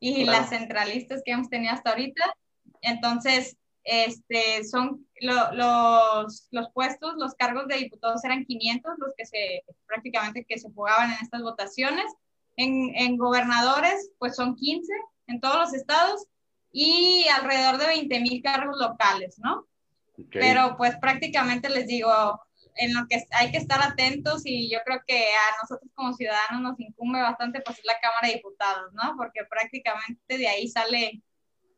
y 0.00 0.24
las 0.24 0.48
centralistas 0.48 1.20
que 1.22 1.32
hemos 1.32 1.50
tenido 1.50 1.74
hasta 1.74 1.90
ahorita. 1.90 2.24
Entonces, 2.80 3.58
este, 3.82 4.64
son 4.64 5.06
los, 5.20 6.48
los 6.52 6.70
puestos, 6.72 7.16
los 7.18 7.34
cargos 7.34 7.68
de 7.68 7.76
diputados 7.76 8.24
eran 8.24 8.46
500 8.46 8.94
los 8.96 9.12
que 9.14 9.26
se 9.26 9.62
prácticamente 9.86 10.46
que 10.48 10.58
se 10.58 10.70
jugaban 10.70 11.12
en 11.12 11.18
estas 11.20 11.42
votaciones. 11.42 12.06
En, 12.56 12.94
en 12.94 13.18
gobernadores, 13.18 14.10
pues 14.18 14.36
son 14.36 14.56
15 14.56 14.90
en 15.26 15.40
todos 15.40 15.56
los 15.56 15.74
estados 15.74 16.26
y 16.72 17.26
alrededor 17.28 17.78
de 17.78 17.86
20 17.86 18.20
mil 18.20 18.42
cargos 18.42 18.76
locales, 18.78 19.38
¿no? 19.38 19.66
Pero 20.30 20.76
pues 20.76 20.96
prácticamente 20.96 21.68
les 21.68 21.86
digo, 21.86 22.10
en 22.76 22.94
lo 22.94 23.06
que 23.08 23.24
hay 23.30 23.50
que 23.50 23.58
estar 23.58 23.80
atentos 23.82 24.42
y 24.44 24.70
yo 24.70 24.78
creo 24.84 25.00
que 25.06 25.26
a 25.28 25.62
nosotros 25.62 25.90
como 25.94 26.12
ciudadanos 26.14 26.60
nos 26.60 26.80
incumbe 26.80 27.20
bastante 27.20 27.60
pues 27.60 27.80
la 27.84 27.98
Cámara 28.00 28.28
de 28.28 28.34
Diputados, 28.34 28.92
¿no? 28.92 29.14
Porque 29.16 29.44
prácticamente 29.48 30.38
de 30.38 30.48
ahí 30.48 30.68
salen 30.68 31.22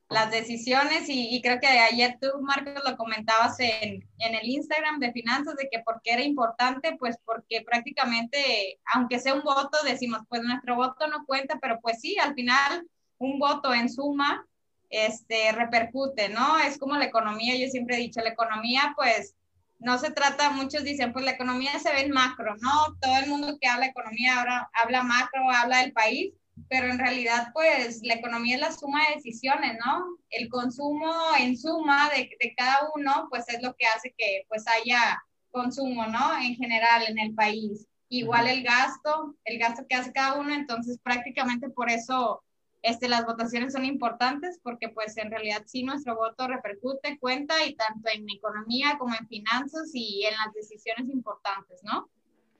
las 0.08 0.30
decisiones 0.30 1.08
y, 1.08 1.34
y, 1.34 1.42
creo 1.42 1.58
que 1.58 1.66
ayer 1.66 2.16
tú, 2.20 2.28
Marcos, 2.40 2.80
lo 2.88 2.96
comentabas 2.96 3.58
en, 3.58 4.08
en, 4.18 4.34
el 4.36 4.48
Instagram 4.48 5.00
de 5.00 5.12
finanzas 5.12 5.56
de 5.56 5.68
que 5.68 5.80
por 5.80 6.00
qué 6.00 6.12
era 6.12 6.22
importante, 6.22 6.96
pues 6.96 7.18
porque 7.24 7.62
prácticamente, 7.62 8.78
aunque 8.94 9.18
sea 9.18 9.34
un 9.34 9.42
voto, 9.42 9.76
decimos, 9.84 10.20
pues 10.28 10.42
nuestro 10.42 10.76
voto 10.76 11.08
no 11.08 11.26
cuenta, 11.26 11.58
pero 11.60 11.80
pues 11.80 12.00
sí, 12.00 12.16
al 12.20 12.34
final 12.34 12.86
un 13.18 13.38
voto 13.38 13.72
en 13.72 13.88
suma 13.88 14.46
este, 14.90 15.52
repercute, 15.52 16.28
¿no? 16.28 16.58
Es 16.58 16.78
como 16.78 16.96
la 16.96 17.06
economía, 17.06 17.56
yo 17.56 17.68
siempre 17.68 17.96
he 17.96 18.00
dicho, 18.00 18.20
la 18.20 18.30
economía, 18.30 18.92
pues, 18.96 19.34
no 19.78 19.98
se 19.98 20.10
trata, 20.10 20.50
muchos 20.50 20.84
dicen, 20.84 21.12
pues 21.12 21.24
la 21.24 21.32
economía 21.32 21.78
se 21.78 21.92
ve 21.92 22.02
en 22.02 22.10
macro, 22.10 22.56
¿no? 22.56 22.96
Todo 23.00 23.16
el 23.18 23.28
mundo 23.28 23.58
que 23.60 23.68
habla 23.68 23.86
economía 23.86 24.38
ahora 24.38 24.70
habla 24.72 25.02
macro, 25.02 25.50
habla 25.50 25.78
del 25.78 25.92
país, 25.92 26.32
pero 26.68 26.86
en 26.86 26.98
realidad, 26.98 27.50
pues, 27.52 28.00
la 28.02 28.14
economía 28.14 28.54
es 28.54 28.60
la 28.60 28.72
suma 28.72 29.06
de 29.06 29.16
decisiones, 29.16 29.76
¿no? 29.84 30.18
El 30.30 30.48
consumo 30.48 31.12
en 31.38 31.58
suma 31.58 32.08
de, 32.10 32.30
de 32.40 32.54
cada 32.56 32.88
uno, 32.94 33.26
pues, 33.28 33.48
es 33.48 33.62
lo 33.62 33.74
que 33.74 33.86
hace 33.86 34.14
que, 34.16 34.44
pues, 34.48 34.64
haya 34.66 35.22
consumo, 35.50 36.06
¿no? 36.06 36.38
En 36.38 36.54
general 36.54 37.04
en 37.08 37.18
el 37.18 37.34
país. 37.34 37.86
Igual 38.08 38.46
el 38.46 38.62
gasto, 38.62 39.34
el 39.44 39.58
gasto 39.58 39.84
que 39.88 39.96
hace 39.96 40.12
cada 40.12 40.38
uno, 40.38 40.54
entonces 40.54 40.98
prácticamente 41.02 41.68
por 41.68 41.90
eso 41.90 42.42
este, 42.86 43.08
las 43.08 43.26
votaciones 43.26 43.72
son 43.72 43.84
importantes 43.84 44.58
porque 44.62 44.88
pues 44.88 45.16
en 45.16 45.30
realidad 45.30 45.62
sí 45.66 45.82
nuestro 45.82 46.16
voto 46.16 46.48
repercute, 46.48 47.18
cuenta 47.18 47.64
y 47.64 47.74
tanto 47.74 48.08
en 48.12 48.28
economía 48.30 48.96
como 48.98 49.14
en 49.14 49.26
finanzas 49.28 49.90
y 49.92 50.24
en 50.24 50.34
las 50.36 50.52
decisiones 50.54 51.08
importantes, 51.10 51.82
¿no? 51.82 52.08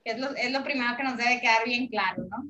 es 0.06 0.20
lo, 0.20 0.28
es 0.36 0.52
lo 0.52 0.62
primero 0.62 0.96
que 0.96 1.02
nos 1.02 1.16
debe 1.16 1.40
quedar 1.40 1.64
bien 1.64 1.88
claro, 1.88 2.24
¿no? 2.30 2.48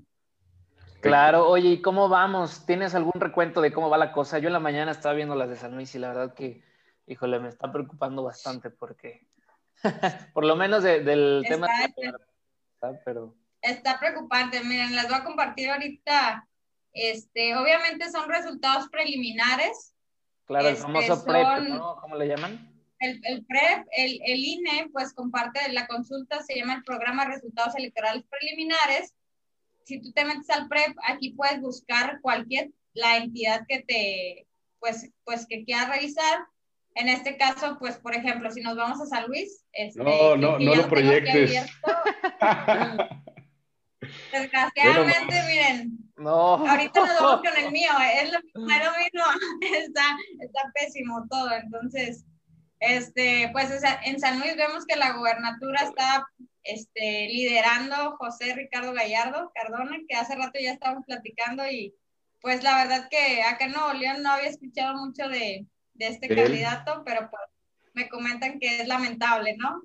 Claro, 1.01 1.49
oye, 1.49 1.69
¿y 1.69 1.83
cómo 1.83 2.09
vamos? 2.09 2.67
¿Tienes 2.67 2.95
algún 2.95 3.19
recuento 3.19 3.61
de 3.63 3.73
cómo 3.73 3.89
va 3.89 3.97
la 3.97 4.13
cosa? 4.13 4.39
Yo 4.39 4.49
en 4.49 4.53
la 4.53 4.61
mañana 4.61 4.91
estaba 4.91 5.15
viendo 5.15 5.35
las 5.35 5.49
de 5.49 5.57
San 5.57 5.75
Luis 5.75 5.95
y 5.95 5.99
la 5.99 6.09
verdad 6.09 6.35
que, 6.35 6.63
híjole, 7.07 7.39
me 7.39 7.49
está 7.49 7.73
preocupando 7.73 8.23
bastante 8.23 8.71
porque, 8.71 9.27
por 10.35 10.45
lo 10.45 10.57
menos 10.57 10.83
del 10.83 11.45
tema... 11.49 11.67
De... 11.97 13.01
pero... 13.05 13.35
Está 13.63 13.99
preocupante, 13.99 14.63
miren, 14.63 14.95
les 14.95 15.09
voy 15.09 15.15
a 15.15 15.25
compartir 15.25 15.71
ahorita, 15.71 16.47
este, 16.97 17.57
obviamente 17.57 18.11
son 18.11 18.29
resultados 18.29 18.89
preliminares. 18.89 19.95
Claro, 20.47 20.69
el 20.69 20.75
este, 20.75 20.87
famoso 20.87 21.25
PREP, 21.25 21.69
¿no? 21.69 21.97
¿Cómo 22.01 22.17
le 22.17 22.29
llaman? 22.29 22.73
El, 22.99 23.21
el 23.25 23.45
PREP, 23.45 23.87
el, 23.93 24.21
el 24.25 24.45
INE, 24.45 24.89
pues 24.93 25.13
comparte 25.13 25.61
la 25.73 25.87
consulta, 25.87 26.43
se 26.43 26.57
llama 26.57 26.75
el 26.75 26.85
Programa 26.85 27.25
de 27.25 27.35
Resultados 27.35 27.77
Electorales 27.77 28.25
Preliminares, 28.31 29.15
si 29.87 30.01
tú 30.01 30.13
te 30.13 30.25
metes 30.25 30.51
al 30.51 30.69
PREP, 30.69 30.97
aquí 31.09 31.31
puedes 31.31 31.61
buscar 31.61 32.21
cualquier, 32.21 32.71
la 32.93 33.19
entidad 33.19 33.65
que 33.69 33.81
te, 33.83 34.47
pues, 34.81 35.11
pues 35.25 35.47
que 35.47 35.65
quieras 35.65 35.89
revisar. 35.89 36.41
En 36.97 37.09
este 37.09 37.37
caso, 37.37 37.77
pues, 37.79 37.97
por 37.99 38.15
ejemplo, 38.15 38.51
si 38.51 38.63
nos 38.63 38.77
vamos 38.77 39.01
a 39.01 39.07
San 39.07 39.29
Luis. 39.29 39.65
Este, 39.73 40.03
no, 40.03 40.37
no, 40.37 40.59
no 40.59 40.75
lo 40.75 40.89
proyectes. 40.89 41.53
Desgraciadamente, 44.33 45.43
miren, 45.49 46.06
no. 46.17 46.67
ahorita 46.69 47.01
nos 47.01 47.21
vamos 47.21 47.43
con 47.43 47.65
el 47.65 47.73
mío, 47.73 47.91
es 48.23 48.33
lo 48.33 48.41
primero 48.53 48.91
mismo, 48.99 49.25
está, 49.61 50.17
está 50.41 50.61
pésimo 50.75 51.27
todo, 51.29 51.53
entonces, 51.53 52.25
este, 52.81 53.51
pues 53.53 53.71
en 54.05 54.21
San 54.21 54.39
Luis 54.41 54.57
vemos 54.57 54.85
que 54.87 54.97
la 54.97 55.13
gobernatura 55.13 55.83
está 55.83 56.27
este, 56.63 57.29
liderando 57.29 58.17
José 58.19 58.55
Ricardo 58.55 58.93
Gallardo 58.93 59.51
Cardona, 59.55 59.97
que 60.09 60.17
hace 60.17 60.35
rato 60.37 60.59
ya 60.61 60.73
estábamos 60.73 61.05
platicando 61.07 61.67
y 61.67 61.95
pues 62.41 62.63
la 62.63 62.77
verdad 62.85 63.09
que 63.11 63.43
acá 63.43 63.65
en 63.65 63.73
Nuevo 63.73 63.93
León 63.95 64.23
no 64.23 64.31
había 64.31 64.51
escuchado 64.51 64.95
mucho 64.99 65.29
de, 65.29 65.67
de 65.95 66.09
este 66.09 66.29
candidato, 66.29 67.03
pero 67.05 67.31
pues 67.31 67.43
me 67.95 68.09
comentan 68.09 68.59
que 68.61 68.83
es 68.83 68.89
lamentable, 68.89 69.57
¿no? 69.57 69.83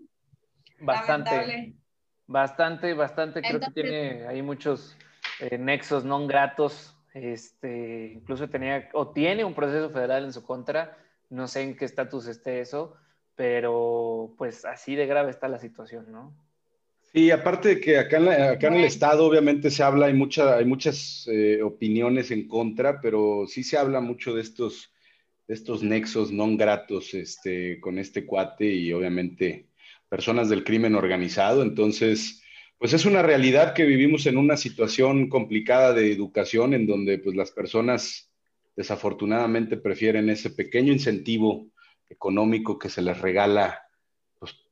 Bastante. 0.79 1.31
Lamentable. 1.31 1.73
Bastante, 2.27 2.93
bastante. 2.93 3.41
Creo 3.41 3.59
que 3.59 3.71
tiene 3.71 4.27
ahí 4.27 4.41
muchos 4.41 4.97
eh, 5.41 5.57
nexos 5.57 6.05
no 6.05 6.25
gratos. 6.27 6.95
Este, 7.13 8.13
incluso 8.15 8.49
tenía 8.49 8.89
o 8.93 9.09
tiene 9.09 9.43
un 9.43 9.53
proceso 9.53 9.89
federal 9.89 10.23
en 10.23 10.33
su 10.33 10.43
contra. 10.43 10.97
No 11.29 11.47
sé 11.47 11.61
en 11.63 11.75
qué 11.75 11.85
estatus 11.85 12.27
esté 12.27 12.61
eso, 12.61 12.95
pero 13.35 14.33
pues 14.37 14.65
así 14.65 14.95
de 14.95 15.07
grave 15.07 15.31
está 15.31 15.47
la 15.47 15.59
situación, 15.59 16.11
¿no? 16.11 16.33
Sí, 17.13 17.29
aparte 17.29 17.69
de 17.69 17.81
que 17.81 17.97
acá 17.97 18.17
en, 18.17 18.29
acá 18.29 18.67
en 18.67 18.75
el 18.75 18.85
estado 18.85 19.25
obviamente 19.25 19.69
se 19.69 19.83
habla, 19.83 20.05
hay, 20.05 20.13
mucha, 20.13 20.55
hay 20.55 20.63
muchas 20.63 21.27
eh, 21.29 21.61
opiniones 21.61 22.31
en 22.31 22.47
contra, 22.47 23.01
pero 23.01 23.45
sí 23.47 23.63
se 23.63 23.77
habla 23.77 23.99
mucho 23.99 24.33
de 24.33 24.41
estos, 24.41 24.93
de 25.45 25.55
estos 25.55 25.83
nexos 25.83 26.31
no 26.31 26.55
gratos 26.55 27.13
este, 27.13 27.81
con 27.81 27.97
este 27.97 28.25
cuate 28.25 28.65
y 28.65 28.93
obviamente 28.93 29.67
personas 30.07 30.47
del 30.47 30.63
crimen 30.63 30.95
organizado. 30.95 31.63
Entonces, 31.63 32.40
pues 32.81 32.93
es 32.93 33.05
una 33.05 33.21
realidad 33.21 33.75
que 33.75 33.85
vivimos 33.85 34.25
en 34.25 34.37
una 34.37 34.57
situación 34.57 35.29
complicada 35.29 35.93
de 35.93 36.11
educación 36.11 36.73
en 36.73 36.87
donde 36.87 37.19
pues 37.19 37.35
las 37.35 37.51
personas 37.51 38.31
desafortunadamente 38.75 39.77
prefieren 39.77 40.31
ese 40.31 40.49
pequeño 40.49 40.91
incentivo 40.91 41.67
económico 42.09 42.79
que 42.79 42.89
se 42.89 43.03
les 43.03 43.21
regala 43.21 43.83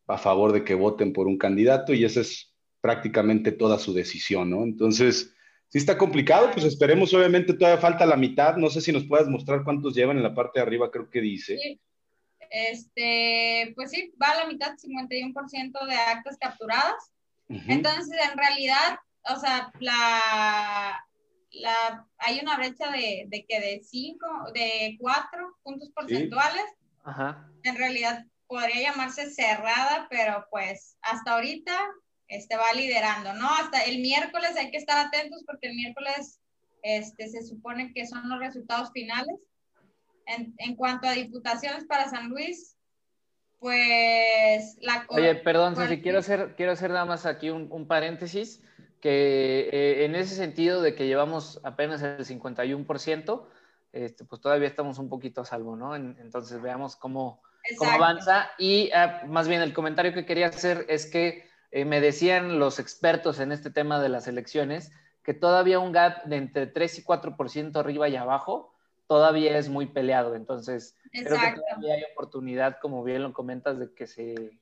a 0.07 0.17
favor 0.17 0.53
de 0.53 0.63
que 0.63 0.73
voten 0.73 1.13
por 1.13 1.27
un 1.27 1.37
candidato 1.37 1.93
y 1.93 2.03
esa 2.03 2.21
es 2.21 2.51
prácticamente 2.81 3.51
toda 3.51 3.77
su 3.77 3.93
decisión, 3.93 4.49
¿no? 4.49 4.63
Entonces, 4.63 5.35
si 5.67 5.77
está 5.77 5.95
complicado, 5.95 6.49
pues 6.51 6.65
esperemos, 6.65 7.13
obviamente 7.13 7.53
todavía 7.53 7.79
falta 7.79 8.07
la 8.07 8.17
mitad, 8.17 8.57
no 8.57 8.71
sé 8.71 8.81
si 8.81 8.91
nos 8.91 9.05
puedas 9.05 9.27
mostrar 9.27 9.63
cuántos 9.63 9.93
llevan 9.93 10.17
en 10.17 10.23
la 10.23 10.33
parte 10.33 10.57
de 10.57 10.63
arriba, 10.63 10.89
creo 10.89 11.11
que 11.11 11.21
dice. 11.21 11.59
Sí. 11.59 11.79
Este, 12.49 13.71
pues 13.75 13.91
sí, 13.91 14.11
va 14.19 14.31
a 14.31 14.45
la 14.45 14.47
mitad, 14.47 14.75
51% 14.75 15.85
de 15.85 15.93
actas 15.93 16.37
capturadas. 16.39 17.13
Entonces, 17.49 18.15
en 18.31 18.37
realidad, 18.37 18.99
o 19.23 19.39
sea, 19.39 19.71
la, 19.79 21.03
la, 21.51 22.07
hay 22.19 22.39
una 22.39 22.57
brecha 22.57 22.91
de, 22.91 23.25
de 23.27 23.45
que 23.47 23.59
de 23.59 23.81
5, 23.83 24.51
de 24.53 24.97
4 24.99 25.57
puntos 25.63 25.89
porcentuales. 25.95 26.63
Ajá. 27.03 27.49
En 27.63 27.75
realidad, 27.75 28.25
podría 28.47 28.91
llamarse 28.91 29.29
cerrada, 29.31 30.07
pero 30.09 30.47
pues 30.49 30.97
hasta 31.01 31.33
ahorita 31.33 31.75
este 32.27 32.57
va 32.57 32.73
liderando, 32.75 33.33
¿no? 33.33 33.47
Hasta 33.47 33.83
el 33.83 33.99
miércoles 33.99 34.55
hay 34.57 34.71
que 34.71 34.77
estar 34.77 35.05
atentos 35.05 35.43
porque 35.45 35.67
el 35.67 35.75
miércoles 35.75 36.39
este, 36.83 37.27
se 37.29 37.43
supone 37.43 37.93
que 37.93 38.07
son 38.07 38.27
los 38.29 38.39
resultados 38.39 38.91
finales. 38.91 39.35
En, 40.25 40.53
en 40.57 40.75
cuanto 40.75 41.07
a 41.07 41.13
diputaciones 41.13 41.85
para 41.85 42.09
San 42.09 42.29
Luis, 42.29 42.75
pues 43.59 44.77
la... 44.81 45.05
Oye, 45.09 45.35
perdón, 45.35 45.75
si 45.87 46.01
quiero 46.01 46.19
hacer, 46.19 46.55
quiero 46.55 46.71
hacer 46.71 46.91
nada 46.91 47.05
más 47.05 47.25
aquí 47.25 47.49
un, 47.49 47.67
un 47.71 47.87
paréntesis, 47.87 48.63
que 49.01 49.69
eh, 49.71 50.05
en 50.05 50.15
ese 50.15 50.35
sentido 50.35 50.81
de 50.81 50.95
que 50.95 51.07
llevamos 51.07 51.59
apenas 51.63 52.01
el 52.01 52.25
51%, 52.25 53.45
este, 53.91 54.25
pues 54.25 54.41
todavía 54.41 54.67
estamos 54.67 54.99
un 54.99 55.09
poquito 55.09 55.41
a 55.41 55.45
salvo, 55.45 55.75
¿no? 55.75 55.95
entonces 55.95 56.61
veamos 56.61 56.95
cómo 56.95 57.41
cómo 57.77 57.91
avanza. 57.91 58.49
Y 58.57 58.91
ah, 58.93 59.23
más 59.27 59.47
bien 59.47 59.61
el 59.61 59.73
comentario 59.73 60.13
que 60.13 60.25
quería 60.25 60.47
hacer 60.47 60.85
es 60.89 61.05
que 61.05 61.47
eh, 61.71 61.85
me 61.85 62.01
decían 62.01 62.59
los 62.59 62.79
expertos 62.79 63.39
en 63.39 63.51
este 63.51 63.69
tema 63.69 63.99
de 63.99 64.09
las 64.09 64.27
elecciones 64.27 64.91
que 65.23 65.33
todavía 65.33 65.79
un 65.79 65.91
gap 65.91 66.23
de 66.25 66.37
entre 66.37 66.67
3 66.67 66.99
y 66.99 67.03
4% 67.03 67.75
arriba 67.75 68.09
y 68.09 68.15
abajo 68.15 68.73
todavía 69.09 69.57
es 69.57 69.69
muy 69.69 69.87
peleado. 69.87 70.35
Entonces, 70.35 70.95
creo 71.11 71.35
que 71.35 71.59
todavía 71.59 71.95
hay 71.95 72.03
oportunidad, 72.13 72.77
como 72.79 73.03
bien 73.03 73.23
lo 73.23 73.33
comentas, 73.33 73.79
de 73.79 73.91
que 73.95 74.05
se, 74.05 74.59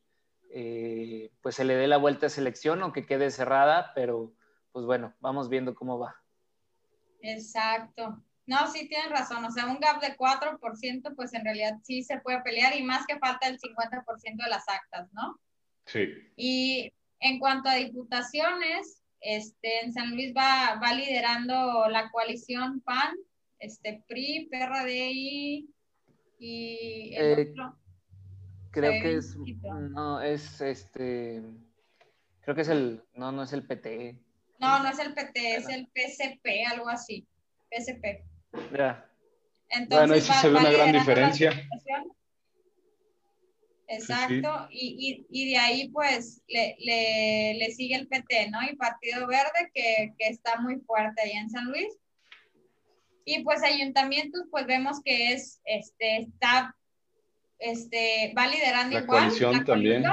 eh, 0.50 1.34
pues 1.42 1.56
se 1.56 1.66
le 1.66 1.76
dé 1.76 1.86
la 1.86 1.98
vuelta 1.98 2.26
a 2.26 2.28
esa 2.28 2.40
elección, 2.40 2.82
aunque 2.82 3.06
quede 3.06 3.30
cerrada, 3.30 3.92
pero 3.94 4.34
pues 4.72 4.86
bueno, 4.86 5.14
vamos 5.20 5.50
viendo 5.50 5.76
cómo 5.76 6.00
va. 6.00 6.16
Exacto. 7.22 8.24
No, 8.46 8.72
sí 8.72 8.88
tienes 8.88 9.10
razón, 9.10 9.44
o 9.44 9.52
sea, 9.52 9.66
un 9.66 9.82
gap 9.82 10.00
de 10.00 10.16
4%, 10.16 11.14
pues 11.14 11.34
en 11.34 11.44
realidad 11.44 11.74
sí 11.84 12.02
se 12.02 12.22
puede 12.22 12.42
pelear 12.42 12.74
y 12.74 12.84
más 12.84 13.06
que 13.06 13.20
falta 13.20 13.50
el 13.50 13.60
50% 13.60 14.44
de 14.46 14.50
las 14.50 14.64
actas, 14.70 15.12
¿no? 15.12 15.38
Sí. 15.88 16.08
Y 16.38 16.94
en 17.20 17.40
cuanto 17.40 17.68
a 17.68 17.76
diputaciones, 17.76 19.04
este, 19.20 19.84
en 19.84 19.92
San 19.92 20.12
Luis 20.12 20.34
va, 20.34 20.80
va 20.82 20.94
liderando 20.94 21.90
la 21.90 22.10
coalición 22.12 22.80
PAN, 22.80 23.14
este, 23.60 24.04
PRI, 24.08 24.50
PRD 24.52 25.12
y, 26.40 27.16
el 27.16 27.40
eh, 27.40 27.52
otro. 27.52 27.78
Creo 28.72 28.92
que 28.92 29.16
es, 29.16 29.36
no, 29.36 30.22
es 30.22 30.62
este, 30.62 31.42
creo 32.42 32.56
que 32.56 32.62
es 32.62 32.70
el, 32.70 33.04
no, 33.16 33.32
no 33.32 33.44
es 33.44 33.54
el 33.54 33.66
PT. 33.66 34.20
No, 34.60 34.84
no 34.84 34.90
es 34.90 35.00
el 35.00 35.14
PT, 35.14 35.56
es 35.56 35.70
el 35.70 35.88
PCP, 35.88 36.72
algo 36.72 36.90
así, 36.90 37.28
PCP. 37.70 38.24
Ya. 38.76 39.10
bueno, 39.90 40.14
ahí 40.14 40.22
sí 40.22 40.34
se 40.34 40.50
ve 40.50 40.60
una 40.60 40.72
gran 40.72 40.92
diferencia. 40.92 41.52
Exacto, 43.90 44.68
Y, 44.70 45.26
y, 45.32 45.42
y, 45.42 45.52
de 45.52 45.58
ahí 45.58 45.90
pues 45.90 46.42
le, 46.50 46.76
le, 46.80 47.54
le, 47.58 47.72
sigue 47.72 47.96
el 47.96 48.08
PT, 48.08 48.50
¿no? 48.50 48.62
Y 48.62 48.76
Partido 48.76 49.26
Verde 49.28 49.72
que, 49.74 50.14
que, 50.20 50.28
está 50.28 50.60
muy 50.60 50.82
fuerte 50.82 51.22
ahí 51.22 51.32
en 51.32 51.50
San 51.50 51.66
Luis. 51.68 51.98
Y 53.30 53.44
pues 53.44 53.62
ayuntamientos 53.62 54.44
pues 54.50 54.66
vemos 54.68 55.02
que 55.04 55.34
es, 55.34 55.60
este, 55.66 56.20
está, 56.20 56.74
este, 57.60 58.34
va 58.38 58.48
liderando 58.48 58.96
la 58.96 59.04
igual. 59.04 59.20
Coalición 59.24 59.66
también. 59.66 60.06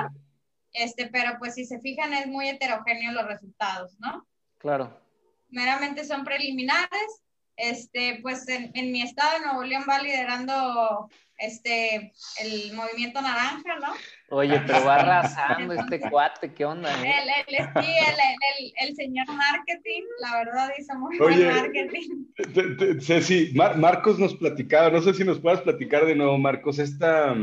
Este, 0.72 1.06
pero 1.06 1.36
pues 1.38 1.54
si 1.54 1.64
se 1.64 1.78
fijan 1.78 2.12
es 2.12 2.26
muy 2.26 2.48
heterogéneo 2.48 3.12
los 3.12 3.26
resultados, 3.26 3.94
¿no? 4.00 4.26
Claro. 4.58 5.00
Meramente 5.48 6.04
son 6.04 6.24
preliminares 6.24 7.22
este, 7.56 8.18
pues 8.20 8.48
en, 8.48 8.72
mi 8.90 9.02
estado 9.02 9.38
de 9.38 9.44
Nuevo 9.44 9.62
León 9.62 9.84
va 9.88 10.00
liderando 10.00 11.08
este, 11.38 12.12
el 12.40 12.72
movimiento 12.74 13.22
naranja, 13.22 13.78
¿no? 13.80 13.94
Oye, 14.30 14.60
pero 14.66 14.84
va 14.84 14.96
arrasando 14.96 15.74
este 15.74 16.00
cuate, 16.10 16.52
¿qué 16.52 16.64
onda? 16.64 16.90
Eh? 17.04 17.12
El, 17.46 17.56
el, 17.56 18.72
el, 18.88 18.96
señor 18.96 19.26
marketing, 19.28 20.02
la 20.20 20.38
verdad 20.38 20.70
hizo 20.78 20.94
muy 20.98 21.18
buen 21.18 21.46
marketing. 21.46 23.00
Ceci, 23.00 23.52
Marcos 23.54 24.18
nos 24.18 24.34
platicaba, 24.34 24.90
no 24.90 25.02
sé 25.02 25.14
si 25.14 25.24
nos 25.24 25.38
puedas 25.38 25.60
platicar 25.60 26.06
de 26.06 26.16
nuevo, 26.16 26.38
Marcos, 26.38 26.78
esta, 26.78 27.34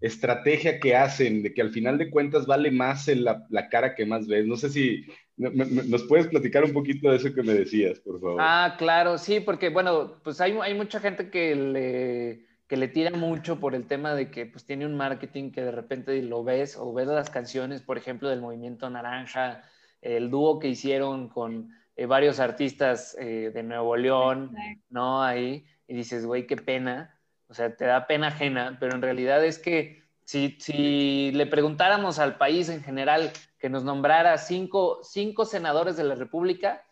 estrategia 0.00 0.80
que 0.80 0.96
hacen, 0.96 1.42
de 1.42 1.52
que 1.52 1.60
al 1.60 1.70
final 1.70 1.98
de 1.98 2.10
cuentas 2.10 2.46
vale 2.46 2.70
más 2.70 3.06
la, 3.08 3.46
la 3.50 3.68
cara 3.68 3.94
que 3.94 4.06
más 4.06 4.26
ves. 4.26 4.46
No 4.46 4.56
sé 4.56 4.70
si 4.70 5.04
nos 5.36 6.02
puedes 6.04 6.26
platicar 6.26 6.64
un 6.64 6.72
poquito 6.72 7.10
de 7.10 7.16
eso 7.16 7.34
que 7.34 7.42
me 7.42 7.54
decías, 7.54 7.98
por 8.00 8.20
favor. 8.20 8.38
Ah, 8.40 8.76
claro, 8.78 9.18
sí, 9.18 9.40
porque 9.40 9.68
bueno, 9.68 10.20
pues 10.22 10.40
hay, 10.40 10.56
hay 10.62 10.74
mucha 10.74 11.00
gente 11.00 11.30
que 11.30 11.54
le, 11.54 12.46
que 12.70 12.78
le 12.78 12.88
tira 12.88 13.10
mucho 13.10 13.60
por 13.60 13.74
el 13.74 13.86
tema 13.86 14.14
de 14.14 14.30
que 14.30 14.46
pues 14.46 14.64
tiene 14.64 14.86
un 14.86 14.96
marketing 14.96 15.50
que 15.50 15.60
de 15.60 15.72
repente 15.72 16.22
lo 16.22 16.42
ves 16.42 16.78
o 16.78 16.94
ves 16.94 17.08
las 17.08 17.28
canciones, 17.28 17.82
por 17.82 17.98
ejemplo, 17.98 18.30
del 18.30 18.40
Movimiento 18.40 18.88
Naranja, 18.88 19.62
el 20.00 20.30
dúo 20.30 20.58
que 20.58 20.68
hicieron 20.68 21.28
con 21.28 21.70
eh, 21.96 22.06
varios 22.06 22.40
artistas 22.40 23.14
eh, 23.20 23.50
de 23.52 23.62
Nuevo 23.62 23.96
León, 23.96 24.56
¿no? 24.88 25.22
Ahí, 25.22 25.66
y 25.86 25.94
dices, 25.94 26.24
güey, 26.24 26.46
qué 26.46 26.56
pena 26.56 27.20
o 27.50 27.54
sea, 27.54 27.74
te 27.74 27.84
da 27.84 28.06
pena 28.06 28.28
ajena, 28.28 28.76
pero 28.78 28.94
en 28.94 29.02
realidad 29.02 29.44
es 29.44 29.58
que 29.58 30.04
si, 30.24 30.56
si 30.60 31.32
le 31.32 31.46
preguntáramos 31.46 32.20
al 32.20 32.38
país 32.38 32.68
en 32.68 32.80
general 32.84 33.32
que 33.58 33.68
nos 33.68 33.82
nombrara 33.82 34.38
cinco, 34.38 35.00
cinco 35.02 35.44
senadores 35.44 35.96
de 35.96 36.04
la 36.04 36.14
República, 36.14 36.84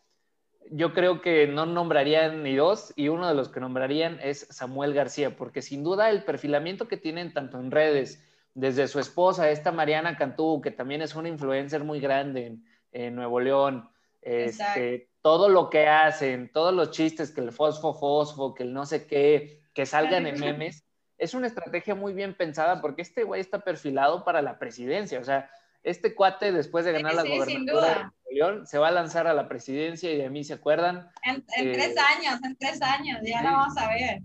yo 0.70 0.92
creo 0.92 1.20
que 1.20 1.46
no 1.46 1.66
nombrarían 1.66 2.42
ni 2.42 2.56
dos 2.56 2.92
y 2.96 3.08
uno 3.08 3.28
de 3.28 3.34
los 3.34 3.48
que 3.48 3.60
nombrarían 3.60 4.18
es 4.22 4.46
Samuel 4.50 4.94
García, 4.94 5.36
porque 5.36 5.62
sin 5.62 5.82
duda 5.82 6.10
el 6.10 6.24
perfilamiento 6.24 6.88
que 6.88 6.96
tienen 6.96 7.32
tanto 7.32 7.58
en 7.58 7.70
redes, 7.70 8.24
desde 8.54 8.88
su 8.88 8.98
esposa, 8.98 9.50
esta 9.50 9.70
Mariana 9.70 10.16
Cantú, 10.16 10.60
que 10.60 10.72
también 10.72 11.00
es 11.00 11.14
una 11.14 11.28
influencer 11.28 11.84
muy 11.84 12.00
grande 12.00 12.58
en, 12.90 13.14
Nuevo 13.14 13.38
León, 13.38 13.88
este, 14.20 15.10
todo 15.22 15.48
lo 15.48 15.70
que 15.70 15.86
hacen, 15.86 16.50
todos 16.52 16.74
los 16.74 16.90
chistes, 16.90 17.30
que 17.30 17.40
el 17.40 17.52
fosfo, 17.52 17.94
fosfo, 17.94 18.54
que 18.54 18.64
el 18.64 18.72
no 18.72 18.84
sé 18.84 19.06
qué, 19.06 19.62
que 19.74 19.86
salgan 19.86 20.26
en 20.26 20.40
memes, 20.40 20.84
es 21.18 21.34
una 21.34 21.46
estrategia 21.46 21.94
muy 21.94 22.12
bien 22.12 22.34
pensada 22.34 22.80
porque 22.80 23.02
este 23.02 23.24
güey 23.24 23.40
está 23.40 23.60
perfilado 23.60 24.24
para 24.24 24.42
la 24.42 24.58
presidencia. 24.58 25.20
O 25.20 25.24
sea, 25.24 25.50
este 25.90 26.14
cuate, 26.14 26.52
después 26.52 26.84
de 26.84 26.92
ganar 26.92 27.14
la 27.14 27.24
gobernatura 27.24 28.12
de 28.26 28.34
León, 28.34 28.66
se 28.66 28.78
va 28.78 28.88
a 28.88 28.92
lanzar 28.92 29.26
a 29.26 29.34
la 29.34 29.48
presidencia 29.48 30.10
y 30.12 30.18
de 30.18 30.30
mí 30.30 30.44
se 30.44 30.54
acuerdan. 30.54 31.10
En, 31.22 31.44
tres 31.46 31.96
eh, 31.96 32.00
años, 32.16 32.40
en 32.44 32.56
tres 32.56 32.82
años, 32.82 33.20
ya 33.24 33.42
lo 33.42 33.52
vamos 33.52 33.76
a 33.76 33.88
ver. 33.88 34.20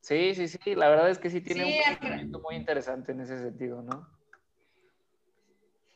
Sí, 0.00 0.34
sí, 0.34 0.48
sí, 0.48 0.74
la 0.74 0.88
verdad 0.88 1.10
es 1.10 1.18
que 1.18 1.30
sí 1.30 1.40
tiene 1.40 1.64
un 1.64 1.98
pensamiento 1.98 2.40
muy 2.40 2.56
interesante 2.56 3.12
en 3.12 3.20
ese 3.20 3.38
sentido, 3.38 3.82
¿no? 3.82 4.08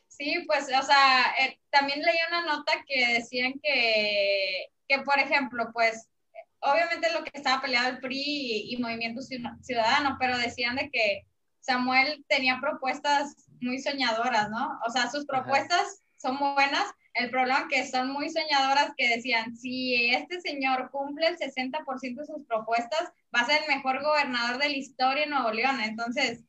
Sí, 0.07 0.43
pues, 0.47 0.65
o 0.65 0.83
sea, 0.83 1.35
eh, 1.39 1.59
también 1.69 2.01
leí 2.01 2.17
una 2.29 2.45
nota 2.45 2.73
que 2.87 3.13
decían 3.13 3.53
que, 3.61 4.69
que, 4.87 4.99
por 4.99 5.19
ejemplo, 5.19 5.69
pues, 5.73 6.07
obviamente 6.59 7.11
lo 7.13 7.23
que 7.23 7.31
estaba 7.33 7.61
peleado 7.61 7.89
el 7.89 7.99
PRI 7.99 8.71
y, 8.71 8.77
Movimiento 8.77 9.21
Ciudadano, 9.21 10.17
pero 10.19 10.37
decían 10.37 10.75
de 10.75 10.89
que 10.89 11.23
Samuel 11.59 12.23
tenía 12.27 12.59
propuestas 12.61 13.46
muy 13.61 13.79
soñadoras, 13.79 14.49
¿no? 14.49 14.79
O 14.85 14.91
sea, 14.91 15.09
sus 15.09 15.25
propuestas 15.25 16.01
son 16.17 16.39
buenas, 16.39 16.85
el 17.13 17.29
problema 17.29 17.61
es 17.61 17.67
que 17.67 17.87
son 17.91 18.11
muy 18.11 18.29
soñadoras 18.29 18.93
que 18.95 19.09
decían, 19.09 19.55
si 19.55 20.13
este 20.13 20.39
señor 20.41 20.91
cumple 20.91 21.27
el 21.27 21.37
60% 21.37 22.15
de 22.15 22.25
sus 22.25 22.45
propuestas, 22.47 23.11
va 23.35 23.41
a 23.41 23.45
ser 23.45 23.61
el 23.63 23.75
mejor 23.75 24.03
gobernador 24.03 24.59
de 24.59 24.69
la 24.69 24.75
historia 24.75 25.23
en 25.23 25.31
Nuevo 25.31 25.51
León. 25.51 25.79
Entonces, 25.81 26.43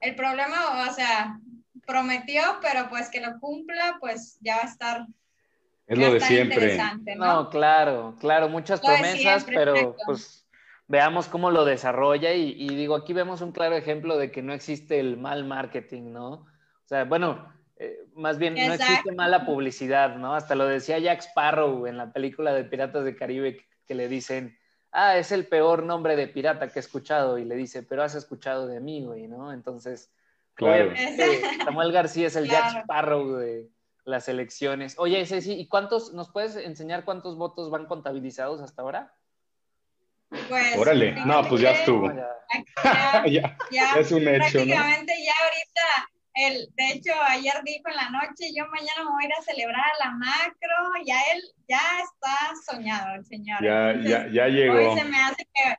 el 0.00 0.14
problema, 0.14 0.88
o 0.88 0.92
sea, 0.92 1.40
prometió, 1.86 2.42
pero 2.62 2.88
pues 2.88 3.08
que 3.08 3.20
lo 3.20 3.38
cumpla, 3.40 3.96
pues 4.00 4.38
ya 4.40 4.56
va 4.56 4.62
a 4.62 4.66
estar 4.66 5.06
es 5.86 5.98
lo 5.98 6.12
de 6.12 6.20
siempre. 6.20 6.78
¿no? 7.16 7.50
claro, 7.50 8.16
claro, 8.18 8.48
muchas 8.48 8.80
promesas, 8.80 9.44
pero 9.44 9.96
pues 10.06 10.43
veamos 10.86 11.28
cómo 11.28 11.50
lo 11.50 11.64
desarrolla 11.64 12.32
y, 12.32 12.68
digo, 12.68 12.94
aquí 12.94 13.12
vemos 13.12 13.40
un 13.40 13.52
claro 13.52 13.76
ejemplo 13.76 14.16
de 14.16 14.30
que 14.30 14.42
no 14.42 14.52
existe 14.52 15.00
el 15.00 15.16
mal 15.16 15.44
marketing, 15.44 16.12
¿no? 16.12 16.30
O 16.32 16.86
sea, 16.86 17.04
bueno, 17.04 17.52
eh, 17.76 18.06
más 18.14 18.38
bien 18.38 18.54
no 18.54 18.74
existe 18.74 19.12
mala 19.12 19.46
publicidad, 19.46 20.16
¿no? 20.16 20.34
Hasta 20.34 20.54
lo 20.54 20.66
decía 20.66 20.98
Jack 20.98 21.20
Sparrow 21.20 21.86
en 21.86 21.96
la 21.96 22.12
película 22.12 22.52
de 22.52 22.64
Piratas 22.64 23.04
de 23.04 23.16
Caribe 23.16 23.64
que, 23.86 23.94
le 23.94 24.08
dicen, 24.08 24.58
ah, 24.92 25.16
es 25.16 25.32
el 25.32 25.46
peor 25.46 25.82
nombre 25.82 26.16
de 26.16 26.28
pirata 26.28 26.68
que 26.68 26.78
he 26.78 26.80
escuchado 26.80 27.38
y 27.38 27.44
le 27.44 27.54
dice, 27.54 27.82
pero 27.82 28.02
has 28.02 28.14
escuchado 28.14 28.66
de 28.66 28.80
mí, 28.80 29.04
güey, 29.04 29.26
¿no? 29.26 29.52
Entonces, 29.52 30.12
claro. 30.54 30.92
Samuel 31.64 31.92
García 31.92 32.26
es 32.26 32.36
el 32.36 32.48
Jack 32.48 32.82
Sparrow 32.82 33.36
de 33.36 33.68
las 34.04 34.28
elecciones. 34.28 34.96
Oye, 34.98 35.24
Ceci, 35.24 35.52
¿y 35.52 35.66
cuántos, 35.66 36.12
nos 36.12 36.30
puedes 36.30 36.56
enseñar 36.56 37.04
cuántos 37.04 37.36
votos 37.36 37.70
van 37.70 37.86
contabilizados 37.86 38.60
hasta 38.60 38.82
ahora? 38.82 39.14
Pues, 40.48 40.76
Órale, 40.76 41.12
no, 41.24 41.46
pues 41.48 41.60
ya 41.60 41.70
estuvo. 41.70 42.12
Ya, 42.12 43.56
ya, 43.70 43.92
es 43.98 44.10
un 44.12 44.26
hecho. 44.26 44.52
Prácticamente 44.52 45.14
ya 45.24 45.32
ahorita, 45.44 46.10
el, 46.34 46.68
de 46.74 46.88
hecho, 46.90 47.12
ayer 47.28 47.54
dijo 47.64 47.88
en 47.88 47.96
la 47.96 48.10
noche, 48.10 48.52
yo 48.56 48.66
mañana 48.66 49.04
me 49.04 49.10
voy 49.10 49.24
a 49.24 49.26
ir 49.26 49.32
a 49.38 49.42
celebrar 49.42 49.84
a 49.84 50.04
la 50.04 50.10
macro, 50.12 51.04
ya 51.06 51.20
él, 51.32 51.42
ya 51.68 51.80
está 52.02 52.52
soñado 52.66 53.14
el 53.14 53.24
señor. 53.24 53.62
Ya, 53.62 53.94
ya, 54.02 54.28
ya 54.32 54.48
llegó. 54.48 54.74
Hoy 54.74 54.98
se 54.98 55.04
me 55.04 55.18
hace 55.18 55.48
que 55.54 55.76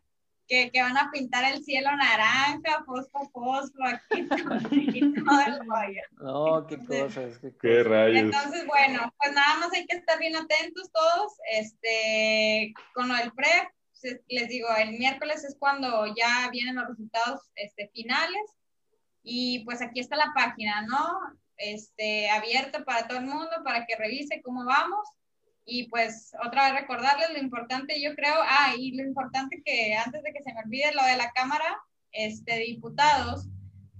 que, 0.47 0.69
que, 0.71 0.81
van 0.81 0.97
a 0.97 1.09
pintar 1.11 1.51
el 1.51 1.63
cielo 1.63 1.89
naranja, 1.95 2.83
fosfo, 2.85 3.29
fosfo, 3.31 3.83
aquí, 3.83 4.27
aquí 4.31 5.13
todo 5.25 5.41
el 5.47 5.59
rollo. 5.67 6.01
No, 6.17 6.67
qué 6.67 6.77
cosas, 6.85 7.39
qué, 7.61 7.83
rayos. 7.83 8.21
Entonces, 8.21 8.65
bueno, 8.67 9.13
pues 9.17 9.33
nada 9.33 9.55
más 9.59 9.73
hay 9.73 9.85
que 9.87 9.97
estar 9.97 10.19
bien 10.19 10.35
atentos 10.35 10.91
todos, 10.91 11.33
este, 11.51 12.73
con 12.93 13.07
lo 13.07 13.15
del 13.15 13.31
PREP, 13.31 13.69
les 14.27 14.49
digo, 14.49 14.67
el 14.77 14.97
miércoles 14.97 15.43
es 15.43 15.55
cuando 15.57 16.05
ya 16.15 16.49
vienen 16.51 16.75
los 16.75 16.87
resultados 16.87 17.41
este, 17.55 17.89
finales, 17.89 18.41
y 19.23 19.63
pues 19.65 19.81
aquí 19.81 19.99
está 19.99 20.15
la 20.15 20.31
página, 20.35 20.83
¿no? 20.83 21.19
Este, 21.57 22.29
abierta 22.29 22.83
para 22.83 23.07
todo 23.07 23.19
el 23.19 23.25
mundo, 23.25 23.49
para 23.63 23.85
que 23.85 23.95
revise 23.95 24.41
cómo 24.43 24.65
vamos, 24.65 25.07
y 25.65 25.87
pues 25.89 26.31
otra 26.45 26.71
vez 26.71 26.81
recordarles 26.81 27.31
lo 27.31 27.39
importante, 27.39 27.99
yo 27.99 28.13
creo, 28.15 28.35
ah, 28.37 28.73
y 28.77 28.91
lo 28.95 29.03
importante 29.03 29.61
que 29.65 29.95
antes 29.95 30.21
de 30.21 30.31
que 30.31 30.43
se 30.43 30.53
me 30.53 30.59
olvide 30.59 30.93
lo 30.93 31.03
de 31.03 31.17
la 31.17 31.31
Cámara 31.31 31.65
este, 32.11 32.59
Diputados, 32.59 33.47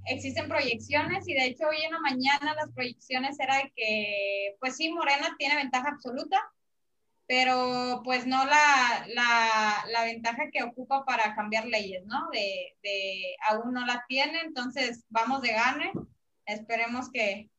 existen 0.06 0.48
proyecciones 0.48 1.28
y 1.28 1.34
de 1.34 1.46
hecho 1.46 1.68
hoy 1.68 1.84
en 1.84 1.92
la 1.92 2.00
mañana 2.00 2.54
las 2.54 2.72
proyecciones 2.72 3.40
era 3.40 3.64
que, 3.76 4.56
pues 4.60 4.76
sí, 4.78 4.92
Morena 4.92 5.36
tiene 5.40 5.56
ventaja 5.56 5.90
absoluta, 5.90 6.40
pero 7.28 8.02
pues 8.04 8.28
no 8.28 8.46
la, 8.46 9.06
la, 9.08 9.86
la 9.92 10.04
ventaja 10.04 10.50
que 10.52 10.64
ocupa 10.64 11.06
para 11.06 11.36
cambiar 11.36 11.66
leyes, 11.66 12.06
¿no? 12.06 12.30
De, 12.32 12.76
de, 12.84 13.36
aún 13.50 13.74
no 13.74 13.86
la 13.86 14.06
tiene, 14.08 14.42
entonces 14.42 15.06
vamos 15.10 15.42
de 15.42 15.54
gane, 15.54 15.92
esperemos 16.46 17.10
que, 17.12 17.50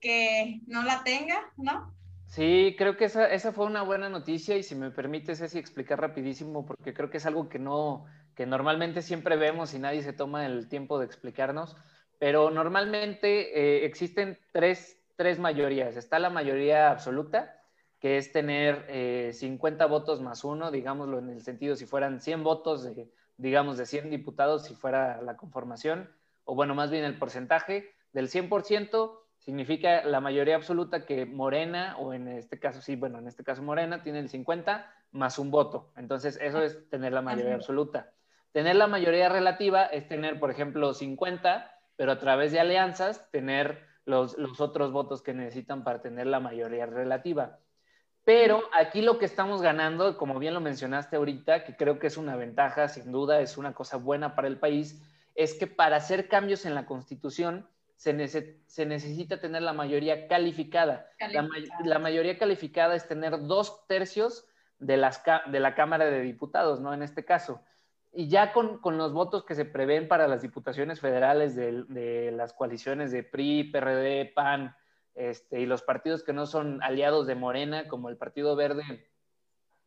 que 0.00 0.60
no 0.66 0.82
la 0.82 1.02
tenga, 1.04 1.52
¿no? 1.56 1.94
Sí, 2.30 2.76
creo 2.78 2.96
que 2.96 3.06
esa, 3.06 3.26
esa, 3.26 3.52
fue 3.52 3.66
una 3.66 3.82
buena 3.82 4.08
noticia 4.08 4.56
y 4.56 4.62
si 4.62 4.76
me 4.76 4.92
permites, 4.92 5.38
Ceci, 5.38 5.58
explicar 5.58 6.00
rapidísimo, 6.00 6.64
porque 6.64 6.94
creo 6.94 7.10
que 7.10 7.16
es 7.16 7.26
algo 7.26 7.48
que 7.48 7.58
no, 7.58 8.06
que 8.36 8.46
normalmente 8.46 9.02
siempre 9.02 9.36
vemos 9.36 9.74
y 9.74 9.80
nadie 9.80 10.02
se 10.02 10.12
toma 10.12 10.46
el 10.46 10.68
tiempo 10.68 11.00
de 11.00 11.06
explicarnos, 11.06 11.76
pero 12.20 12.50
normalmente 12.50 13.58
eh, 13.58 13.84
existen 13.84 14.38
tres, 14.52 14.96
tres, 15.16 15.40
mayorías. 15.40 15.96
Está 15.96 16.20
la 16.20 16.30
mayoría 16.30 16.92
absoluta, 16.92 17.59
que 18.00 18.16
es 18.16 18.32
tener 18.32 18.86
50 19.34 19.84
eh, 19.84 19.88
votos 19.88 20.20
más 20.20 20.42
uno, 20.42 20.70
digámoslo 20.70 21.18
en 21.18 21.28
el 21.28 21.42
sentido 21.42 21.76
si 21.76 21.86
fueran 21.86 22.20
100 22.20 22.42
votos, 22.42 22.82
de, 22.82 23.10
digamos, 23.36 23.76
de 23.76 23.86
100 23.86 24.10
diputados, 24.10 24.64
si 24.64 24.74
fuera 24.74 25.20
la 25.22 25.36
conformación, 25.36 26.10
o 26.44 26.54
bueno, 26.54 26.74
más 26.74 26.90
bien 26.90 27.04
el 27.04 27.18
porcentaje 27.18 27.94
del 28.12 28.28
100% 28.28 29.20
significa 29.38 30.04
la 30.04 30.20
mayoría 30.20 30.56
absoluta 30.56 31.04
que 31.04 31.26
Morena, 31.26 31.96
o 31.98 32.12
en 32.14 32.28
este 32.28 32.58
caso, 32.58 32.80
sí, 32.80 32.96
bueno, 32.96 33.18
en 33.18 33.28
este 33.28 33.44
caso 33.44 33.62
Morena, 33.62 34.02
tiene 34.02 34.18
el 34.18 34.28
50 34.28 34.92
más 35.12 35.38
un 35.38 35.50
voto. 35.50 35.92
Entonces, 35.96 36.38
eso 36.40 36.62
es 36.62 36.88
tener 36.88 37.12
la 37.12 37.22
mayoría 37.22 37.54
absoluta. 37.54 38.12
Tener 38.52 38.76
la 38.76 38.86
mayoría 38.86 39.28
relativa 39.28 39.84
es 39.84 40.08
tener, 40.08 40.40
por 40.40 40.50
ejemplo, 40.50 40.92
50, 40.92 41.70
pero 41.96 42.12
a 42.12 42.18
través 42.18 42.52
de 42.52 42.60
alianzas, 42.60 43.30
tener 43.30 43.86
los, 44.04 44.36
los 44.38 44.60
otros 44.60 44.92
votos 44.92 45.22
que 45.22 45.34
necesitan 45.34 45.84
para 45.84 46.00
tener 46.00 46.26
la 46.26 46.40
mayoría 46.40 46.86
relativa. 46.86 47.58
Pero 48.30 48.62
aquí 48.72 49.02
lo 49.02 49.18
que 49.18 49.24
estamos 49.24 49.60
ganando, 49.60 50.16
como 50.16 50.38
bien 50.38 50.54
lo 50.54 50.60
mencionaste 50.60 51.16
ahorita, 51.16 51.64
que 51.64 51.74
creo 51.74 51.98
que 51.98 52.06
es 52.06 52.16
una 52.16 52.36
ventaja, 52.36 52.86
sin 52.86 53.10
duda, 53.10 53.40
es 53.40 53.58
una 53.58 53.74
cosa 53.74 53.96
buena 53.96 54.36
para 54.36 54.46
el 54.46 54.56
país, 54.56 55.02
es 55.34 55.54
que 55.54 55.66
para 55.66 55.96
hacer 55.96 56.28
cambios 56.28 56.64
en 56.64 56.76
la 56.76 56.86
Constitución, 56.86 57.68
se, 57.96 58.14
necesita 58.14 59.40
tener 59.40 59.62
la 59.62 59.72
mayoría 59.72 60.28
calificada. 60.28 61.10
La, 61.84 61.98
mayoría 61.98 62.38
calificada 62.38 62.94
es 62.94 63.08
tener 63.08 63.36
dos 63.48 63.84
tercios 63.88 64.46
de, 64.78 64.96
las, 64.96 65.24
de 65.50 65.58
la 65.58 65.74
Cámara 65.74 66.04
de 66.04 66.22
Diputados, 66.22 66.80
¿no? 66.80 66.94
En 66.94 67.02
este 67.02 67.24
caso. 67.24 67.64
Y 68.12 68.28
ya 68.28 68.52
con, 68.52 68.80
los 68.96 69.12
votos 69.12 69.42
que 69.42 69.56
se 69.56 69.64
prevén 69.64 70.06
para 70.06 70.28
las 70.28 70.42
diputaciones 70.42 71.00
federales 71.00 71.56
de, 71.56 72.30
las 72.32 72.52
coaliciones 72.52 73.10
de 73.10 73.24
PRI, 73.24 73.72
PRD, 73.72 74.26
PAN, 74.26 74.76
este, 75.20 75.60
y 75.60 75.66
los 75.66 75.82
partidos 75.82 76.22
que 76.22 76.32
no 76.32 76.46
son 76.46 76.82
aliados 76.82 77.26
de 77.26 77.34
Morena, 77.34 77.88
como 77.88 78.08
el 78.08 78.16
Partido 78.16 78.56
Verde 78.56 79.06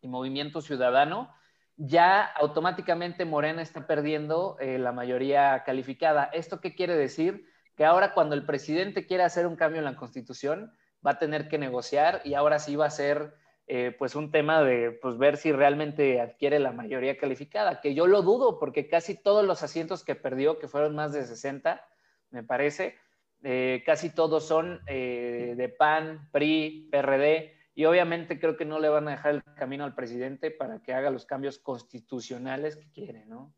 y 0.02 0.08
Movimiento 0.08 0.62
Ciudadano, 0.62 1.34
ya 1.76 2.24
automáticamente 2.24 3.26
Morena 3.26 3.64
está 3.64 3.88
perdiendo 3.88 4.58
eh, 4.60 4.78
la 4.78 4.92
mayoría 4.92 5.64
calificada. 5.66 6.26
¿Esto 6.26 6.62
qué 6.62 6.76
quiere 6.76 6.96
decir? 6.96 7.50
Que 7.76 7.84
ahora 7.84 8.14
cuando 8.14 8.36
el 8.36 8.46
presidente 8.46 9.08
quiere 9.08 9.24
hacer 9.24 9.48
un 9.48 9.56
cambio 9.56 9.80
en 9.80 9.86
la 9.86 9.96
constitución, 9.96 10.72
va 11.06 11.12
a 11.12 11.20
tener 11.20 11.50
que 11.50 11.58
negociar 11.58 12.22
y 12.24 12.36
ahora 12.36 12.60
sí 12.60 12.76
va 12.76 12.86
a 12.86 12.92
ser 12.92 13.34
eh, 13.66 13.96
pues 13.98 14.14
un 14.14 14.30
tema 14.30 14.62
de 14.62 14.92
pues, 14.92 15.18
ver 15.18 15.38
si 15.38 15.52
realmente 15.52 16.22
adquiere 16.22 16.60
la 16.60 16.72
mayoría 16.74 17.18
calificada, 17.18 17.82
que 17.82 17.96
yo 17.96 18.06
lo 18.06 18.22
dudo 18.22 18.60
porque 18.60 18.88
casi 18.88 19.16
todos 19.16 19.44
los 19.44 19.64
asientos 19.64 20.04
que 20.04 20.14
perdió, 20.14 20.60
que 20.60 20.68
fueron 20.68 20.96
más 20.96 21.12
de 21.12 21.26
60, 21.26 21.84
me 22.30 22.44
parece, 22.44 22.98
eh, 23.44 23.84
casi 23.86 24.10
todos 24.10 24.48
son 24.48 24.84
de 24.86 25.76
PAN, 25.78 26.30
PRI, 26.32 26.88
PRD, 26.92 27.54
y 27.76 27.86
obviamente 27.86 28.40
creo 28.40 28.56
que 28.56 28.66
no 28.66 28.80
le 28.80 28.90
van 28.90 29.08
a 29.08 29.12
dejar 29.12 29.36
el 29.36 29.44
camino 29.56 29.84
al 29.84 29.96
presidente 29.96 30.52
para 30.52 30.82
que 30.82 30.94
haga 30.94 31.10
los 31.10 31.26
cambios 31.26 31.58
constitucionales 31.58 32.76
que 32.76 32.92
quiere, 32.92 33.26
¿no? 33.26 33.54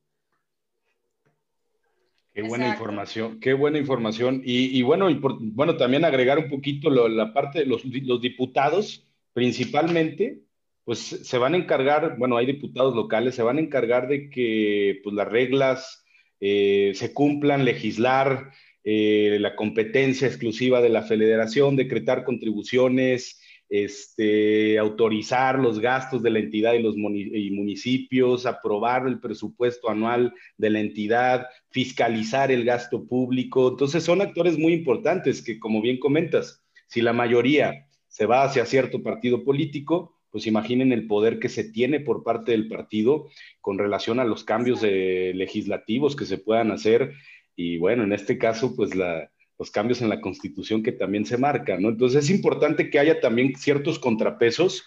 Qué 2.33 2.41
buena 2.41 2.67
información, 2.67 3.39
qué 3.39 3.53
buena 3.53 3.77
información. 3.77 4.41
Y, 4.43 4.81
bueno, 4.83 5.09
y 5.09 5.17
bueno, 5.21 5.77
también 5.77 6.03
agregar 6.03 6.37
un 6.37 6.49
poquito 6.49 6.89
la 6.89 7.33
parte 7.33 7.59
de 7.59 7.65
los, 7.65 7.81
diputados, 8.21 9.07
principalmente, 9.31 10.41
pues 10.83 10.99
se 10.99 11.37
van 11.37 11.53
a 11.53 11.57
encargar, 11.57 12.17
bueno, 12.17 12.35
hay 12.35 12.45
diputados 12.45 12.93
locales, 12.93 13.35
se 13.35 13.43
van 13.43 13.57
a 13.57 13.61
encargar 13.61 14.09
de 14.09 14.29
que 14.29 14.99
pues, 15.01 15.15
las 15.15 15.29
reglas 15.29 16.05
eh, 16.41 16.91
se 16.95 17.13
cumplan, 17.13 17.63
legislar 17.63 18.51
eh, 18.87 19.37
la 19.41 19.55
competencia 19.55 20.27
exclusiva 20.27 20.79
de 20.79 20.89
la 20.89 21.01
federación, 21.01 21.75
decretar 21.75 22.23
contribuciones, 22.23 23.41
este, 23.67 24.77
autorizar 24.77 25.57
los 25.57 25.79
gastos 25.79 26.21
de 26.21 26.29
la 26.29 26.37
entidad 26.37 26.73
y 26.73 26.83
los 26.83 26.95
municipios, 26.95 28.45
aprobar 28.45 29.07
el 29.07 29.19
presupuesto 29.19 29.89
anual 29.89 30.35
de 30.57 30.69
la 30.69 30.81
entidad, 30.81 31.47
fiscalizar 31.71 32.51
el 32.51 32.63
gasto 32.63 33.07
público. 33.07 33.69
Entonces 33.69 34.03
son 34.03 34.21
actores 34.21 34.59
muy 34.59 34.73
importantes 34.73 35.41
que, 35.41 35.57
como 35.59 35.81
bien 35.81 35.97
comentas, 35.97 36.63
si 36.85 37.01
la 37.01 37.11
mayoría 37.11 37.87
se 38.07 38.27
va 38.27 38.43
hacia 38.43 38.67
cierto 38.67 39.01
partido 39.01 39.43
político, 39.43 40.15
pues 40.29 40.45
imaginen 40.45 40.91
el 40.91 41.07
poder 41.07 41.39
que 41.39 41.49
se 41.49 41.63
tiene 41.63 42.01
por 42.01 42.23
parte 42.23 42.51
del 42.51 42.67
partido 42.67 43.29
con 43.61 43.79
relación 43.79 44.19
a 44.19 44.25
los 44.25 44.43
cambios 44.43 44.83
legislativos 44.83 46.15
que 46.15 46.25
se 46.25 46.37
puedan 46.37 46.71
hacer. 46.71 47.13
Y 47.55 47.77
bueno, 47.77 48.03
en 48.03 48.13
este 48.13 48.37
caso, 48.37 48.75
pues 48.75 48.95
la, 48.95 49.29
los 49.57 49.71
cambios 49.71 50.01
en 50.01 50.09
la 50.09 50.21
constitución 50.21 50.83
que 50.83 50.91
también 50.91 51.25
se 51.25 51.37
marcan, 51.37 51.81
¿no? 51.81 51.89
Entonces 51.89 52.25
es 52.25 52.29
importante 52.29 52.89
que 52.89 52.99
haya 52.99 53.19
también 53.21 53.55
ciertos 53.55 53.99
contrapesos 53.99 54.83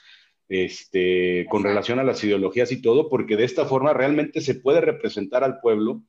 este, 0.48 1.46
con 1.50 1.62
relación 1.62 1.98
a 1.98 2.04
las 2.04 2.22
ideologías 2.24 2.72
y 2.72 2.80
todo, 2.80 3.08
porque 3.08 3.36
de 3.36 3.44
esta 3.44 3.64
forma 3.64 3.92
realmente 3.92 4.40
se 4.40 4.54
puede 4.54 4.80
representar 4.80 5.44
al 5.44 5.60
pueblo, 5.60 6.02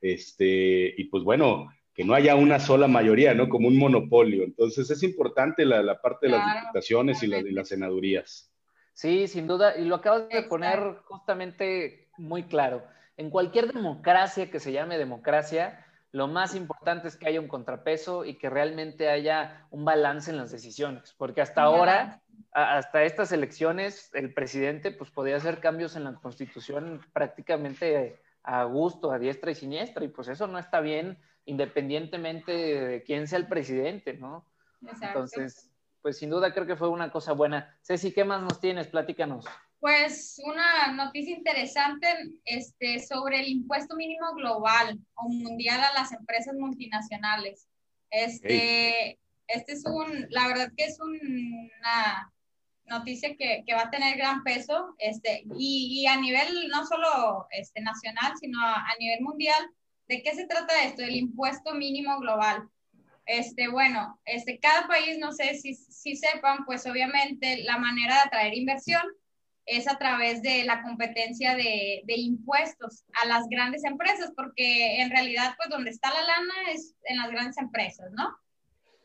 este, 0.00 0.94
y 0.96 1.04
pues 1.04 1.24
bueno, 1.24 1.68
que 1.94 2.04
no 2.04 2.14
haya 2.14 2.36
una 2.36 2.58
sola 2.58 2.88
mayoría, 2.88 3.32
¿no? 3.32 3.48
Como 3.48 3.68
un 3.68 3.78
monopolio. 3.78 4.44
Entonces 4.44 4.90
es 4.90 5.02
importante 5.02 5.64
la, 5.64 6.00
parte 6.00 6.26
de 6.26 6.32
las 6.32 6.60
diputaciones 6.60 7.22
y, 7.22 7.26
la, 7.26 7.42
de 7.42 7.52
las 7.52 7.68
senadurías. 7.68 8.52
Sí, 8.92 9.28
sin 9.28 9.46
duda, 9.46 9.78
y 9.78 9.84
lo 9.84 9.96
acabas 9.96 10.28
de 10.28 10.42
poner 10.42 10.78
justamente 11.04 12.08
muy 12.18 12.44
claro. 12.44 12.82
En 13.16 13.30
cualquier 13.30 13.72
democracia 13.72 14.50
que 14.50 14.60
se 14.60 14.72
llame 14.72 14.98
democracia, 14.98 15.85
lo 16.16 16.28
más 16.28 16.54
importante 16.54 17.08
es 17.08 17.16
que 17.16 17.28
haya 17.28 17.40
un 17.40 17.46
contrapeso 17.46 18.24
y 18.24 18.38
que 18.38 18.48
realmente 18.48 19.10
haya 19.10 19.66
un 19.70 19.84
balance 19.84 20.30
en 20.30 20.38
las 20.38 20.50
decisiones, 20.50 21.14
porque 21.18 21.42
hasta 21.42 21.60
ahora, 21.60 22.22
hasta 22.52 23.02
estas 23.02 23.32
elecciones, 23.32 24.10
el 24.14 24.32
presidente 24.32 24.92
pues 24.92 25.10
podía 25.10 25.36
hacer 25.36 25.60
cambios 25.60 25.94
en 25.94 26.04
la 26.04 26.14
constitución 26.14 27.02
prácticamente 27.12 28.18
a 28.42 28.64
gusto, 28.64 29.12
a 29.12 29.18
diestra 29.18 29.50
y 29.50 29.56
siniestra, 29.56 30.06
y 30.06 30.08
pues 30.08 30.28
eso 30.28 30.46
no 30.46 30.58
está 30.58 30.80
bien 30.80 31.18
independientemente 31.44 32.52
de 32.52 33.02
quién 33.02 33.28
sea 33.28 33.38
el 33.38 33.46
presidente, 33.46 34.14
¿no? 34.14 34.46
Entonces, 35.02 35.70
pues 36.00 36.16
sin 36.16 36.30
duda 36.30 36.54
creo 36.54 36.66
que 36.66 36.76
fue 36.76 36.88
una 36.88 37.10
cosa 37.10 37.32
buena. 37.32 37.76
Ceci, 37.82 38.12
¿qué 38.12 38.24
más 38.24 38.40
nos 38.40 38.58
tienes? 38.58 38.86
Platícanos. 38.86 39.44
Pues 39.78 40.40
una 40.44 40.92
noticia 40.92 41.36
interesante 41.36 42.06
este, 42.44 42.98
sobre 42.98 43.40
el 43.40 43.48
impuesto 43.48 43.94
mínimo 43.94 44.34
global 44.34 44.98
o 45.14 45.28
mundial 45.28 45.80
a 45.82 45.92
las 45.92 46.12
empresas 46.12 46.54
multinacionales. 46.54 47.68
Este, 48.10 49.18
este 49.46 49.72
es 49.72 49.84
un, 49.84 50.26
la 50.30 50.48
verdad 50.48 50.72
que 50.76 50.84
es 50.84 50.98
una 51.00 52.32
noticia 52.86 53.36
que, 53.36 53.64
que 53.66 53.74
va 53.74 53.82
a 53.82 53.90
tener 53.90 54.16
gran 54.16 54.42
peso 54.44 54.94
este, 54.98 55.44
y, 55.56 56.00
y, 56.00 56.06
a 56.06 56.16
nivel 56.16 56.68
no 56.68 56.86
solo 56.86 57.46
este, 57.50 57.80
nacional, 57.80 58.32
sino 58.40 58.60
a, 58.60 58.74
a, 58.76 58.96
nivel 58.98 59.20
mundial. 59.20 59.70
¿De 60.08 60.22
qué 60.22 60.34
se 60.34 60.46
trata 60.46 60.84
esto? 60.84 61.02
El 61.02 61.16
impuesto 61.16 61.74
mínimo 61.74 62.18
global. 62.20 62.68
Este, 63.26 63.68
bueno, 63.68 64.20
este, 64.24 64.58
cada 64.60 64.86
país, 64.86 65.18
no 65.18 65.32
sé 65.32 65.56
si, 65.56 65.74
si 65.74 66.14
sepan, 66.14 66.64
pues 66.64 66.86
obviamente 66.86 67.64
la 67.64 67.76
manera 67.76 68.14
de 68.14 68.20
atraer 68.20 68.54
inversión 68.54 69.02
es 69.66 69.88
a 69.88 69.98
través 69.98 70.42
de 70.42 70.64
la 70.64 70.82
competencia 70.82 71.56
de, 71.56 72.04
impuestos 72.06 73.04
a 73.20 73.26
las 73.26 73.48
grandes 73.48 73.84
empresas, 73.84 74.32
porque 74.36 75.00
en 75.00 75.10
realidad, 75.10 75.54
pues 75.56 75.68
donde 75.68 75.90
está 75.90 76.08
la 76.10 76.22
lana 76.22 76.70
es 76.72 76.94
en 77.04 77.18
las 77.18 77.30
grandes 77.30 77.58
empresas, 77.58 78.10
¿no? 78.12 78.36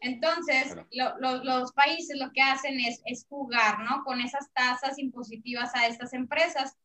Entonces, 0.02 0.76
los 0.92 1.72
países 1.74 2.18
lo 2.18 2.32
que 2.32 2.42
hacen 2.42 2.80
es, 2.80 3.02
es, 3.06 3.26
jugar, 3.28 3.80
¿no? 3.80 4.04
Con 4.04 4.20
esas 4.20 4.52
tasas 4.54 4.98
impositivas 4.98 5.76
a 5.76 5.88
estas 5.88 6.14
empresas. 6.14 6.76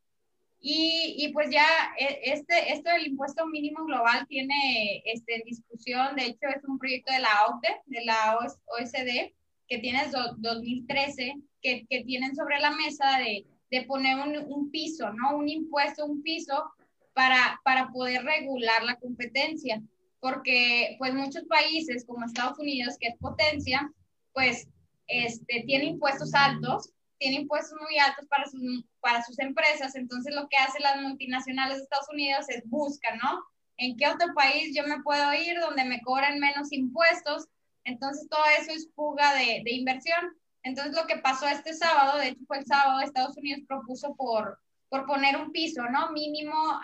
Y, 0.61 1.15
y, 1.19 1.33
pues 1.33 1.49
ya 1.51 1.67
e, 1.99 2.33
este, 2.33 2.73
esto 2.73 2.91
del 2.91 3.07
impuesto 3.07 3.47
mínimo 3.47 3.85
global 3.85 4.27
tiene 4.27 5.03
este, 5.05 5.43
discusión, 5.47 6.17
de 6.17 6.27
hecho 6.27 6.49
es 6.49 6.65
un 6.65 6.79
proyecto 6.79 7.13
de 7.13 7.21
la 7.21 7.47
OCDE, 7.47 7.83
de 7.87 8.05
la 8.05 8.39
OSD, 8.39 9.33
que 9.69 9.79
tiene 9.79 10.11
2013, 10.39 11.35
que, 11.63 11.87
que 11.89 12.05
tienen 12.05 12.35
sobre 12.35 12.59
la 12.59 12.71
mesa 12.71 13.19
de 13.19 13.47
de 13.71 13.83
poner 13.83 14.17
un, 14.47 14.71
piso, 14.71 15.13
¿no? 15.13 15.37
Un 15.37 15.49
impuesto, 15.49 16.05
un 16.05 16.23
piso 16.23 16.71
para, 17.15 17.61
para 17.65 17.89
poder 17.89 18.23
regular 18.25 18.85
la 18.85 18.97
competencia, 18.97 19.83
porque 20.21 20.97
pues 20.99 21.15
muchos 21.15 21.45
países 21.45 22.05
como 22.05 22.25
Estados 22.25 22.59
Unidos, 22.59 22.97
que 23.01 23.09
es 23.09 23.17
potencia, 23.19 23.91
pues 24.33 24.69
este, 25.09 25.65
tiene 25.67 25.87
impuestos 25.87 26.35
altos, 26.35 26.91
tiene 27.19 27.37
impuestos 27.37 27.79
muy 27.81 27.99
altos 27.99 28.27
para 28.27 28.47
sus, 28.47 28.61
para 29.01 29.23
sus 29.23 29.39
empresas, 29.39 29.95
entonces 29.95 30.35
lo 30.35 30.49
que 30.49 30.57
hacen 30.59 30.83
las 30.83 31.01
multinacionales 31.01 31.79
de 31.79 31.85
Estados 31.85 32.09
Unidos 32.13 32.47
es 32.49 32.63
buscar, 32.67 33.17
¿no? 33.23 33.43
¿En 33.79 33.97
qué 33.97 34.09
otro 34.09 34.35
país 34.35 34.75
yo 34.75 34.87
me 34.87 35.03
puedo 35.03 35.33
ir 35.35 35.59
donde 35.61 35.85
me 35.85 36.01
cobran 36.03 36.39
menos 36.39 36.73
impuestos? 36.73 37.47
Entonces 37.85 38.29
todo 38.29 38.43
eso 38.61 38.73
es 38.73 38.91
fuga 38.95 39.35
de, 39.35 39.63
de 39.65 39.73
inversión. 39.73 40.37
Entonces, 40.67 40.97
lo 40.97 41.07
que 41.07 41.19
pasó 41.19 41.47
este 41.47 41.75
sábado, 41.75 42.19
de 42.19 42.31
hecho 42.31 42.45
fue 42.45 42.59
el 42.59 42.67
sábado, 42.67 43.01
Estados 43.01 43.37
Unidos 43.37 43.63
propuso 43.69 44.17
por, 44.17 44.59
por 44.89 45.07
poner 45.07 45.37
un 45.37 45.53
piso, 45.53 45.81
¿no? 45.91 46.11
Mínimo 46.11 46.57
a, 46.57 46.81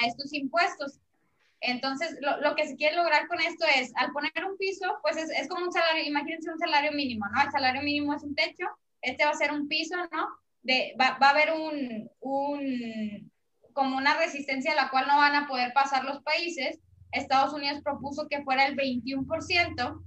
a 0.00 0.06
estos 0.06 0.32
impuestos. 0.32 1.00
Entonces, 1.60 2.16
lo, 2.22 2.40
lo, 2.40 2.54
que 2.54 2.66
se 2.66 2.76
quiere 2.76 2.96
lograr 2.96 3.28
con 3.28 3.38
esto 3.42 3.66
es, 3.76 3.92
al 3.96 4.10
poner 4.12 4.32
un 4.50 4.56
piso, 4.56 4.86
pues 5.02 5.18
es, 5.18 5.28
es, 5.28 5.48
como 5.48 5.66
un 5.66 5.72
salario, 5.72 6.06
imagínense 6.06 6.50
un 6.50 6.58
salario 6.58 6.92
mínimo, 6.92 7.26
¿no? 7.28 7.42
El 7.42 7.50
salario 7.50 7.82
mínimo 7.82 8.14
es 8.14 8.22
un 8.22 8.34
techo, 8.34 8.64
este 9.02 9.26
va 9.26 9.32
a 9.32 9.34
ser 9.34 9.52
un 9.52 9.68
piso, 9.68 9.96
¿no? 10.12 10.28
De, 10.62 10.96
va, 10.98 11.18
va 11.18 11.26
a 11.26 11.30
haber 11.30 11.52
un, 11.52 12.10
un, 12.20 13.30
como 13.74 13.98
una 13.98 14.16
resistencia 14.16 14.72
a 14.72 14.76
la 14.76 14.88
cual 14.88 15.08
no 15.08 15.16
van 15.18 15.34
a 15.34 15.46
poder 15.46 15.74
pasar 15.74 16.04
los 16.04 16.22
países. 16.22 16.80
Estados 17.12 17.52
Unidos 17.52 17.82
propuso 17.82 18.28
que 18.28 18.42
fuera 18.44 18.64
el 18.64 18.76
21%. 18.76 20.02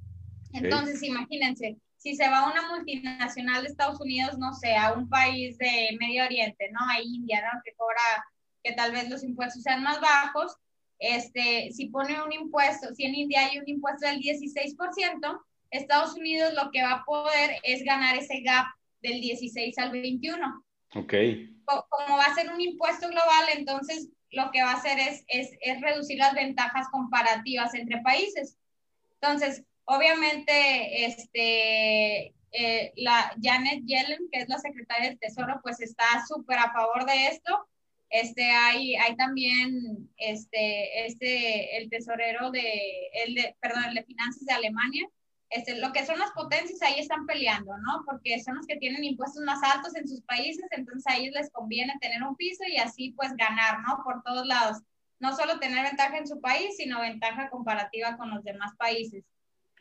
Entonces, 0.53 1.03
imagínense, 1.03 1.77
si 1.99 2.15
se 2.15 2.29
va 2.29 2.39
a 2.39 2.51
una 2.51 2.69
multinacional 2.69 3.61
de 3.61 3.69
Estados 3.69 3.99
Unidos, 3.99 4.37
no 4.37 4.53
sé, 4.53 4.75
a 4.75 4.93
un 4.93 5.09
país 5.09 5.57
de 5.57 5.95
Medio 5.99 6.23
Oriente, 6.23 6.69
¿no? 6.71 6.79
A 6.89 7.01
India, 7.01 7.41
¿no? 7.41 7.61
Que 7.63 7.73
cobra, 7.75 8.25
que 8.63 8.71
tal 8.71 8.93
vez 8.93 9.09
los 9.09 9.23
impuestos 9.23 9.61
sean 9.61 9.83
más 9.83 9.99
bajos, 9.99 10.55
este, 10.97 11.71
si 11.71 11.87
pone 11.87 12.21
un 12.21 12.31
impuesto, 12.31 12.93
si 12.95 13.03
en 13.03 13.15
India 13.15 13.45
hay 13.45 13.59
un 13.59 13.67
impuesto 13.67 14.07
del 14.07 14.19
16%, 14.19 15.41
Estados 15.71 16.15
Unidos 16.15 16.53
lo 16.53 16.71
que 16.71 16.81
va 16.81 16.93
a 16.93 17.05
poder 17.05 17.57
es 17.63 17.83
ganar 17.83 18.15
ese 18.15 18.41
gap 18.41 18.65
del 19.01 19.19
16 19.21 19.77
al 19.77 19.91
21. 19.91 20.63
Ok. 20.95 21.13
Como 21.65 22.17
va 22.17 22.25
a 22.25 22.33
ser 22.33 22.49
un 22.49 22.59
impuesto 22.59 23.07
global, 23.07 23.45
entonces 23.55 24.09
lo 24.31 24.49
que 24.51 24.63
va 24.63 24.71
a 24.71 24.77
hacer 24.77 24.99
es, 24.99 25.23
es, 25.27 25.51
es 25.61 25.81
reducir 25.81 26.17
las 26.17 26.33
ventajas 26.33 26.87
comparativas 26.91 27.73
entre 27.73 28.01
países. 28.01 28.57
Entonces, 29.21 29.63
Obviamente, 29.91 31.05
este, 31.05 32.35
eh, 32.51 32.93
la 32.95 33.33
Janet 33.41 33.83
Yellen, 33.85 34.29
que 34.31 34.41
es 34.41 34.47
la 34.47 34.59
secretaria 34.59 35.09
del 35.09 35.17
Tesoro, 35.17 35.59
pues 35.63 35.81
está 35.81 36.05
súper 36.27 36.59
a 36.59 36.71
favor 36.71 37.05
de 37.07 37.25
esto. 37.25 37.67
Este, 38.11 38.51
hay, 38.51 38.95
hay 38.97 39.15
también 39.15 40.11
este, 40.17 41.07
este, 41.07 41.77
el 41.77 41.89
tesorero 41.89 42.51
de, 42.51 42.61
el 43.25 43.33
de, 43.33 43.55
perdón, 43.59 43.95
de 43.95 44.03
finanzas 44.03 44.45
de 44.45 44.53
Alemania, 44.53 45.07
este, 45.49 45.77
lo 45.77 45.91
que 45.91 46.05
son 46.05 46.19
las 46.19 46.29
potencias 46.33 46.83
ahí 46.83 46.99
están 46.99 47.25
peleando, 47.25 47.75
¿no? 47.79 48.03
Porque 48.05 48.39
son 48.43 48.57
los 48.57 48.67
que 48.67 48.77
tienen 48.77 49.03
impuestos 49.03 49.41
más 49.43 49.59
altos 49.63 49.95
en 49.95 50.07
sus 50.07 50.21
países, 50.21 50.67
entonces 50.69 51.07
a 51.07 51.17
ellos 51.17 51.33
les 51.33 51.49
conviene 51.49 51.97
tener 51.99 52.21
un 52.21 52.35
piso 52.35 52.63
y 52.67 52.77
así 52.77 53.13
pues 53.17 53.35
ganar, 53.35 53.79
¿no? 53.81 54.03
Por 54.03 54.21
todos 54.21 54.45
lados. 54.45 54.77
No 55.19 55.35
solo 55.35 55.57
tener 55.57 55.83
ventaja 55.83 56.19
en 56.19 56.27
su 56.27 56.39
país, 56.39 56.77
sino 56.77 57.01
ventaja 57.01 57.49
comparativa 57.49 58.17
con 58.17 58.29
los 58.29 58.43
demás 58.43 58.75
países. 58.77 59.23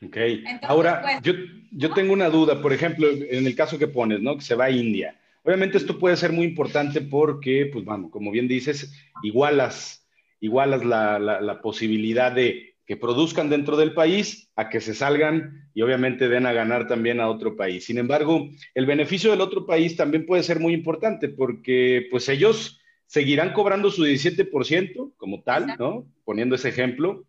Ok. 0.05 0.17
Ahora, 0.61 1.01
pues, 1.01 1.21
yo, 1.21 1.33
yo 1.71 1.93
tengo 1.93 2.13
una 2.13 2.29
duda, 2.29 2.61
por 2.61 2.73
ejemplo, 2.73 3.07
en 3.09 3.45
el 3.45 3.55
caso 3.55 3.77
que 3.77 3.87
pones, 3.87 4.21
¿no? 4.21 4.35
Que 4.37 4.43
se 4.43 4.55
va 4.55 4.65
a 4.65 4.71
India. 4.71 5.19
Obviamente 5.43 5.77
esto 5.77 5.97
puede 5.97 6.15
ser 6.15 6.31
muy 6.31 6.45
importante 6.45 7.01
porque, 7.01 7.69
pues 7.71 7.85
vamos, 7.85 8.11
como 8.11 8.31
bien 8.31 8.47
dices, 8.47 8.93
igualas, 9.23 10.07
igualas 10.39 10.85
la, 10.85 11.19
la, 11.19 11.41
la 11.41 11.61
posibilidad 11.61 12.31
de 12.31 12.75
que 12.89 12.97
produzcan 12.97 13.51
dentro 13.51 13.77
del 13.77 13.93
país 13.93 14.49
a 14.55 14.67
que 14.67 14.81
se 14.81 14.95
salgan 14.95 15.69
y 15.75 15.83
obviamente 15.83 16.27
den 16.27 16.47
a 16.47 16.53
ganar 16.53 16.87
también 16.87 17.19
a 17.19 17.29
otro 17.29 17.55
país. 17.55 17.85
Sin 17.85 17.99
embargo, 17.99 18.49
el 18.73 18.87
beneficio 18.87 19.29
del 19.29 19.41
otro 19.41 19.67
país 19.67 19.95
también 19.95 20.25
puede 20.25 20.41
ser 20.41 20.59
muy 20.59 20.73
importante 20.73 21.29
porque 21.29 22.07
pues 22.09 22.27
ellos 22.29 22.81
seguirán 23.05 23.53
cobrando 23.53 23.91
su 23.91 24.05
17% 24.05 25.13
como 25.17 25.43
tal, 25.43 25.75
¿no? 25.77 26.07
Poniendo 26.25 26.55
ese 26.55 26.69
ejemplo. 26.69 27.25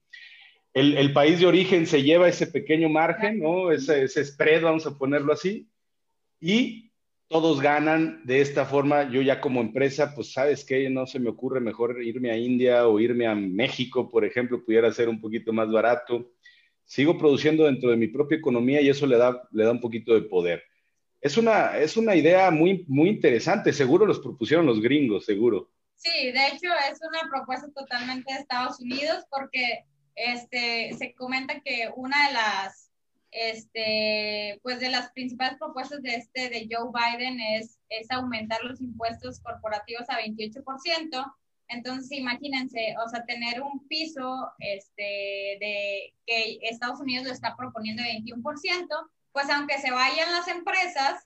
El, 0.72 1.12
país 1.12 1.40
de 1.40 1.46
origen 1.46 1.86
se 1.86 2.02
lleva 2.02 2.28
ese 2.28 2.46
pequeño 2.46 2.88
margen, 2.88 3.40
¿no? 3.40 3.72
Ese, 3.72 4.04
ese 4.04 4.24
spread, 4.24 4.62
vamos 4.62 4.86
a 4.86 4.96
ponerlo 4.96 5.32
así. 5.32 5.68
Y 6.40 6.92
todos 7.30 7.60
ganan 7.60 8.24
de 8.24 8.40
esta 8.40 8.64
forma. 8.64 9.10
Yo 9.10 9.22
ya 9.22 9.40
como 9.40 9.60
empresa, 9.60 10.14
pues 10.14 10.32
sabes 10.32 10.64
que 10.64 10.88
no 10.90 11.06
se 11.06 11.18
me 11.18 11.30
ocurre 11.30 11.60
mejor 11.60 12.02
irme 12.02 12.30
a 12.30 12.36
India 12.36 12.86
o 12.86 13.00
irme 13.00 13.26
a 13.26 13.34
México, 13.34 14.10
por 14.10 14.24
ejemplo, 14.24 14.64
pudiera 14.64 14.92
ser 14.92 15.08
un 15.08 15.20
poquito 15.20 15.52
más 15.52 15.70
barato. 15.70 16.32
Sigo 16.84 17.18
produciendo 17.18 17.64
dentro 17.64 17.90
de 17.90 17.96
mi 17.96 18.08
propia 18.08 18.38
economía 18.38 18.80
y 18.80 18.88
eso 18.88 19.06
le 19.06 19.16
da, 19.16 19.48
le 19.52 19.64
da 19.64 19.72
un 19.72 19.80
poquito 19.80 20.14
de 20.14 20.22
poder. 20.22 20.62
Es 21.20 21.36
una, 21.36 21.78
es 21.78 21.96
una 21.96 22.16
idea 22.16 22.50
muy, 22.50 22.84
muy 22.88 23.10
interesante, 23.10 23.72
seguro 23.72 24.06
los 24.06 24.20
propusieron 24.20 24.66
los 24.66 24.80
gringos, 24.80 25.24
seguro. 25.24 25.70
Sí, 25.94 26.32
de 26.32 26.46
hecho 26.48 26.68
es 26.90 26.98
una 27.06 27.30
propuesta 27.30 27.68
totalmente 27.74 28.32
de 28.32 28.40
Estados 28.40 28.80
Unidos 28.80 29.24
porque 29.30 29.84
este, 30.14 30.94
se 30.98 31.14
comenta 31.14 31.60
que 31.60 31.90
una 31.94 32.28
de 32.28 32.32
las 32.34 32.90
este, 33.32 34.58
pues 34.62 34.80
de 34.80 34.90
las 34.90 35.10
principales 35.12 35.58
propuestas 35.58 36.02
de 36.02 36.16
este 36.16 36.48
de 36.50 36.68
Joe 36.70 36.90
Biden 36.92 37.40
es, 37.40 37.78
es 37.88 38.10
aumentar 38.10 38.62
los 38.64 38.80
impuestos 38.80 39.40
corporativos 39.40 40.08
a 40.08 40.18
28%. 40.18 41.34
Entonces, 41.68 42.10
imagínense, 42.18 42.96
o 43.04 43.08
sea, 43.08 43.24
tener 43.24 43.62
un 43.62 43.86
piso 43.86 44.50
este, 44.58 45.02
de 45.60 46.14
que 46.26 46.58
Estados 46.62 47.00
Unidos 47.00 47.26
lo 47.26 47.32
está 47.32 47.56
proponiendo 47.56 48.02
de 48.02 48.20
21%, 48.24 48.88
pues 49.32 49.48
aunque 49.50 49.78
se 49.78 49.92
vayan 49.92 50.32
las 50.32 50.48
empresas, 50.48 51.24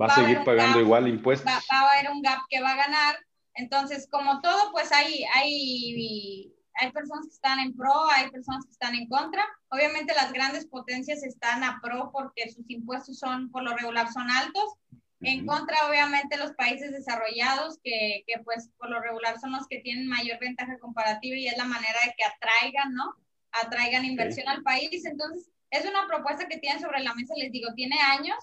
va, 0.00 0.06
a 0.06 0.14
seguir 0.16 0.42
pagando 0.42 0.80
igual 0.80 1.06
impuestos. 1.06 1.46
Va, 1.46 1.60
va, 1.72 1.88
a 1.88 1.92
haber 1.92 2.10
un 2.10 2.22
gap 2.22 2.40
que 2.50 2.60
va 2.60 2.72
a 2.72 2.76
ganar. 2.76 3.14
Entonces, 3.54 4.08
como 4.10 4.40
todo, 4.40 4.72
pues 4.72 4.90
hay, 4.90 5.22
hay 5.32 6.52
hay 6.74 6.92
personas 6.92 7.26
que 7.26 7.34
están 7.34 7.60
en 7.60 7.76
pro, 7.76 8.08
hay 8.10 8.30
personas 8.30 8.64
que 8.64 8.72
están 8.72 8.94
en 8.94 9.08
contra. 9.08 9.44
Obviamente 9.68 10.14
las 10.14 10.32
grandes 10.32 10.66
potencias 10.66 11.22
están 11.22 11.62
a 11.62 11.80
pro 11.82 12.10
porque 12.12 12.50
sus 12.50 12.68
impuestos 12.68 13.18
son, 13.18 13.50
por 13.50 13.62
lo 13.62 13.76
regular, 13.76 14.12
son 14.12 14.30
altos. 14.30 14.74
En 15.20 15.46
contra, 15.46 15.88
obviamente, 15.88 16.36
los 16.36 16.52
países 16.52 16.92
desarrollados, 16.92 17.78
que, 17.82 18.24
que, 18.26 18.40
pues 18.44 18.68
por 18.76 18.90
lo 18.90 19.00
regular 19.00 19.40
son 19.40 19.52
los 19.52 19.66
que 19.68 19.78
tienen 19.78 20.06
mayor 20.06 20.38
ventaja 20.38 20.78
comparativa 20.78 21.36
y 21.36 21.46
es 21.46 21.56
la 21.56 21.64
manera 21.64 21.98
de 22.04 22.14
que 22.16 22.24
atraigan, 22.24 22.92
¿no? 22.92 23.14
Atraigan 23.52 24.04
inversión 24.04 24.48
al 24.48 24.62
país. 24.62 25.04
Entonces, 25.06 25.50
es 25.70 25.86
una 25.86 26.06
propuesta 26.06 26.46
que 26.46 26.58
tienen 26.58 26.82
sobre 26.82 27.00
la 27.00 27.14
mesa, 27.14 27.34
les 27.36 27.50
digo, 27.52 27.72
tiene 27.74 27.96
años, 28.00 28.36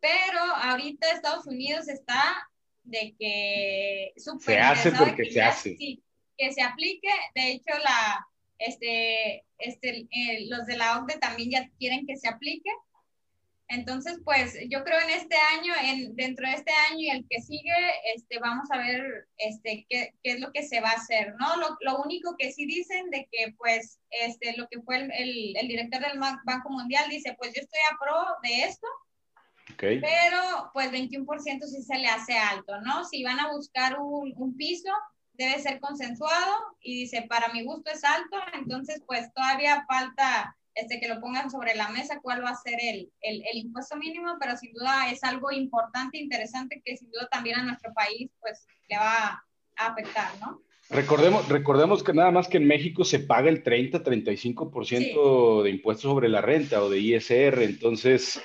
pero 0.00 0.40
ahorita 0.40 1.10
Estados 1.10 1.46
Unidos 1.46 1.88
está 1.88 2.48
de 2.82 3.14
que... 3.18 4.12
Se 4.40 4.58
hace 4.58 4.92
porque 4.92 5.30
se 5.30 5.40
hace. 5.40 5.76
Sí, 5.76 6.02
que 6.36 6.52
se 6.52 6.62
aplique. 6.62 7.08
De 7.34 7.52
hecho, 7.52 7.76
la, 7.82 8.26
este, 8.58 9.44
este, 9.58 10.06
eh, 10.10 10.46
los 10.48 10.66
de 10.66 10.76
la 10.76 10.98
OCDE 10.98 11.18
también 11.18 11.50
ya 11.50 11.70
quieren 11.78 12.06
que 12.06 12.16
se 12.16 12.28
aplique. 12.28 12.70
Entonces, 13.68 14.20
pues 14.24 14.56
yo 14.68 14.84
creo 14.84 15.00
en 15.00 15.10
este 15.10 15.36
año, 15.58 15.72
en, 15.82 16.14
dentro 16.14 16.48
de 16.48 16.54
este 16.54 16.72
año 16.88 16.98
y 16.98 17.10
el 17.10 17.26
que 17.28 17.42
sigue, 17.42 17.74
este, 18.14 18.38
vamos 18.38 18.70
a 18.70 18.78
ver 18.78 19.26
este, 19.38 19.84
qué, 19.88 20.14
qué 20.22 20.32
es 20.32 20.40
lo 20.40 20.52
que 20.52 20.62
se 20.62 20.80
va 20.80 20.90
a 20.90 20.94
hacer, 20.94 21.34
¿no? 21.40 21.56
Lo, 21.56 21.76
lo, 21.80 22.02
único 22.02 22.36
que 22.38 22.52
sí 22.52 22.64
dicen 22.64 23.10
de 23.10 23.28
que, 23.30 23.54
pues, 23.58 23.98
este, 24.10 24.56
lo 24.56 24.68
que 24.68 24.80
fue 24.82 24.98
el, 24.98 25.10
el, 25.12 25.56
el, 25.56 25.68
director 25.68 26.00
del 26.00 26.18
Banco 26.20 26.70
Mundial 26.70 27.10
dice, 27.10 27.34
pues 27.36 27.54
yo 27.54 27.62
estoy 27.62 27.80
a 27.90 27.98
pro 27.98 28.24
de 28.44 28.62
esto, 28.68 28.86
okay. 29.74 30.00
pero 30.00 30.70
pues 30.72 30.92
21% 30.92 31.66
sí 31.66 31.82
se 31.82 31.98
le 31.98 32.06
hace 32.06 32.38
alto, 32.38 32.80
¿no? 32.82 33.04
Si 33.04 33.24
van 33.24 33.40
a 33.40 33.50
buscar 33.50 33.98
un, 33.98 34.32
un 34.36 34.56
piso, 34.56 34.92
debe 35.36 35.58
ser 35.60 35.80
consensuado 35.80 36.54
y 36.80 37.00
dice, 37.00 37.26
para 37.28 37.52
mi 37.52 37.64
gusto 37.64 37.90
es 37.90 38.04
alto, 38.04 38.36
entonces 38.54 39.02
pues 39.06 39.32
todavía 39.34 39.84
falta 39.86 40.56
este, 40.74 41.00
que 41.00 41.08
lo 41.08 41.20
pongan 41.20 41.50
sobre 41.50 41.74
la 41.74 41.88
mesa 41.88 42.20
cuál 42.22 42.44
va 42.44 42.50
a 42.50 42.56
ser 42.56 42.78
el, 42.80 43.10
el, 43.22 43.42
el, 43.50 43.58
impuesto 43.58 43.96
mínimo, 43.96 44.36
pero 44.38 44.56
sin 44.56 44.72
duda 44.72 45.10
es 45.10 45.24
algo 45.24 45.50
importante, 45.50 46.18
interesante, 46.18 46.82
que 46.84 46.96
sin 46.96 47.10
duda 47.10 47.28
también 47.30 47.58
a 47.58 47.64
nuestro 47.64 47.92
país 47.94 48.30
pues 48.40 48.66
le 48.88 48.98
va 48.98 49.42
a 49.76 49.86
afectar, 49.86 50.30
¿no? 50.40 50.62
Recordemos, 50.88 51.48
recordemos 51.48 52.04
que 52.04 52.12
nada 52.12 52.30
más 52.30 52.46
que 52.46 52.58
en 52.58 52.66
México 52.66 53.04
se 53.04 53.18
paga 53.18 53.48
el 53.48 53.64
30-35% 53.64 54.86
sí. 54.86 55.64
de 55.64 55.70
impuestos 55.70 56.10
sobre 56.10 56.28
la 56.28 56.40
renta 56.40 56.82
o 56.82 56.88
de 56.88 57.00
ISR, 57.00 57.62
entonces, 57.62 58.40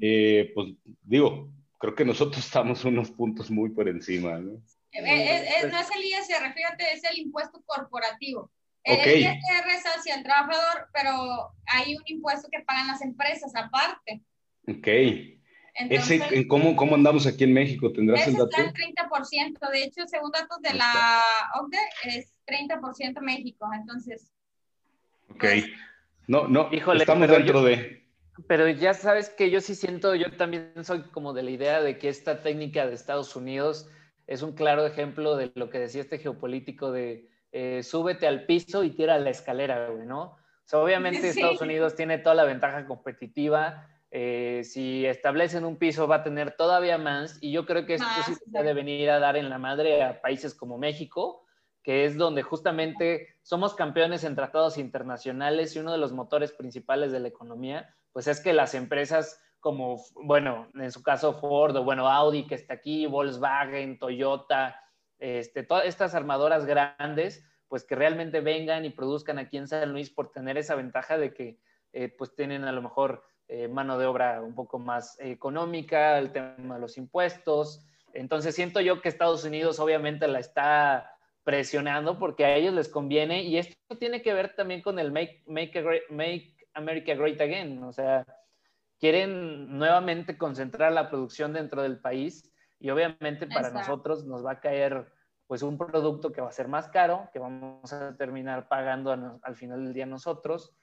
eh, 0.00 0.50
pues 0.54 0.74
digo, 1.02 1.50
creo 1.78 1.94
que 1.94 2.04
nosotros 2.04 2.44
estamos 2.44 2.84
unos 2.84 3.10
puntos 3.10 3.50
muy 3.50 3.70
por 3.70 3.88
encima, 3.88 4.38
¿no? 4.38 4.60
Es, 4.94 5.72
no 5.72 5.78
es 5.78 5.88
el 5.90 6.04
ISR, 6.04 6.52
fíjate, 6.54 6.92
es 6.92 7.04
el 7.04 7.18
impuesto 7.18 7.62
corporativo. 7.66 8.50
Okay. 8.86 9.24
El 9.24 9.32
ISR 9.32 9.70
es 9.70 9.84
hacia 9.84 10.14
el 10.16 10.22
trabajador, 10.22 10.88
pero 10.92 11.52
hay 11.66 11.96
un 11.96 12.02
impuesto 12.06 12.48
que 12.50 12.62
pagan 12.62 12.86
las 12.86 13.02
empresas 13.02 13.52
aparte. 13.56 14.22
Ok. 14.68 14.88
Entonces, 15.76 16.22
ese, 16.30 16.46
¿cómo, 16.46 16.76
¿Cómo 16.76 16.94
andamos 16.94 17.26
aquí 17.26 17.42
en 17.42 17.52
México? 17.52 17.92
¿Tendrás 17.92 18.28
el 18.28 18.34
dato? 18.34 18.50
Está 18.56 18.62
el 18.62 18.72
30%. 18.72 19.70
De 19.72 19.82
hecho, 19.82 20.06
según 20.06 20.30
datos 20.30 20.60
de 20.62 20.72
la 20.74 21.20
OCDE, 21.60 21.78
es 22.16 22.38
30% 22.46 23.20
México. 23.20 23.66
Entonces. 23.74 24.30
Ok. 25.30 25.40
Pues, 25.40 25.64
no, 26.28 26.46
no, 26.46 26.68
Híjole, 26.72 27.00
estamos 27.00 27.28
dentro 27.28 27.60
yo, 27.60 27.64
de. 27.64 28.06
Pero 28.46 28.68
ya 28.68 28.94
sabes 28.94 29.30
que 29.30 29.50
yo 29.50 29.60
sí 29.60 29.74
siento, 29.74 30.14
yo 30.14 30.36
también 30.36 30.72
soy 30.82 31.02
como 31.02 31.32
de 31.32 31.42
la 31.42 31.50
idea 31.50 31.80
de 31.80 31.98
que 31.98 32.08
esta 32.08 32.42
técnica 32.42 32.86
de 32.86 32.94
Estados 32.94 33.34
Unidos 33.34 33.88
es 34.26 34.42
un 34.42 34.52
claro 34.52 34.86
ejemplo 34.86 35.36
de 35.36 35.52
lo 35.54 35.70
que 35.70 35.78
decía 35.78 36.00
este 36.00 36.18
geopolítico 36.18 36.92
de 36.92 37.28
eh, 37.52 37.82
súbete 37.82 38.26
al 38.26 38.46
piso 38.46 38.82
y 38.82 38.90
tira 38.90 39.18
la 39.18 39.30
escalera, 39.30 39.88
güey, 39.88 40.06
¿no? 40.06 40.22
O 40.22 40.66
sea, 40.66 40.80
obviamente 40.80 41.20
sí. 41.32 41.40
Estados 41.40 41.60
Unidos 41.60 41.94
tiene 41.94 42.18
toda 42.18 42.34
la 42.34 42.44
ventaja 42.44 42.86
competitiva. 42.86 43.88
Eh, 44.10 44.62
si 44.64 45.06
establecen 45.06 45.64
un 45.64 45.76
piso 45.76 46.06
va 46.06 46.16
a 46.16 46.22
tener 46.22 46.52
todavía 46.56 46.98
más 46.98 47.38
y 47.40 47.52
yo 47.52 47.66
creo 47.66 47.84
que 47.84 47.94
esto 47.94 48.06
más, 48.06 48.26
sí 48.26 48.34
puede 48.50 48.72
venir 48.72 49.10
a 49.10 49.18
dar 49.18 49.36
en 49.36 49.50
la 49.50 49.58
madre 49.58 50.02
a 50.02 50.20
países 50.20 50.54
como 50.54 50.78
México, 50.78 51.44
que 51.82 52.04
es 52.04 52.16
donde 52.16 52.42
justamente 52.42 53.36
somos 53.42 53.74
campeones 53.74 54.24
en 54.24 54.36
tratados 54.36 54.78
internacionales 54.78 55.74
y 55.74 55.80
uno 55.80 55.92
de 55.92 55.98
los 55.98 56.12
motores 56.12 56.52
principales 56.52 57.12
de 57.12 57.20
la 57.20 57.28
economía, 57.28 57.94
pues 58.12 58.28
es 58.28 58.40
que 58.40 58.52
las 58.52 58.74
empresas 58.74 59.40
como, 59.64 59.96
bueno, 60.12 60.68
en 60.74 60.92
su 60.92 61.02
caso 61.02 61.32
Ford 61.32 61.74
o 61.74 61.84
bueno, 61.84 62.06
Audi 62.06 62.46
que 62.46 62.54
está 62.54 62.74
aquí, 62.74 63.06
Volkswagen, 63.06 63.98
Toyota, 63.98 64.78
este, 65.18 65.62
todas 65.62 65.86
estas 65.86 66.14
armadoras 66.14 66.66
grandes, 66.66 67.42
pues 67.66 67.82
que 67.82 67.94
realmente 67.94 68.42
vengan 68.42 68.84
y 68.84 68.90
produzcan 68.90 69.38
aquí 69.38 69.56
en 69.56 69.66
San 69.66 69.90
Luis 69.90 70.10
por 70.10 70.30
tener 70.32 70.58
esa 70.58 70.74
ventaja 70.74 71.16
de 71.16 71.32
que 71.32 71.58
eh, 71.94 72.10
pues 72.10 72.34
tienen 72.34 72.64
a 72.64 72.72
lo 72.72 72.82
mejor 72.82 73.24
eh, 73.48 73.66
mano 73.68 73.96
de 73.96 74.04
obra 74.04 74.42
un 74.42 74.54
poco 74.54 74.78
más 74.78 75.18
económica, 75.18 76.18
el 76.18 76.30
tema 76.30 76.74
de 76.74 76.80
los 76.82 76.98
impuestos. 76.98 77.86
Entonces 78.12 78.54
siento 78.54 78.82
yo 78.82 79.00
que 79.00 79.08
Estados 79.08 79.44
Unidos 79.44 79.80
obviamente 79.80 80.28
la 80.28 80.40
está 80.40 81.16
presionando 81.42 82.18
porque 82.18 82.44
a 82.44 82.54
ellos 82.54 82.74
les 82.74 82.90
conviene 82.90 83.44
y 83.44 83.56
esto 83.56 83.96
tiene 83.98 84.20
que 84.20 84.34
ver 84.34 84.54
también 84.54 84.82
con 84.82 84.98
el 84.98 85.10
Make, 85.10 85.42
make, 85.46 86.04
make 86.10 86.54
America 86.74 87.14
Great 87.14 87.40
Again, 87.40 87.82
o 87.82 87.92
sea, 87.94 88.26
quieren 88.98 89.78
nuevamente 89.78 90.38
concentrar 90.38 90.92
la 90.92 91.08
producción 91.08 91.52
dentro 91.52 91.82
del 91.82 91.98
país 91.98 92.50
y 92.80 92.90
obviamente 92.90 93.46
para 93.46 93.68
Exacto. 93.68 93.78
nosotros 93.78 94.24
nos 94.24 94.44
va 94.44 94.52
a 94.52 94.60
caer 94.60 95.06
pues 95.46 95.62
un 95.62 95.76
producto 95.76 96.32
que 96.32 96.40
va 96.40 96.48
a 96.48 96.52
ser 96.52 96.68
más 96.68 96.88
caro, 96.88 97.28
que 97.32 97.38
vamos 97.38 97.92
a 97.92 98.16
terminar 98.16 98.68
pagando 98.68 99.12
a, 99.12 99.38
al 99.42 99.56
final 99.56 99.84
del 99.84 99.92
día 99.92 100.06
nosotros, 100.06 100.74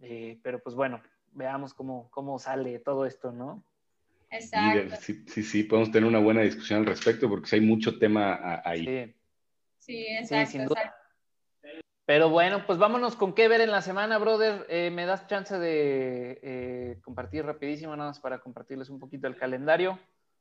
eh, 0.00 0.38
pero 0.42 0.62
pues 0.62 0.74
bueno, 0.74 1.02
veamos 1.32 1.74
cómo, 1.74 2.10
cómo 2.10 2.38
sale 2.38 2.78
todo 2.78 3.04
esto, 3.04 3.30
¿no? 3.30 3.62
Exacto. 4.30 4.96
Sí, 5.00 5.24
sí, 5.26 5.42
sí, 5.42 5.62
podemos 5.64 5.90
tener 5.90 6.08
una 6.08 6.18
buena 6.18 6.42
discusión 6.42 6.80
al 6.80 6.86
respecto 6.86 7.28
porque 7.28 7.54
hay 7.54 7.60
mucho 7.60 7.98
tema 7.98 8.60
ahí. 8.64 8.84
Sí, 8.84 9.14
sí 9.78 10.06
exacto. 10.08 10.46
Sí, 10.46 10.52
sin 10.58 10.66
duda. 10.66 10.80
exacto. 10.80 11.05
Pero 12.06 12.30
bueno, 12.30 12.62
pues 12.64 12.78
vámonos 12.78 13.16
con 13.16 13.34
qué 13.34 13.48
ver 13.48 13.60
en 13.60 13.72
la 13.72 13.82
semana, 13.82 14.18
brother. 14.18 14.64
Eh, 14.68 14.90
¿Me 14.92 15.06
das 15.06 15.26
chance 15.26 15.58
de 15.58 16.38
eh, 16.40 16.98
compartir 17.02 17.44
rapidísimo, 17.44 17.96
nada 17.96 18.10
más 18.10 18.20
para 18.20 18.38
compartirles 18.38 18.90
un 18.90 19.00
poquito 19.00 19.26
el 19.26 19.36
calendario? 19.36 19.98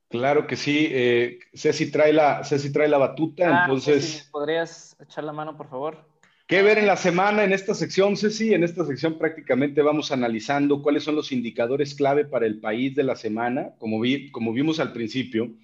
Claro 0.10 0.46
que 0.46 0.56
sí. 0.56 0.88
Eh, 0.92 1.40
Ceci, 1.56 1.90
trae 1.92 2.14
la, 2.14 2.44
Ceci 2.44 2.72
trae 2.72 2.88
la 2.88 3.00
batuta, 3.00 3.46
Ah, 3.48 3.64
entonces... 3.64 4.18
Ceci, 4.18 4.32
¿Podrías 4.32 4.96
echar 5.02 5.24
la 5.24 5.34
mano, 5.34 5.58
por 5.58 5.68
favor? 5.68 6.06
¿Qué 6.48 6.62
ver 6.62 6.78
en 6.78 6.86
la 6.86 6.96
semana 6.96 7.44
en 7.44 7.52
esta 7.52 7.74
sección, 7.74 8.16
Ceci? 8.16 8.54
En 8.54 8.64
esta 8.64 8.86
sección 8.86 9.18
prácticamente 9.18 9.82
vamos 9.82 10.12
analizando 10.12 10.84
cuáles 10.84 11.04
son 11.04 11.16
los 11.16 11.32
indicadores 11.32 11.96
clave 11.96 12.26
para 12.26 12.46
el 12.46 12.60
país 12.60 12.94
de 12.94 13.02
la 13.02 13.16
semana. 13.16 13.72
Como, 13.80 14.00
vi, 14.00 14.30
como 14.30 14.54
vimos 14.54 14.80
al 14.80 14.94
principio, 14.94 15.56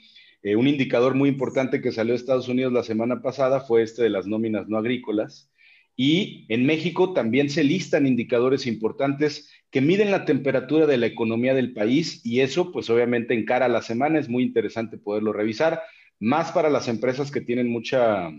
eh, 0.41 0.56
un 0.56 0.68
indicador 0.68 1.14
muy 1.14 1.30
importante 1.30 1.80
que 1.80 1.91
salió 1.91 2.14
de 2.14 2.18
Estados 2.18 2.47
Unidos 2.47 2.74
la 2.74 2.82
semana 2.82 3.22
pasada 3.22 3.60
fue 3.60 3.84
este 3.84 4.02
de 4.02 4.10
las 4.10 4.26
nóminas 4.26 4.68
no 4.68 4.80
agrícolas. 4.80 5.52
Y 5.96 6.46
en 6.50 6.66
México 6.66 7.14
también 7.14 7.50
se 7.50 7.64
listan 7.64 8.08
indicadores 8.08 8.66
importantes 8.66 9.50
que 9.70 9.82
miden 9.82 10.12
la 10.12 10.26
temperatura 10.26 10.86
de 10.86 10.98
la 10.98 11.06
economía 11.06 11.54
del 11.54 11.74
país 11.74 12.26
y 12.26 12.42
eso 12.42 12.72
pues 12.72 12.89
obviamente 12.89 13.34
en 13.34 13.46
cara 13.46 13.66
a 13.66 13.70
la 13.70 13.82
semana 13.82 14.20
es 14.20 14.28
muy 14.28 14.44
interesante 14.44 14.98
poderlo 14.98 15.32
revisar, 15.34 15.82
más 16.20 16.52
para 16.52 16.70
las 16.70 16.88
empresas 16.88 17.32
que 17.32 17.42
tienen 17.42 17.70
mucha, 17.70 18.30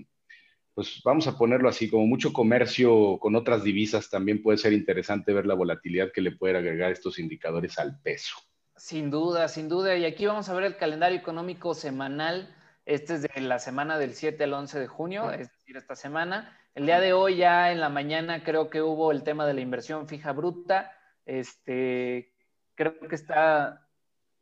pues 0.75 1.01
vamos 1.05 1.27
a 1.27 1.37
ponerlo 1.37 1.69
así, 1.69 1.89
como 1.91 2.07
mucho 2.07 2.33
comercio 2.33 3.19
con 3.19 3.35
otras 3.35 3.65
divisas, 3.65 4.09
también 4.09 4.43
puede 4.43 4.59
ser 4.59 4.73
interesante 4.73 5.33
ver 5.33 5.47
la 5.47 5.55
volatilidad 5.55 6.13
que 6.13 6.21
le 6.21 6.33
pueden 6.33 6.57
agregar 6.57 6.93
estos 6.93 7.19
indicadores 7.19 7.79
al 7.79 8.01
peso. 8.01 8.37
Sin 8.77 9.11
duda, 9.11 9.49
sin 9.49 9.69
duda. 9.69 9.97
Y 9.97 10.05
aquí 10.05 10.27
vamos 10.27 10.49
a 10.49 10.55
ver 10.55 10.65
el 10.65 10.77
calendario 10.77 11.19
económico 11.19 11.75
semanal. 11.75 12.55
Este 12.85 13.15
es 13.15 13.23
de 13.23 13.41
la 13.41 13.59
semana 13.59 13.99
del 13.99 14.15
7 14.15 14.43
al 14.45 14.55
11 14.55 14.81
de 14.81 14.87
junio, 14.89 15.31
es 15.31 15.51
decir, 15.51 15.77
esta 15.77 15.95
semana. 15.95 16.59
El 16.75 16.87
día 16.87 17.01
de 17.01 17.13
hoy, 17.13 17.37
ya 17.37 17.71
en 17.71 17.81
la 17.81 17.91
mañana, 17.91 18.43
creo 18.43 18.71
que 18.71 18.81
hubo 18.81 19.13
el 19.13 19.23
tema 19.23 19.47
de 19.47 19.53
la 19.53 19.61
inversión 19.61 20.09
fija 20.09 20.33
bruta. 20.33 20.93
Este, 21.27 22.33
creo 22.75 22.99
que 22.99 23.15
está 23.15 23.87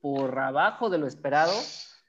por 0.01 0.39
abajo 0.39 0.91
de 0.91 0.99
lo 0.99 1.09
esperado, 1.09 1.53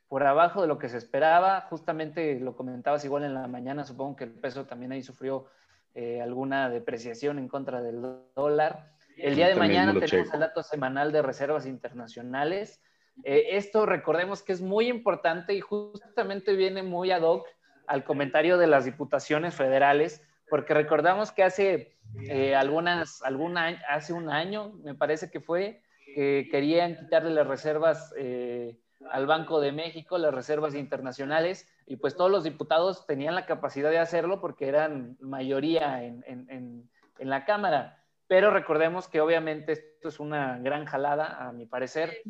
por 0.08 0.24
abajo 0.24 0.62
de 0.62 0.68
lo 0.68 0.78
que 0.78 0.90
se 0.90 0.98
esperaba. 0.98 1.62
Justamente 1.62 2.40
lo 2.40 2.56
comentabas 2.56 3.04
igual 3.04 3.24
en 3.24 3.34
la 3.34 3.48
mañana, 3.48 3.84
supongo 3.84 4.16
que 4.16 4.26
el 4.26 4.34
peso 4.34 4.66
también 4.66 4.92
ahí 4.92 5.02
sufrió 5.02 5.48
eh, 5.96 6.22
alguna 6.22 6.70
depreciación 6.70 7.40
en 7.40 7.48
contra 7.48 7.82
del 7.82 8.02
dólar. 8.36 8.94
El 9.18 9.36
día 9.36 9.48
de 9.48 9.56
mañana 9.56 9.92
tenemos 9.92 10.12
checo. 10.12 10.34
el 10.36 10.40
dato 10.40 10.62
semanal 10.62 11.12
de 11.12 11.24
reservas 11.24 11.66
internacionales. 11.66 12.80
Eh, 13.24 13.58
esto 13.58 13.88
recordemos 13.88 14.44
que 14.44 14.54
es 14.54 14.62
muy 14.62 14.88
importante 14.88 15.56
y 15.56 15.62
justamente 15.62 16.56
viene 16.56 16.84
muy 16.84 17.10
ad 17.10 17.24
hoc 17.24 17.48
al 17.88 18.04
comentario 18.04 18.58
de 18.58 18.68
las 18.68 18.86
diputaciones 18.86 19.56
federales, 19.56 20.22
porque 20.50 20.74
recordamos 20.74 21.32
que 21.32 21.44
hace 21.44 21.96
eh, 22.30 22.56
algunas, 22.56 23.22
alguna, 23.24 23.82
hace 23.90 24.14
un 24.14 24.30
año, 24.30 24.74
me 24.84 24.96
parece 24.96 25.32
que 25.32 25.40
fue, 25.40 25.82
que 26.14 26.48
querían 26.52 26.98
quitarle 26.98 27.32
las 27.32 27.48
reservas 27.48 28.14
eh, 28.18 28.78
al 29.10 29.26
Banco 29.28 29.62
de 29.62 29.72
México, 29.72 30.18
las 30.18 30.34
reservas 30.34 30.76
internacionales, 30.76 31.68
y 31.88 31.96
pues 31.96 32.16
todos 32.16 32.30
los 32.30 32.44
diputados 32.44 33.06
tenían 33.08 33.36
la 33.36 33.46
capacidad 33.46 33.90
de 33.90 34.00
hacerlo 34.00 34.42
porque 34.42 34.68
eran 34.68 35.18
mayoría 35.22 36.04
en, 36.04 36.24
en, 36.28 36.50
en, 36.50 36.90
en 37.18 37.30
la 37.30 37.46
Cámara. 37.46 37.98
Pero 38.28 38.52
recordemos 38.52 39.08
que 39.08 39.20
obviamente 39.20 39.74
esto 39.74 40.08
es 40.08 40.20
una 40.20 40.58
gran 40.60 40.86
jalada, 40.86 41.48
a 41.48 41.52
mi 41.52 41.66
parecer, 41.66 42.22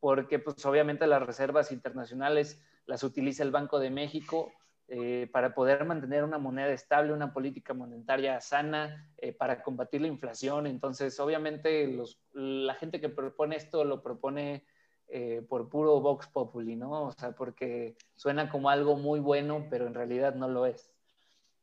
porque 0.00 0.38
pues 0.38 0.64
obviamente 0.64 1.06
las 1.06 1.22
reservas 1.22 1.72
internacionales 1.72 2.62
las 2.86 3.02
utiliza 3.04 3.42
el 3.42 3.50
Banco 3.50 3.78
de 3.78 3.90
México 3.90 4.52
eh, 4.92 5.28
para 5.30 5.54
poder 5.54 5.84
mantener 5.84 6.24
una 6.24 6.38
moneda 6.38 6.70
estable, 6.70 7.12
una 7.12 7.32
política 7.32 7.72
monetaria 7.72 8.40
sana, 8.40 9.08
eh, 9.18 9.32
para 9.32 9.62
combatir 9.62 10.00
la 10.00 10.08
inflación. 10.08 10.66
Entonces, 10.66 11.20
obviamente, 11.20 11.86
los, 11.86 12.18
la 12.32 12.74
gente 12.74 13.00
que 13.00 13.08
propone 13.08 13.54
esto 13.54 13.84
lo 13.84 14.02
propone 14.02 14.64
eh, 15.06 15.46
por 15.48 15.68
puro 15.68 16.00
Vox 16.00 16.26
Populi, 16.26 16.74
¿no? 16.74 17.04
O 17.04 17.12
sea, 17.12 17.30
porque 17.30 17.96
suena 18.16 18.50
como 18.50 18.68
algo 18.68 18.96
muy 18.96 19.20
bueno, 19.20 19.68
pero 19.70 19.86
en 19.86 19.94
realidad 19.94 20.34
no 20.34 20.48
lo 20.48 20.66
es. 20.66 20.92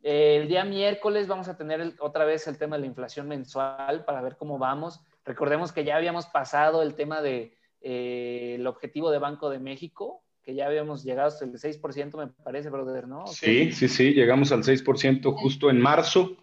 el 0.04 0.48
día 0.48 0.64
miércoles 0.64 1.28
vamos 1.28 1.50
a 1.50 1.58
tener 1.58 1.82
el, 1.82 1.96
otra 2.00 2.24
vez 2.24 2.48
el 2.48 2.58
tema 2.58 2.78
de 2.78 2.84
la 2.84 2.88
inflación 2.88 3.28
mensual 3.28 4.06
para 4.06 4.22
ver 4.22 4.38
cómo 4.38 4.58
vamos. 4.58 5.02
Recordemos 5.26 5.74
que 5.74 5.84
ya 5.84 5.98
habíamos 5.98 6.28
pasado 6.28 6.82
el 6.82 6.96
tema 6.96 7.22
de 7.22 7.58
el 7.82 8.66
objetivo 8.68 9.12
de 9.12 9.20
Banco 9.20 9.50
de 9.50 9.60
México, 9.60 10.24
que 10.48 10.56
ya 10.56 10.66
habíamos 10.66 11.04
llegado 11.04 11.28
hasta 11.28 11.44
el 11.44 11.52
6%, 11.52 12.18
me 12.18 12.28
parece, 12.28 12.70
brother, 12.70 13.06
¿no? 13.06 13.28
Sí, 13.28 13.74
sí, 13.74 13.90
sí, 13.90 14.14
llegamos 14.14 14.54
al 14.54 14.64
6% 14.64 15.34
justo 15.36 15.70
en 15.70 15.82
marzo. 15.82 16.38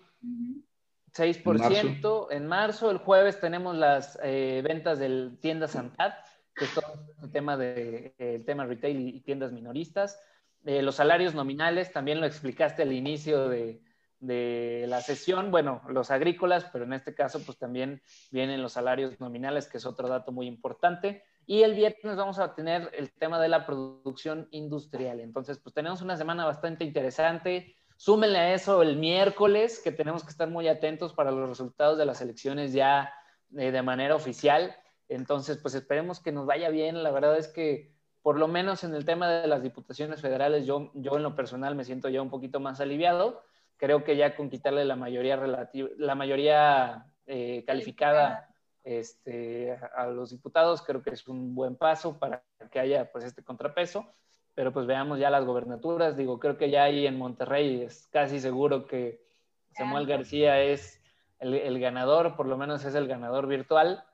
6% 1.16 1.40
en 1.46 1.56
marzo. 1.56 2.30
en 2.30 2.46
marzo. 2.46 2.90
El 2.90 2.98
jueves 2.98 3.40
tenemos 3.40 3.74
las 3.74 4.18
eh, 4.22 4.60
ventas 4.62 4.98
del 4.98 5.38
tiendas 5.40 5.70
Santad, 5.70 6.12
que 6.54 6.66
es 6.66 6.74
todo 6.74 6.84
el 7.22 7.32
tema, 7.32 7.56
de, 7.56 8.14
el 8.18 8.44
tema 8.44 8.66
retail 8.66 9.00
y, 9.00 9.08
y 9.16 9.20
tiendas 9.22 9.52
minoristas. 9.52 10.20
Eh, 10.66 10.82
los 10.82 10.96
salarios 10.96 11.34
nominales, 11.34 11.90
también 11.90 12.20
lo 12.20 12.26
explicaste 12.26 12.82
al 12.82 12.92
inicio 12.92 13.48
de, 13.48 13.80
de 14.20 14.84
la 14.86 15.00
sesión, 15.00 15.50
bueno, 15.50 15.80
los 15.88 16.10
agrícolas, 16.10 16.66
pero 16.70 16.84
en 16.84 16.92
este 16.92 17.14
caso 17.14 17.40
pues 17.40 17.56
también 17.56 18.02
vienen 18.30 18.60
los 18.60 18.74
salarios 18.74 19.18
nominales, 19.18 19.66
que 19.66 19.78
es 19.78 19.86
otro 19.86 20.08
dato 20.08 20.30
muy 20.30 20.46
importante. 20.46 21.22
Y 21.46 21.62
el 21.62 21.74
viernes 21.74 22.16
vamos 22.16 22.38
a 22.38 22.54
tener 22.54 22.90
el 22.94 23.12
tema 23.12 23.40
de 23.40 23.48
la 23.48 23.66
producción 23.66 24.48
industrial. 24.50 25.20
Entonces, 25.20 25.58
pues 25.58 25.74
tenemos 25.74 26.00
una 26.00 26.16
semana 26.16 26.44
bastante 26.44 26.84
interesante. 26.84 27.74
Súmenle 27.96 28.38
a 28.38 28.54
eso 28.54 28.82
el 28.82 28.96
miércoles, 28.96 29.80
que 29.82 29.92
tenemos 29.92 30.24
que 30.24 30.30
estar 30.30 30.48
muy 30.48 30.68
atentos 30.68 31.12
para 31.12 31.30
los 31.30 31.48
resultados 31.48 31.98
de 31.98 32.06
las 32.06 32.20
elecciones 32.20 32.72
ya 32.72 33.12
eh, 33.56 33.70
de 33.70 33.82
manera 33.82 34.14
oficial. 34.14 34.74
Entonces, 35.08 35.58
pues 35.58 35.74
esperemos 35.74 36.20
que 36.20 36.32
nos 36.32 36.46
vaya 36.46 36.70
bien. 36.70 37.02
La 37.02 37.10
verdad 37.10 37.36
es 37.36 37.48
que, 37.48 37.92
por 38.22 38.38
lo 38.38 38.48
menos 38.48 38.82
en 38.82 38.94
el 38.94 39.04
tema 39.04 39.30
de 39.30 39.46
las 39.46 39.62
diputaciones 39.62 40.22
federales, 40.22 40.66
yo, 40.66 40.90
yo 40.94 41.16
en 41.16 41.22
lo 41.22 41.34
personal 41.34 41.74
me 41.74 41.84
siento 41.84 42.08
ya 42.08 42.22
un 42.22 42.30
poquito 42.30 42.58
más 42.58 42.80
aliviado. 42.80 43.42
Creo 43.76 44.02
que 44.02 44.16
ya 44.16 44.34
con 44.34 44.48
quitarle 44.48 44.84
la 44.84 44.96
mayoría 44.96 45.36
relativa, 45.36 45.90
la 45.98 46.14
mayoría 46.14 47.06
eh, 47.26 47.64
calificada 47.66 48.53
este, 48.84 49.76
a 49.96 50.06
los 50.06 50.30
diputados, 50.30 50.82
creo 50.82 51.02
que 51.02 51.10
es 51.10 51.26
un 51.26 51.54
buen 51.54 51.74
paso 51.74 52.18
para 52.18 52.44
que 52.70 52.78
haya 52.78 53.10
pues 53.10 53.24
este 53.24 53.42
contrapeso, 53.42 54.06
pero 54.54 54.72
pues 54.72 54.86
veamos 54.86 55.18
ya 55.18 55.30
las 55.30 55.44
gobernaturas, 55.44 56.16
digo, 56.16 56.38
creo 56.38 56.56
que 56.56 56.70
ya 56.70 56.84
ahí 56.84 57.06
en 57.06 57.18
Monterrey 57.18 57.82
es 57.82 58.06
casi 58.12 58.40
seguro 58.40 58.86
que 58.86 59.24
Samuel 59.72 60.06
García 60.06 60.62
es 60.62 61.02
el, 61.40 61.54
el 61.54 61.80
ganador, 61.80 62.36
por 62.36 62.46
lo 62.46 62.56
menos 62.56 62.84
es 62.84 62.94
el 62.94 63.08
ganador 63.08 63.46
virtual, 63.46 64.04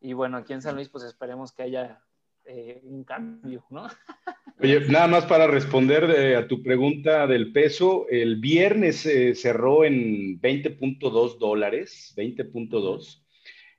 y 0.00 0.12
bueno, 0.12 0.36
aquí 0.36 0.52
en 0.52 0.62
San 0.62 0.74
Luis 0.74 0.88
pues 0.88 1.04
esperemos 1.04 1.52
que 1.52 1.62
haya 1.62 2.00
eh, 2.44 2.80
un 2.84 3.04
cambio, 3.04 3.64
¿no? 3.70 3.88
Oye, 4.60 4.80
nada 4.88 5.06
más 5.06 5.26
para 5.26 5.46
responder 5.46 6.04
eh, 6.04 6.36
a 6.36 6.48
tu 6.48 6.62
pregunta 6.62 7.26
del 7.26 7.52
peso, 7.52 8.06
el 8.08 8.36
viernes 8.36 9.04
eh, 9.04 9.34
cerró 9.34 9.84
en 9.84 10.40
20.2 10.40 11.38
dólares, 11.38 12.14
20.2 12.16 13.22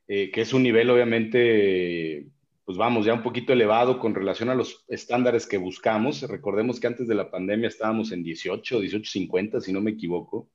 eh, 0.08 0.32
que 0.32 0.42
es 0.42 0.54
un 0.54 0.64
nivel 0.64 0.90
obviamente, 0.90 2.28
pues 2.64 2.78
vamos, 2.78 3.06
ya 3.06 3.14
un 3.14 3.24
poquito 3.24 3.52
elevado 3.52 4.00
con 4.00 4.16
relación 4.16 4.50
a 4.50 4.56
los 4.56 4.86
estándares 4.88 5.46
que 5.46 5.58
buscamos. 5.58 6.22
Recordemos 6.22 6.80
que 6.80 6.88
antes 6.88 7.08
de 7.08 7.16
la 7.16 7.30
pandemia 7.30 7.68
estábamos 7.68 8.14
en 8.14 8.24
18, 8.24 8.82
18.50, 8.82 9.60
si 9.60 9.74
no 9.74 9.82
me 9.82 9.92
equivoco. 9.92 10.50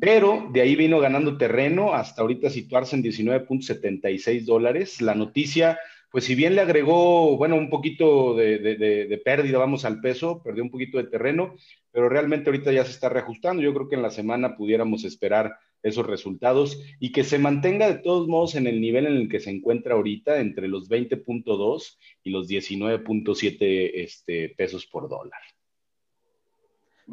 Pero 0.00 0.48
de 0.52 0.60
ahí 0.60 0.76
vino 0.76 1.00
ganando 1.00 1.36
terreno 1.36 1.94
hasta 1.94 2.22
ahorita 2.22 2.48
situarse 2.48 2.94
en 2.94 3.02
19.76 3.02 4.44
dólares. 4.44 5.00
La 5.00 5.16
noticia, 5.16 5.80
pues 6.12 6.24
si 6.24 6.36
bien 6.36 6.54
le 6.54 6.60
agregó, 6.60 7.36
bueno, 7.36 7.56
un 7.56 7.70
poquito 7.70 8.36
de, 8.36 8.58
de, 8.58 8.76
de, 8.76 9.06
de, 9.06 9.18
pérdida, 9.18 9.58
vamos 9.58 9.84
al 9.84 10.00
peso, 10.00 10.42
perdió 10.44 10.62
un 10.62 10.70
poquito 10.70 10.98
de 10.98 11.10
terreno, 11.10 11.56
pero 11.90 12.08
realmente 12.08 12.50
ahorita 12.50 12.70
ya 12.70 12.84
se 12.84 12.92
está 12.92 13.08
reajustando. 13.08 13.62
Yo 13.62 13.74
creo 13.74 13.88
que 13.88 13.96
en 13.96 14.02
la 14.02 14.10
semana 14.10 14.56
pudiéramos 14.56 15.02
esperar 15.04 15.56
esos 15.88 16.06
resultados 16.06 16.82
y 16.98 17.12
que 17.12 17.24
se 17.24 17.38
mantenga 17.38 17.86
de 17.86 17.98
todos 17.98 18.28
modos 18.28 18.54
en 18.54 18.66
el 18.66 18.80
nivel 18.80 19.06
en 19.06 19.16
el 19.16 19.28
que 19.28 19.40
se 19.40 19.50
encuentra 19.50 19.94
ahorita, 19.94 20.40
entre 20.40 20.68
los 20.68 20.88
20.2 20.88 21.98
y 22.22 22.30
los 22.30 22.48
19.7 22.48 23.90
este, 23.94 24.48
pesos 24.56 24.86
por 24.86 25.08
dólar. 25.08 25.40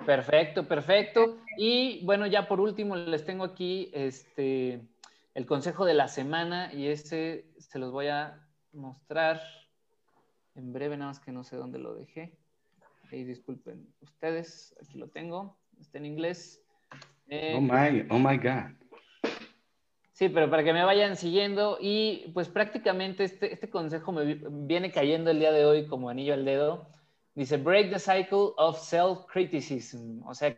Perfecto, 0.05 0.67
perfecto. 0.67 1.37
Y 1.57 2.03
bueno, 2.03 2.25
ya 2.25 2.47
por 2.47 2.59
último 2.59 2.95
les 2.95 3.23
tengo 3.25 3.43
aquí 3.43 3.91
este, 3.93 4.81
el 5.35 5.45
consejo 5.45 5.85
de 5.85 5.93
la 5.93 6.07
semana 6.07 6.73
y 6.73 6.87
ese 6.87 7.45
se 7.59 7.77
los 7.77 7.91
voy 7.91 8.07
a 8.07 8.43
mostrar 8.71 9.39
en 10.55 10.73
breve, 10.73 10.97
nada 10.97 11.11
más 11.11 11.19
que 11.19 11.31
no 11.31 11.43
sé 11.43 11.55
dónde 11.55 11.77
lo 11.77 11.93
dejé. 11.93 12.35
Ahí 13.11 13.23
disculpen 13.23 13.93
ustedes, 14.01 14.75
aquí 14.81 14.97
lo 14.97 15.09
tengo, 15.09 15.57
está 15.79 15.99
en 15.99 16.07
inglés. 16.07 16.62
Eh, 17.27 17.55
oh, 17.57 17.61
my, 17.61 18.05
oh 18.09 18.19
my 18.19 18.37
God. 18.37 18.71
Sí, 20.11 20.29
pero 20.29 20.49
para 20.49 20.63
que 20.63 20.73
me 20.73 20.83
vayan 20.83 21.15
siguiendo 21.15 21.77
y 21.81 22.31
pues 22.33 22.47
prácticamente 22.47 23.23
este, 23.23 23.51
este 23.51 23.69
consejo 23.69 24.11
me 24.11 24.35
viene 24.35 24.91
cayendo 24.91 25.31
el 25.31 25.39
día 25.39 25.51
de 25.51 25.65
hoy 25.65 25.87
como 25.87 26.09
anillo 26.09 26.33
al 26.33 26.45
dedo. 26.45 26.87
Dice, 27.35 27.57
break 27.57 27.91
the 27.91 27.99
cycle 27.99 28.53
of 28.57 28.79
self-criticism. 28.79 30.21
O 30.27 30.35
sea, 30.35 30.55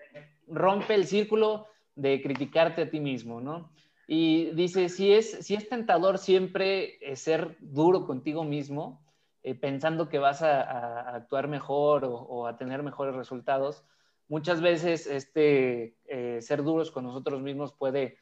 rompe 0.47 0.93
el 0.93 1.05
círculo 1.05 1.67
de 1.95 2.21
criticarte 2.21 2.81
a 2.81 2.89
ti 2.89 2.99
mismo, 2.99 3.39
¿no? 3.39 3.71
Y 4.07 4.51
dice, 4.51 4.89
si 4.89 5.13
es, 5.13 5.31
si 5.45 5.55
es 5.55 5.67
tentador 5.67 6.17
siempre 6.17 6.97
eh, 7.01 7.15
ser 7.15 7.55
duro 7.59 8.05
contigo 8.05 8.43
mismo, 8.43 9.01
eh, 9.41 9.55
pensando 9.55 10.09
que 10.09 10.19
vas 10.19 10.41
a, 10.41 11.15
actuar 11.15 11.47
mejor 11.47 12.03
o, 12.05 12.47
a 12.47 12.57
tener 12.57 12.83
mejores 12.83 13.15
resultados, 13.15 13.83
muchas 14.27 14.61
veces 14.61 15.07
este, 15.07 15.95
eh, 16.05 16.41
ser 16.41 16.63
duros 16.63 16.91
con 16.91 17.03
nosotros 17.03 17.41
mismos 17.41 17.73
puede 17.73 18.17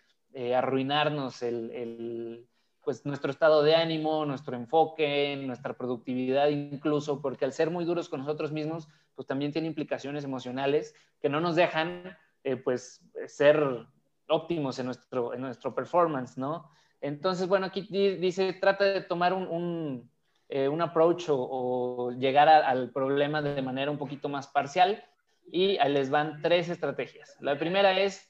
arruinarnos 0.55 1.43
el, 1.43 2.47
pues, 2.83 3.05
nuestro 3.05 3.29
estado 3.29 3.61
de 3.61 3.75
ánimo, 3.75 4.25
nuestro 4.25 4.55
enfoque, 4.55 5.39
nuestra 5.45 5.77
productividad 5.77 6.47
incluso, 6.47 7.21
porque 7.21 7.45
al 7.45 7.53
ser 7.53 7.69
muy 7.69 7.85
duros 7.85 8.09
con 8.09 8.21
nosotros 8.21 8.51
mismos, 8.51 8.87
pues 9.13 9.27
también 9.27 9.51
tiene 9.51 9.67
implicaciones 9.67 10.23
emocionales 10.23 10.95
que 11.21 11.29
no 11.29 11.39
nos 11.39 11.55
dejan 11.55 12.17
pues 12.63 12.99
ser 13.27 13.85
óptimos 14.27 14.79
en 14.79 14.87
nuestro, 14.87 15.33
en 15.33 15.41
nuestro 15.41 15.75
performance, 15.75 16.37
¿no? 16.37 16.69
Entonces, 17.01 17.47
bueno, 17.47 17.65
aquí 17.65 17.81
dice, 17.81 18.53
trata 18.53 18.85
de 18.85 19.01
tomar 19.01 19.33
un, 19.33 19.47
un, 19.47 20.09
eh, 20.47 20.67
un 20.69 20.81
approach 20.81 21.25
o, 21.29 22.11
llegar 22.17 22.47
al 22.47 22.91
problema 22.91 23.41
de 23.41 23.61
manera 23.61 23.91
un 23.91 23.97
poquito 23.97 24.29
más 24.29 24.47
parcial 24.47 25.03
y 25.51 25.77
ahí 25.77 25.91
les 25.91 26.09
van 26.09 26.41
tres 26.41 26.69
estrategias. 26.69 27.37
La 27.39 27.57
primera 27.57 27.99
es, 27.99 28.29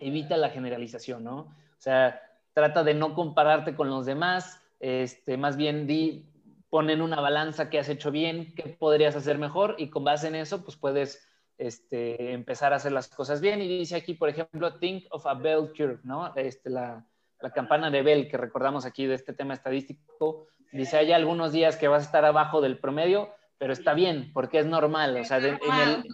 evita 0.00 0.36
la 0.36 0.50
generalización, 0.50 1.24
¿no? 1.24 1.38
O 1.38 1.80
sea, 1.80 2.20
trata 2.52 2.84
de 2.84 2.94
no 2.94 3.14
compararte 3.14 3.74
con 3.74 3.90
los 3.90 4.06
demás, 4.06 4.60
este, 4.80 5.36
más 5.36 5.56
bien 5.56 5.86
di, 5.86 6.26
pon 6.70 6.90
una 7.00 7.20
balanza 7.20 7.70
qué 7.70 7.78
has 7.78 7.88
hecho 7.88 8.10
bien, 8.10 8.54
qué 8.54 8.64
podrías 8.64 9.16
hacer 9.16 9.38
mejor 9.38 9.76
y 9.78 9.90
con 9.90 10.04
base 10.04 10.28
en 10.28 10.34
eso, 10.34 10.64
pues 10.64 10.76
puedes 10.76 11.26
este, 11.56 12.32
empezar 12.32 12.72
a 12.72 12.76
hacer 12.76 12.92
las 12.92 13.08
cosas 13.08 13.40
bien. 13.40 13.60
Y 13.60 13.68
dice 13.68 13.96
aquí, 13.96 14.14
por 14.14 14.28
ejemplo, 14.28 14.78
think 14.78 15.04
of 15.10 15.26
a 15.26 15.34
bell 15.34 15.72
curve, 15.76 16.00
¿no? 16.04 16.34
Este, 16.36 16.70
la, 16.70 17.06
la 17.40 17.50
campana 17.50 17.90
de 17.90 18.02
Bell 18.02 18.28
que 18.28 18.36
recordamos 18.36 18.84
aquí 18.84 19.06
de 19.06 19.14
este 19.14 19.32
tema 19.32 19.54
estadístico. 19.54 20.48
Dice, 20.72 20.98
hay 20.98 21.12
algunos 21.12 21.52
días 21.52 21.76
que 21.76 21.88
vas 21.88 22.02
a 22.02 22.06
estar 22.06 22.24
abajo 22.24 22.60
del 22.60 22.78
promedio, 22.78 23.30
pero 23.58 23.72
está 23.72 23.94
bien, 23.94 24.30
porque 24.32 24.60
es 24.60 24.66
normal. 24.66 25.16
O 25.16 25.24
sea, 25.24 25.38
en, 25.38 25.44
el, 25.44 26.04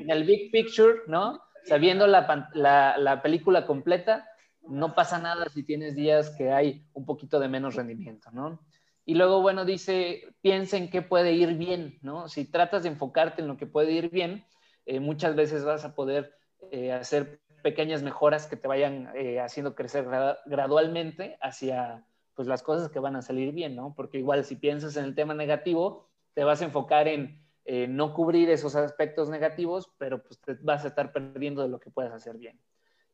en, 0.00 0.10
el, 0.10 0.24
big 0.24 0.50
picture, 0.50 1.00
¿no? 1.06 1.32
O 1.32 1.66
sea, 1.66 1.78
viendo 1.78 2.06
la, 2.06 2.48
la, 2.54 2.98
la 2.98 3.22
película 3.22 3.66
completa, 3.66 4.28
no 4.68 4.94
pasa 4.94 5.18
nada 5.18 5.48
si 5.48 5.62
tienes 5.62 5.94
días 5.94 6.30
que 6.36 6.52
hay 6.52 6.86
un 6.92 7.06
poquito 7.06 7.40
de 7.40 7.48
menos 7.48 7.74
rendimiento, 7.74 8.30
¿no? 8.32 8.60
Y 9.04 9.14
luego, 9.14 9.40
bueno, 9.40 9.64
dice, 9.64 10.22
piensa 10.40 10.76
en 10.76 10.90
qué 10.90 11.02
puede 11.02 11.32
ir 11.32 11.54
bien, 11.54 11.98
¿no? 12.02 12.28
Si 12.28 12.44
tratas 12.44 12.82
de 12.82 12.90
enfocarte 12.90 13.42
en 13.42 13.48
lo 13.48 13.56
que 13.56 13.66
puede 13.66 13.92
ir 13.92 14.10
bien, 14.10 14.44
eh, 14.86 15.00
muchas 15.00 15.34
veces 15.34 15.64
vas 15.64 15.84
a 15.84 15.94
poder 15.94 16.34
eh, 16.70 16.92
hacer 16.92 17.40
pequeñas 17.62 18.02
mejoras 18.02 18.46
que 18.46 18.56
te 18.56 18.68
vayan 18.68 19.10
eh, 19.14 19.40
haciendo 19.40 19.74
crecer 19.74 20.06
gradualmente 20.46 21.38
hacia 21.40 22.04
pues, 22.34 22.48
las 22.48 22.62
cosas 22.62 22.90
que 22.90 23.00
van 23.00 23.16
a 23.16 23.22
salir 23.22 23.52
bien, 23.52 23.74
¿no? 23.74 23.94
Porque 23.94 24.18
igual 24.18 24.44
si 24.44 24.56
piensas 24.56 24.96
en 24.96 25.04
el 25.04 25.14
tema 25.14 25.34
negativo, 25.34 26.09
te 26.34 26.44
vas 26.44 26.62
a 26.62 26.64
enfocar 26.64 27.08
en 27.08 27.40
no 27.88 28.14
cubrir 28.14 28.50
esos 28.50 28.74
aspectos 28.74 29.30
negativos, 29.30 29.92
pero 29.98 30.22
pues 30.22 30.40
te 30.40 30.54
vas 30.62 30.84
a 30.84 30.88
estar 30.88 31.12
perdiendo 31.12 31.62
de 31.62 31.68
lo 31.68 31.78
que 31.78 31.90
puedes 31.90 32.10
hacer 32.12 32.36
bien. 32.36 32.58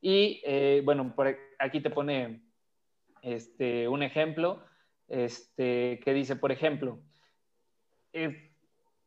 Y 0.00 0.40
bueno, 0.82 1.14
por 1.14 1.36
aquí 1.58 1.80
te 1.80 1.90
pone 1.90 2.42
este, 3.22 3.86
un 3.88 4.02
ejemplo 4.02 4.62
este, 5.08 6.00
que 6.02 6.14
dice, 6.14 6.36
por 6.36 6.52
ejemplo, 6.52 7.00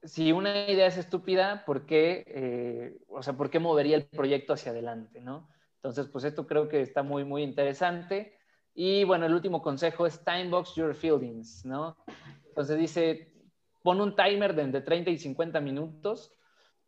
si 0.03 0.31
una 0.31 0.69
idea 0.69 0.87
es 0.87 0.97
estúpida, 0.97 1.63
¿por 1.65 1.85
qué, 1.85 2.23
eh, 2.27 2.97
o 3.07 3.21
sea, 3.21 3.33
¿por 3.33 3.49
qué 3.49 3.59
movería 3.59 3.97
el 3.97 4.05
proyecto 4.05 4.53
hacia 4.53 4.71
adelante, 4.71 5.21
no? 5.21 5.49
Entonces, 5.75 6.07
pues 6.07 6.23
esto 6.23 6.47
creo 6.47 6.67
que 6.69 6.81
está 6.81 7.03
muy, 7.03 7.23
muy 7.23 7.43
interesante. 7.43 8.37
Y 8.73 9.03
bueno, 9.03 9.25
el 9.25 9.33
último 9.33 9.61
consejo 9.61 10.05
es 10.05 10.23
time 10.23 10.49
box 10.49 10.75
your 10.75 10.93
feelings, 10.93 11.65
¿no? 11.65 11.97
Entonces 12.47 12.77
dice, 12.77 13.28
pon 13.81 14.01
un 14.01 14.15
timer 14.15 14.55
de 14.55 14.63
entre 14.63 14.81
30 14.81 15.11
y 15.11 15.17
50 15.17 15.59
minutos 15.61 16.33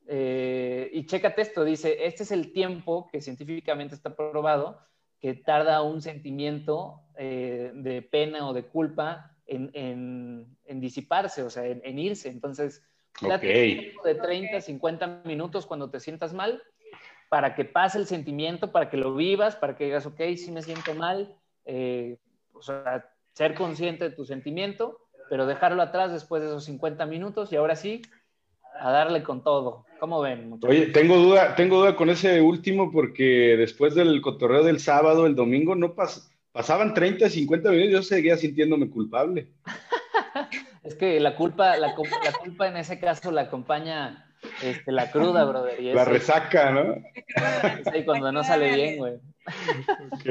eh, 0.07 0.89
y 0.93 1.05
chécate 1.05 1.41
esto, 1.41 1.63
dice, 1.63 2.05
este 2.05 2.23
es 2.23 2.31
el 2.31 2.51
tiempo 2.51 3.07
que 3.11 3.21
científicamente 3.21 3.95
está 3.95 4.15
probado 4.15 4.79
que 5.19 5.35
tarda 5.35 5.83
un 5.83 6.01
sentimiento 6.01 7.01
eh, 7.15 7.71
de 7.75 8.01
pena 8.01 8.49
o 8.49 8.53
de 8.53 8.63
culpa 8.63 9.35
en, 9.45 10.57
disiparse, 10.65 11.43
o 11.43 11.49
sea, 11.49 11.65
en, 11.67 11.81
en 11.83 11.99
irse. 11.99 12.29
Entonces, 12.29 12.83
Okay. 13.19 13.93
De 14.03 14.15
30, 14.15 14.61
50 14.61 15.21
minutos 15.25 15.65
cuando 15.65 15.89
te 15.89 15.99
sientas 15.99 16.33
mal, 16.33 16.61
para 17.29 17.55
que 17.55 17.65
pase 17.65 17.97
el 17.97 18.07
sentimiento, 18.07 18.71
para 18.71 18.89
que 18.89 18.97
lo 18.97 19.13
vivas, 19.13 19.55
para 19.55 19.75
que 19.75 19.85
digas, 19.85 20.05
ok, 20.05 20.21
sí 20.37 20.51
me 20.51 20.61
siento 20.61 20.95
mal, 20.95 21.37
eh, 21.65 22.17
o 22.53 22.61
sea, 22.61 23.09
ser 23.33 23.53
consciente 23.53 24.09
de 24.09 24.15
tu 24.15 24.25
sentimiento, 24.25 25.07
pero 25.31 25.45
dejarlo 25.45 25.81
atrás 25.81 26.11
después 26.11 26.41
de 26.41 26.49
esos 26.49 26.65
50 26.65 27.05
minutos 27.05 27.53
y 27.53 27.55
ahora 27.55 27.77
sí, 27.77 28.01
a 28.77 28.91
darle 28.91 29.23
con 29.23 29.45
todo. 29.45 29.85
¿Cómo 29.97 30.19
ven? 30.19 30.59
Oye, 30.67 30.87
tengo 30.87 31.15
duda, 31.15 31.55
tengo 31.55 31.77
duda 31.77 31.95
con 31.95 32.09
ese 32.09 32.41
último 32.41 32.91
porque 32.91 33.55
después 33.57 33.95
del 33.95 34.19
cotorreo 34.19 34.61
del 34.61 34.81
sábado, 34.81 35.25
el 35.25 35.35
domingo, 35.35 35.73
no 35.73 35.95
pasaban 36.51 36.93
30, 36.93 37.29
50 37.29 37.69
minutos, 37.69 37.89
y 37.89 37.93
yo 37.93 38.03
seguía 38.03 38.35
sintiéndome 38.35 38.89
culpable. 38.89 39.47
Es 40.83 40.95
que 40.95 41.19
la 41.19 41.35
culpa, 41.35 41.77
la, 41.77 41.93
culpa 41.95 42.67
en 42.67 42.75
ese 42.75 42.99
caso 42.99 43.31
la 43.31 43.41
acompaña 43.41 44.25
este, 44.63 44.91
la 44.91 45.11
cruda, 45.11 45.45
brother. 45.45 45.79
la 45.79 46.05
resaca, 46.05 46.71
¿no? 46.71 46.95
Sí, 47.93 48.03
cuando 48.03 48.31
no 48.31 48.43
sale 48.43 48.75
bien, 48.75 48.97
güey. 48.97 49.13
Ok. 50.11 50.25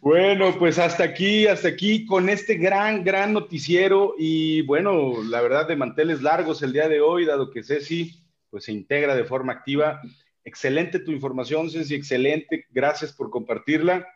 Bueno, 0.00 0.54
pues 0.58 0.78
hasta 0.78 1.04
aquí, 1.04 1.46
hasta 1.46 1.68
aquí 1.68 2.04
con 2.06 2.28
este 2.28 2.56
gran, 2.56 3.04
gran 3.04 3.32
noticiero 3.32 4.14
y 4.18 4.62
bueno, 4.62 5.22
la 5.22 5.40
verdad 5.40 5.66
de 5.66 5.76
manteles 5.76 6.22
largos 6.22 6.62
el 6.62 6.72
día 6.72 6.88
de 6.88 7.00
hoy, 7.00 7.24
dado 7.24 7.50
que 7.50 7.62
Ceci 7.62 8.18
pues 8.50 8.64
se 8.64 8.72
integra 8.72 9.14
de 9.14 9.24
forma 9.24 9.52
activa. 9.54 10.00
Excelente 10.44 10.98
tu 10.98 11.10
información, 11.10 11.70
Ceci, 11.70 11.94
excelente. 11.94 12.66
Gracias 12.70 13.12
por 13.12 13.30
compartirla. 13.30 14.06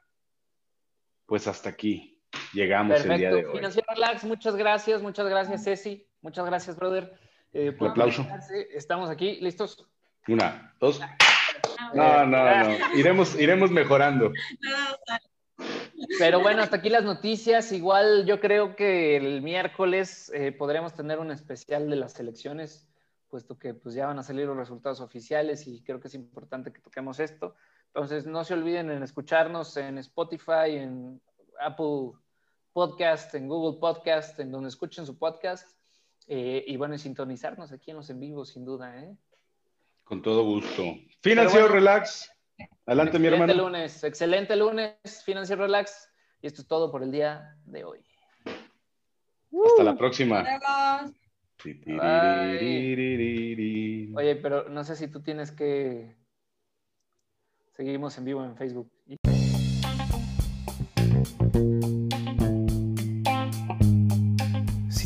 Pues 1.25 1.47
hasta 1.47 1.71
aquí 1.71 2.21
llegamos 2.53 3.03
el 3.05 3.19
día 3.19 3.31
de 3.31 3.47
hoy. 3.47 3.57
Financiero 3.57 3.87
Relax, 3.95 4.25
muchas 4.25 4.57
gracias, 4.57 5.03
muchas 5.03 5.27
gracias, 5.27 5.65
Ceci, 5.65 6.07
muchas 6.21 6.45
gracias, 6.45 6.77
brother. 6.77 7.15
Eh, 7.53 7.75
Un 7.79 7.87
aplauso. 7.87 8.27
Estamos 8.75 9.09
aquí, 9.09 9.39
¿listos? 9.41 9.89
Una, 10.29 10.75
dos. 10.79 11.01
No, 11.95 12.27
no, 12.27 12.65
no. 12.65 12.97
Iremos, 12.97 13.39
iremos 13.39 13.71
mejorando. 13.71 14.33
Pero 16.19 16.41
bueno, 16.41 16.63
hasta 16.63 16.77
aquí 16.77 16.89
las 16.89 17.05
noticias. 17.05 17.73
Igual 17.73 18.27
yo 18.27 18.41
creo 18.41 18.77
que 18.77 19.17
el 19.17 19.43
miércoles 19.43 20.31
eh, 20.35 20.53
podremos 20.53 20.95
tener 20.95 21.19
un 21.19 21.31
especial 21.31 21.89
de 21.89 21.97
las 21.97 22.19
elecciones, 22.21 22.89
puesto 23.29 23.59
que 23.59 23.75
pues 23.75 23.95
ya 23.95 24.07
van 24.07 24.19
a 24.19 24.23
salir 24.23 24.47
los 24.47 24.57
resultados 24.57 25.01
oficiales 25.01 25.67
y 25.67 25.83
creo 25.83 26.01
que 26.01 26.09
es 26.09 26.15
importante 26.15 26.73
que 26.73 26.81
toquemos 26.81 27.21
esto. 27.21 27.55
Entonces 27.89 28.27
no 28.27 28.45
se 28.45 28.55
olviden 28.55 28.91
en 28.91 29.03
escucharnos 29.03 29.77
en 29.77 29.99
Spotify, 29.99 30.77
en 30.77 31.21
Apple 31.61 32.13
Podcast, 32.73 33.35
en 33.35 33.49
Google 33.49 33.81
Podcast, 33.81 34.39
en 34.39 34.51
donde 34.51 34.69
escuchen 34.69 35.07
su 35.07 35.19
podcast. 35.19 35.77
Eh, 36.29 36.65
y 36.67 36.77
bueno, 36.77 36.95
y 36.95 36.99
sintonizarnos 36.99 37.73
aquí 37.73 37.91
en 37.93 37.99
los 37.99 38.11
en 38.11 38.21
vivo, 38.21 38.45
sin 38.45 38.65
duda. 38.65 39.03
¿eh? 39.03 39.17
Con 40.07 40.23
todo 40.23 40.45
gusto. 40.45 40.85
Financiero 41.21 41.67
Relax. 41.67 42.31
Adelante, 42.87 43.19
mi 43.19 43.27
hermano. 43.27 43.53
lunes, 43.53 44.05
excelente 44.05 44.55
lunes, 44.55 44.97
Financiero 45.25 45.63
Relax. 45.63 46.09
Y 46.41 46.47
esto 46.47 46.63
es 46.63 46.69
todo 46.69 46.93
por 46.93 47.03
el 47.03 47.11
día 47.11 47.57
de 47.65 47.83
hoy. 47.83 48.07
Hasta 48.45 49.83
la 49.83 49.97
próxima. 49.97 50.45
Oye, 54.15 54.37
pero 54.37 54.69
no 54.69 54.85
sé 54.85 54.95
si 54.95 55.09
tú 55.09 55.21
tienes 55.23 55.51
que. 55.51 56.17
Seguimos 57.73 58.17
en 58.19 58.25
vivo 58.27 58.45
en 58.45 58.57
Facebook. 58.57 58.89